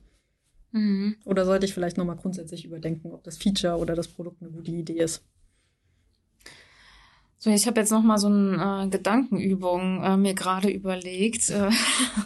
Mhm. 0.72 1.18
Oder 1.26 1.46
sollte 1.46 1.66
ich 1.66 1.74
vielleicht 1.74 1.98
nochmal 1.98 2.16
grundsätzlich 2.16 2.66
überdenken, 2.66 3.12
ob 3.12 3.24
das 3.24 3.38
Feature 3.38 3.78
oder 3.78 3.94
das 3.94 4.08
Produkt 4.08 4.42
eine 4.42 4.52
gute 4.52 4.72
Idee 4.72 5.00
ist. 5.00 5.24
So, 7.44 7.50
ich 7.50 7.66
habe 7.66 7.80
jetzt 7.80 7.90
noch 7.90 8.04
mal 8.04 8.20
so 8.20 8.28
eine 8.28 8.84
äh, 8.84 8.88
Gedankenübung 8.88 10.04
äh, 10.04 10.16
mir 10.16 10.36
gerade 10.36 10.70
überlegt. 10.70 11.50
Äh, 11.50 11.72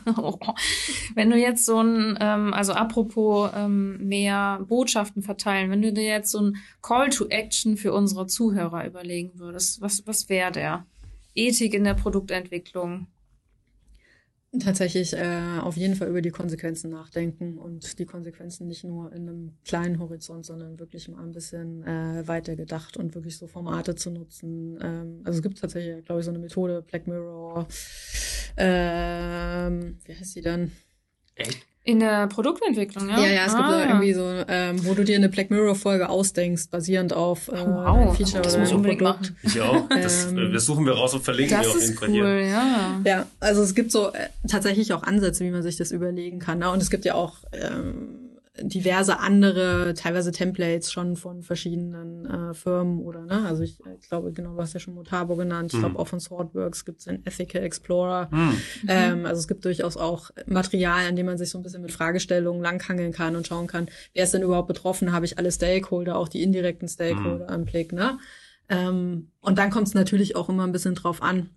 wenn 1.16 1.30
du 1.30 1.38
jetzt 1.38 1.66
so 1.66 1.80
ein, 1.80 2.18
ähm, 2.20 2.54
also 2.54 2.74
apropos 2.74 3.50
ähm, 3.56 4.06
mehr 4.06 4.60
Botschaften 4.68 5.24
verteilen, 5.24 5.72
wenn 5.72 5.82
du 5.82 5.94
dir 5.94 6.04
jetzt 6.04 6.32
so 6.32 6.42
ein 6.42 6.58
Call 6.82 7.12
to 7.12 7.28
Action 7.30 7.78
für 7.78 7.94
unsere 7.94 8.28
Zuhörer 8.28 8.86
überlegen 8.86 9.40
würdest, 9.40 9.80
was, 9.80 10.06
was 10.06 10.28
wäre 10.28 10.52
der? 10.52 10.86
Ethik 11.34 11.74
in 11.74 11.86
der 11.86 11.94
Produktentwicklung. 11.94 13.08
Tatsächlich 14.60 15.14
äh, 15.14 15.60
auf 15.62 15.76
jeden 15.76 15.96
Fall 15.96 16.10
über 16.10 16.22
die 16.22 16.30
Konsequenzen 16.30 16.90
nachdenken 16.92 17.58
und 17.58 18.00
die 18.00 18.06
Konsequenzen 18.06 18.68
nicht 18.68 18.84
nur 18.84 19.12
in 19.12 19.28
einem 19.28 19.58
kleinen 19.66 20.00
Horizont, 20.00 20.46
sondern 20.46 20.80
wirklich 20.80 21.08
mal 21.10 21.24
ein 21.24 21.32
bisschen 21.32 21.84
äh, 21.84 22.28
weiter 22.28 22.56
gedacht 22.56 22.96
und 22.98 23.16
wirklich 23.16 23.38
so 23.38 23.48
Formate 23.48 23.96
zu 23.96 24.12
nutzen. 24.12 24.78
Ähm, 24.82 25.22
also 25.24 25.38
es 25.38 25.44
gibt 25.44 25.60
tatsächlich, 25.60 26.06
glaube 26.06 26.22
ich, 26.22 26.26
so 26.26 26.32
eine 26.32 26.40
Methode, 26.40 26.82
Black 26.84 27.08
Mirror, 27.08 27.68
ähm, 28.58 29.98
wie 30.06 30.16
heißt 30.16 30.36
die 30.36 30.42
dann? 30.42 30.72
Echt? 31.36 31.66
In 31.88 32.00
der 32.00 32.26
Produktentwicklung, 32.26 33.08
ja? 33.10 33.20
Ja, 33.20 33.28
ja, 33.28 33.46
es 33.46 33.54
ah. 33.54 33.58
gibt 33.58 33.70
so 33.70 33.78
irgendwie 33.78 34.14
so, 34.14 34.44
ähm, 34.48 34.84
wo 34.88 34.96
du 34.96 35.04
dir 35.04 35.18
eine 35.18 35.30
Black 35.30 35.52
Mirror-Folge 35.52 36.10
ausdenkst, 36.10 36.72
basierend 36.72 37.14
auf 37.14 37.48
äh, 37.48 37.64
wow. 37.64 38.18
Feature 38.18 38.42
das 38.42 38.56
oder 38.56 38.68
einem 38.68 38.82
Produkt. 38.82 39.02
Machen. 39.02 39.38
Ich 39.44 39.62
auch. 39.62 39.88
Das, 39.90 40.26
ähm, 40.26 40.52
das 40.52 40.66
suchen 40.66 40.88
wir 40.88 40.94
raus 40.94 41.14
und 41.14 41.24
verlinken 41.24 41.62
wir 41.62 41.70
auf 41.70 41.80
jeden 41.80 41.96
Fall 41.96 42.10
cool, 42.10 42.16
hier. 42.16 42.40
Ja. 42.48 43.02
ja, 43.06 43.26
also 43.40 43.62
es 43.62 43.76
gibt 43.76 43.92
so 43.92 44.08
äh, 44.08 44.30
tatsächlich 44.48 44.94
auch 44.94 45.04
Ansätze, 45.04 45.46
wie 45.46 45.52
man 45.52 45.62
sich 45.62 45.78
das 45.78 45.92
überlegen 45.92 46.40
kann. 46.40 46.58
Ne? 46.58 46.72
Und 46.72 46.82
es 46.82 46.90
gibt 46.90 47.06
ja 47.06 47.14
auch 47.14 47.36
ähm, 47.52 48.25
diverse 48.62 49.20
andere, 49.20 49.94
teilweise 49.96 50.32
Templates 50.32 50.92
schon 50.92 51.16
von 51.16 51.44
verschiedenen 51.44 52.26
äh, 52.26 52.54
Firmen 52.54 53.00
oder, 53.00 53.26
ne? 53.26 53.46
Also 53.46 53.64
ich, 53.64 53.80
ich 54.00 54.08
glaube, 54.08 54.32
genau, 54.32 54.56
du 54.56 54.62
hast 54.62 54.74
ja 54.74 54.80
schon 54.80 54.94
Motabo 54.94 55.36
genannt. 55.36 55.74
Ich 55.74 55.78
mhm. 55.78 55.84
glaube, 55.84 56.00
auch 56.00 56.08
von 56.08 56.20
Swordworks 56.20 56.86
gibt 56.86 57.00
es 57.00 57.06
den 57.06 57.26
Ethical 57.26 57.64
Explorer. 57.64 58.30
Mhm. 58.32 58.58
Ähm, 58.88 59.26
also 59.26 59.40
es 59.40 59.48
gibt 59.48 59.66
durchaus 59.66 59.98
auch 59.98 60.32
Material, 60.46 61.08
an 61.08 61.16
dem 61.16 61.26
man 61.26 61.38
sich 61.38 61.50
so 61.50 61.58
ein 61.60 61.64
bisschen 61.64 61.82
mit 61.82 61.92
Fragestellungen 61.92 62.62
langhangeln 62.62 63.12
kann 63.12 63.36
und 63.36 63.46
schauen 63.46 63.68
kann, 63.68 63.88
wer 64.14 64.24
ist 64.24 64.34
denn 64.34 64.44
überhaupt 64.44 64.68
betroffen? 64.68 65.12
Habe 65.12 65.26
ich 65.26 65.38
alle 65.38 65.52
Stakeholder, 65.52 66.18
auch 66.18 66.30
die 66.30 66.42
indirekten 66.42 66.88
Stakeholder 66.88 67.48
mhm. 67.50 67.54
im 67.54 67.66
Blick, 67.66 67.92
ne? 67.92 68.20
Ähm, 68.70 69.32
und 69.42 69.58
dann 69.58 69.70
kommt 69.70 69.88
es 69.88 69.94
natürlich 69.94 70.36
auch 70.36 70.50
immer 70.50 70.64
ein 70.64 70.72
bisschen 70.72 70.96
drauf 70.96 71.22
an, 71.22 71.50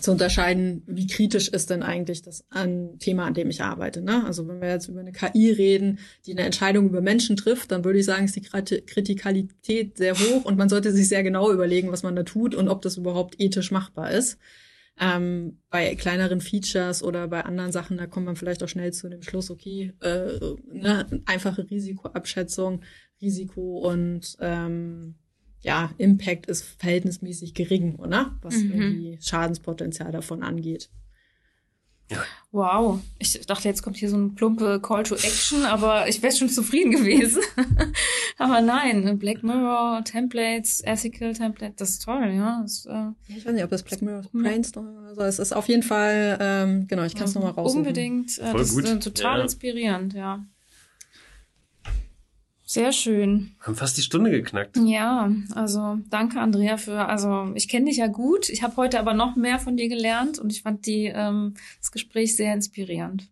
zu 0.00 0.12
unterscheiden, 0.12 0.82
wie 0.86 1.06
kritisch 1.06 1.48
ist 1.48 1.70
denn 1.70 1.82
eigentlich 1.82 2.22
das 2.22 2.44
ein 2.50 2.98
Thema, 2.98 3.26
an 3.26 3.34
dem 3.34 3.50
ich 3.50 3.62
arbeite. 3.62 4.02
Ne? 4.02 4.24
Also 4.24 4.46
wenn 4.48 4.60
wir 4.60 4.68
jetzt 4.68 4.88
über 4.88 5.00
eine 5.00 5.12
KI 5.12 5.52
reden, 5.52 5.98
die 6.26 6.32
eine 6.32 6.42
Entscheidung 6.42 6.86
über 6.86 7.00
Menschen 7.00 7.36
trifft, 7.36 7.70
dann 7.70 7.84
würde 7.84 7.98
ich 7.98 8.04
sagen, 8.04 8.24
ist 8.24 8.36
die 8.36 8.42
Kritikalität 8.42 9.96
sehr 9.96 10.18
hoch 10.18 10.44
und 10.44 10.58
man 10.58 10.68
sollte 10.68 10.92
sich 10.92 11.08
sehr 11.08 11.22
genau 11.22 11.52
überlegen, 11.52 11.92
was 11.92 12.02
man 12.02 12.16
da 12.16 12.22
tut 12.24 12.54
und 12.54 12.68
ob 12.68 12.82
das 12.82 12.96
überhaupt 12.96 13.40
ethisch 13.40 13.70
machbar 13.70 14.10
ist. 14.10 14.38
Ähm, 15.00 15.58
bei 15.70 15.96
kleineren 15.96 16.40
Features 16.40 17.02
oder 17.02 17.26
bei 17.26 17.44
anderen 17.44 17.72
Sachen, 17.72 17.96
da 17.96 18.06
kommt 18.06 18.26
man 18.26 18.36
vielleicht 18.36 18.62
auch 18.62 18.68
schnell 18.68 18.92
zu 18.92 19.08
dem 19.08 19.22
Schluss, 19.22 19.50
okay, 19.50 19.92
äh, 20.00 20.38
ne, 20.72 21.06
einfache 21.26 21.68
Risikoabschätzung, 21.68 22.82
Risiko 23.20 23.78
und 23.78 24.36
ähm, 24.40 25.16
ja, 25.64 25.90
Impact 25.98 26.46
ist 26.46 26.62
verhältnismäßig 26.78 27.54
gering, 27.54 27.96
oder? 27.96 28.38
Was 28.42 28.56
mhm. 28.56 28.72
irgendwie 28.72 29.18
Schadenspotenzial 29.20 30.12
davon 30.12 30.42
angeht. 30.42 30.90
Ja. 32.10 32.22
Wow, 32.52 33.00
ich 33.18 33.40
dachte, 33.46 33.66
jetzt 33.66 33.82
kommt 33.82 33.96
hier 33.96 34.10
so 34.10 34.16
ein 34.16 34.34
plumpe 34.34 34.78
Call 34.80 35.04
to 35.04 35.14
Action, 35.14 35.64
aber 35.64 36.06
ich 36.06 36.22
wäre 36.22 36.34
schon 36.34 36.50
zufrieden 36.50 36.92
gewesen. 36.92 37.40
aber 38.38 38.60
nein, 38.60 39.18
Black 39.18 39.42
Mirror, 39.42 40.04
Templates, 40.04 40.82
Ethical 40.82 41.32
Templates, 41.32 41.76
das 41.76 41.90
ist 41.90 42.04
toll, 42.04 42.30
ja. 42.36 42.60
Das, 42.60 42.84
äh, 42.84 43.06
ich 43.26 43.46
weiß 43.46 43.54
nicht, 43.54 43.64
ob 43.64 43.70
das 43.70 43.82
Black 43.82 44.02
Mirror 44.02 44.22
Brainstorm 44.34 44.98
oder 44.98 45.14
so 45.14 45.22
ist. 45.22 45.38
Es 45.38 45.48
ist 45.48 45.52
auf 45.54 45.66
jeden 45.68 45.82
Fall, 45.82 46.36
ähm, 46.40 46.86
genau, 46.86 47.04
ich 47.04 47.14
kann 47.14 47.24
es 47.24 47.34
nochmal 47.34 47.52
raussuchen. 47.52 47.80
Unbedingt, 47.80 48.38
äh, 48.38 48.50
Voll 48.50 48.60
das 48.60 48.74
gut. 48.74 48.84
ist 48.84 48.90
äh, 48.90 48.98
total 48.98 49.38
ja. 49.38 49.44
inspirierend, 49.44 50.12
ja. 50.12 50.44
Sehr 52.74 52.90
schön. 52.90 53.54
Wir 53.60 53.68
haben 53.68 53.76
fast 53.76 53.96
die 53.96 54.02
Stunde 54.02 54.32
geknackt. 54.32 54.76
Ja, 54.84 55.30
also 55.54 55.98
danke 56.10 56.40
Andrea 56.40 56.76
für, 56.76 57.06
also 57.06 57.52
ich 57.54 57.68
kenne 57.68 57.86
dich 57.86 57.98
ja 57.98 58.08
gut. 58.08 58.48
Ich 58.48 58.64
habe 58.64 58.76
heute 58.76 58.98
aber 58.98 59.14
noch 59.14 59.36
mehr 59.36 59.60
von 59.60 59.76
dir 59.76 59.88
gelernt 59.88 60.40
und 60.40 60.50
ich 60.50 60.62
fand 60.62 60.84
die, 60.84 61.04
ähm, 61.04 61.54
das 61.78 61.92
Gespräch 61.92 62.34
sehr 62.34 62.52
inspirierend. 62.52 63.28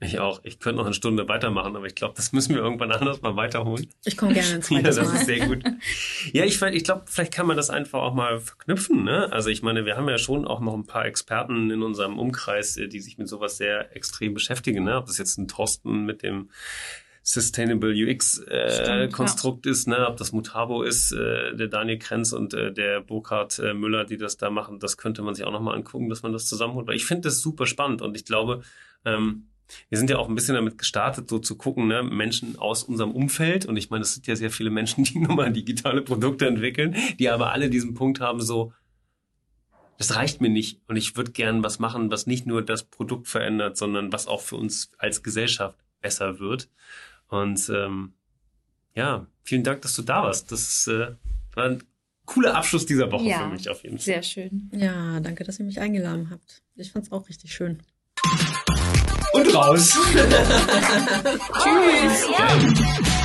Ich 0.00 0.18
auch. 0.18 0.40
Ich 0.44 0.58
könnte 0.58 0.76
noch 0.76 0.84
eine 0.84 0.92
Stunde 0.92 1.26
weitermachen, 1.26 1.74
aber 1.74 1.86
ich 1.86 1.94
glaube, 1.94 2.12
das 2.18 2.32
müssen 2.32 2.54
wir 2.54 2.60
irgendwann 2.60 2.92
anders 2.92 3.22
mal 3.22 3.34
weiterholen. 3.34 3.86
Ich 4.04 4.18
komme 4.18 4.34
gerne 4.34 4.56
ins 4.56 4.68
Ja, 4.68 4.82
das 4.82 4.98
ist 4.98 5.24
sehr 5.24 5.46
gut. 5.46 5.64
Ja, 6.34 6.44
ich, 6.44 6.60
ich 6.60 6.84
glaube, 6.84 7.04
vielleicht 7.06 7.32
kann 7.32 7.46
man 7.46 7.56
das 7.56 7.70
einfach 7.70 8.02
auch 8.02 8.12
mal 8.12 8.40
verknüpfen. 8.40 9.04
Ne? 9.04 9.32
Also 9.32 9.48
ich 9.48 9.62
meine, 9.62 9.86
wir 9.86 9.96
haben 9.96 10.06
ja 10.06 10.18
schon 10.18 10.46
auch 10.46 10.60
noch 10.60 10.74
ein 10.74 10.84
paar 10.84 11.06
Experten 11.06 11.70
in 11.70 11.82
unserem 11.82 12.18
Umkreis, 12.18 12.76
äh, 12.76 12.88
die 12.88 13.00
sich 13.00 13.16
mit 13.16 13.26
sowas 13.26 13.56
sehr 13.56 13.96
extrem 13.96 14.34
beschäftigen. 14.34 14.84
Ne? 14.84 14.98
Ob 14.98 15.06
das 15.06 15.16
jetzt 15.16 15.38
ein 15.38 15.48
Thorsten 15.48 16.04
mit 16.04 16.22
dem 16.22 16.50
Sustainable 17.26 17.90
UX 17.90 18.38
äh, 18.38 18.54
ja. 18.54 19.04
ist, 19.64 19.88
ne? 19.88 20.06
ob 20.06 20.18
das 20.18 20.32
Mutabo 20.32 20.82
ist, 20.82 21.10
äh, 21.12 21.56
der 21.56 21.68
Daniel 21.68 21.98
Krenz 21.98 22.32
und 22.34 22.52
äh, 22.52 22.70
der 22.70 23.00
Burkhard 23.00 23.58
äh, 23.58 23.72
Müller, 23.72 24.04
die 24.04 24.18
das 24.18 24.36
da 24.36 24.50
machen, 24.50 24.78
das 24.78 24.98
könnte 24.98 25.22
man 25.22 25.34
sich 25.34 25.46
auch 25.46 25.50
nochmal 25.50 25.74
angucken, 25.74 26.10
dass 26.10 26.22
man 26.22 26.34
das 26.34 26.46
zusammenholt. 26.46 26.86
Weil 26.86 26.96
ich 26.96 27.06
finde 27.06 27.22
das 27.22 27.40
super 27.40 27.66
spannend 27.66 28.02
und 28.02 28.14
ich 28.14 28.26
glaube, 28.26 28.62
ähm, 29.06 29.46
wir 29.88 29.96
sind 29.96 30.10
ja 30.10 30.18
auch 30.18 30.28
ein 30.28 30.34
bisschen 30.34 30.54
damit 30.54 30.76
gestartet, 30.76 31.30
so 31.30 31.38
zu 31.38 31.56
gucken, 31.56 31.88
ne, 31.88 32.02
Menschen 32.02 32.58
aus 32.58 32.84
unserem 32.84 33.12
Umfeld. 33.12 33.64
Und 33.64 33.78
ich 33.78 33.88
meine, 33.88 34.02
es 34.02 34.12
sind 34.12 34.26
ja 34.26 34.36
sehr 34.36 34.50
viele 34.50 34.68
Menschen, 34.68 35.04
die 35.04 35.18
nun 35.20 35.34
mal 35.34 35.50
digitale 35.50 36.02
Produkte 36.02 36.46
entwickeln, 36.46 36.94
die 37.18 37.30
aber 37.30 37.52
alle 37.52 37.70
diesen 37.70 37.94
Punkt 37.94 38.20
haben, 38.20 38.42
so, 38.42 38.74
das 39.96 40.14
reicht 40.14 40.42
mir 40.42 40.50
nicht. 40.50 40.82
Und 40.88 40.96
ich 40.96 41.16
würde 41.16 41.32
gern 41.32 41.62
was 41.62 41.78
machen, 41.78 42.10
was 42.10 42.26
nicht 42.26 42.46
nur 42.46 42.60
das 42.60 42.84
Produkt 42.84 43.28
verändert, 43.28 43.78
sondern 43.78 44.12
was 44.12 44.26
auch 44.26 44.42
für 44.42 44.56
uns 44.56 44.92
als 44.98 45.22
Gesellschaft 45.22 45.78
besser 46.02 46.38
wird. 46.38 46.68
Und 47.28 47.68
ähm, 47.68 48.12
ja, 48.94 49.26
vielen 49.42 49.64
Dank, 49.64 49.82
dass 49.82 49.96
du 49.96 50.02
da 50.02 50.22
warst. 50.22 50.52
Das 50.52 50.86
äh, 50.86 51.14
war 51.54 51.64
ein 51.64 51.82
cooler 52.24 52.54
Abschluss 52.56 52.86
dieser 52.86 53.10
Woche 53.12 53.24
ja, 53.24 53.40
für 53.40 53.48
mich 53.48 53.68
auf 53.68 53.82
jeden 53.82 53.98
Fall. 53.98 54.04
Sehr 54.04 54.22
schön. 54.22 54.70
Ja, 54.72 55.20
danke, 55.20 55.44
dass 55.44 55.58
ihr 55.58 55.64
mich 55.64 55.80
eingeladen 55.80 56.30
habt. 56.30 56.62
Ich 56.76 56.92
fand's 56.92 57.12
auch 57.12 57.28
richtig 57.28 57.52
schön. 57.52 57.82
Und 59.32 59.54
raus. 59.54 59.90
Tschüss. 61.62 62.26
Ja. 62.38 63.20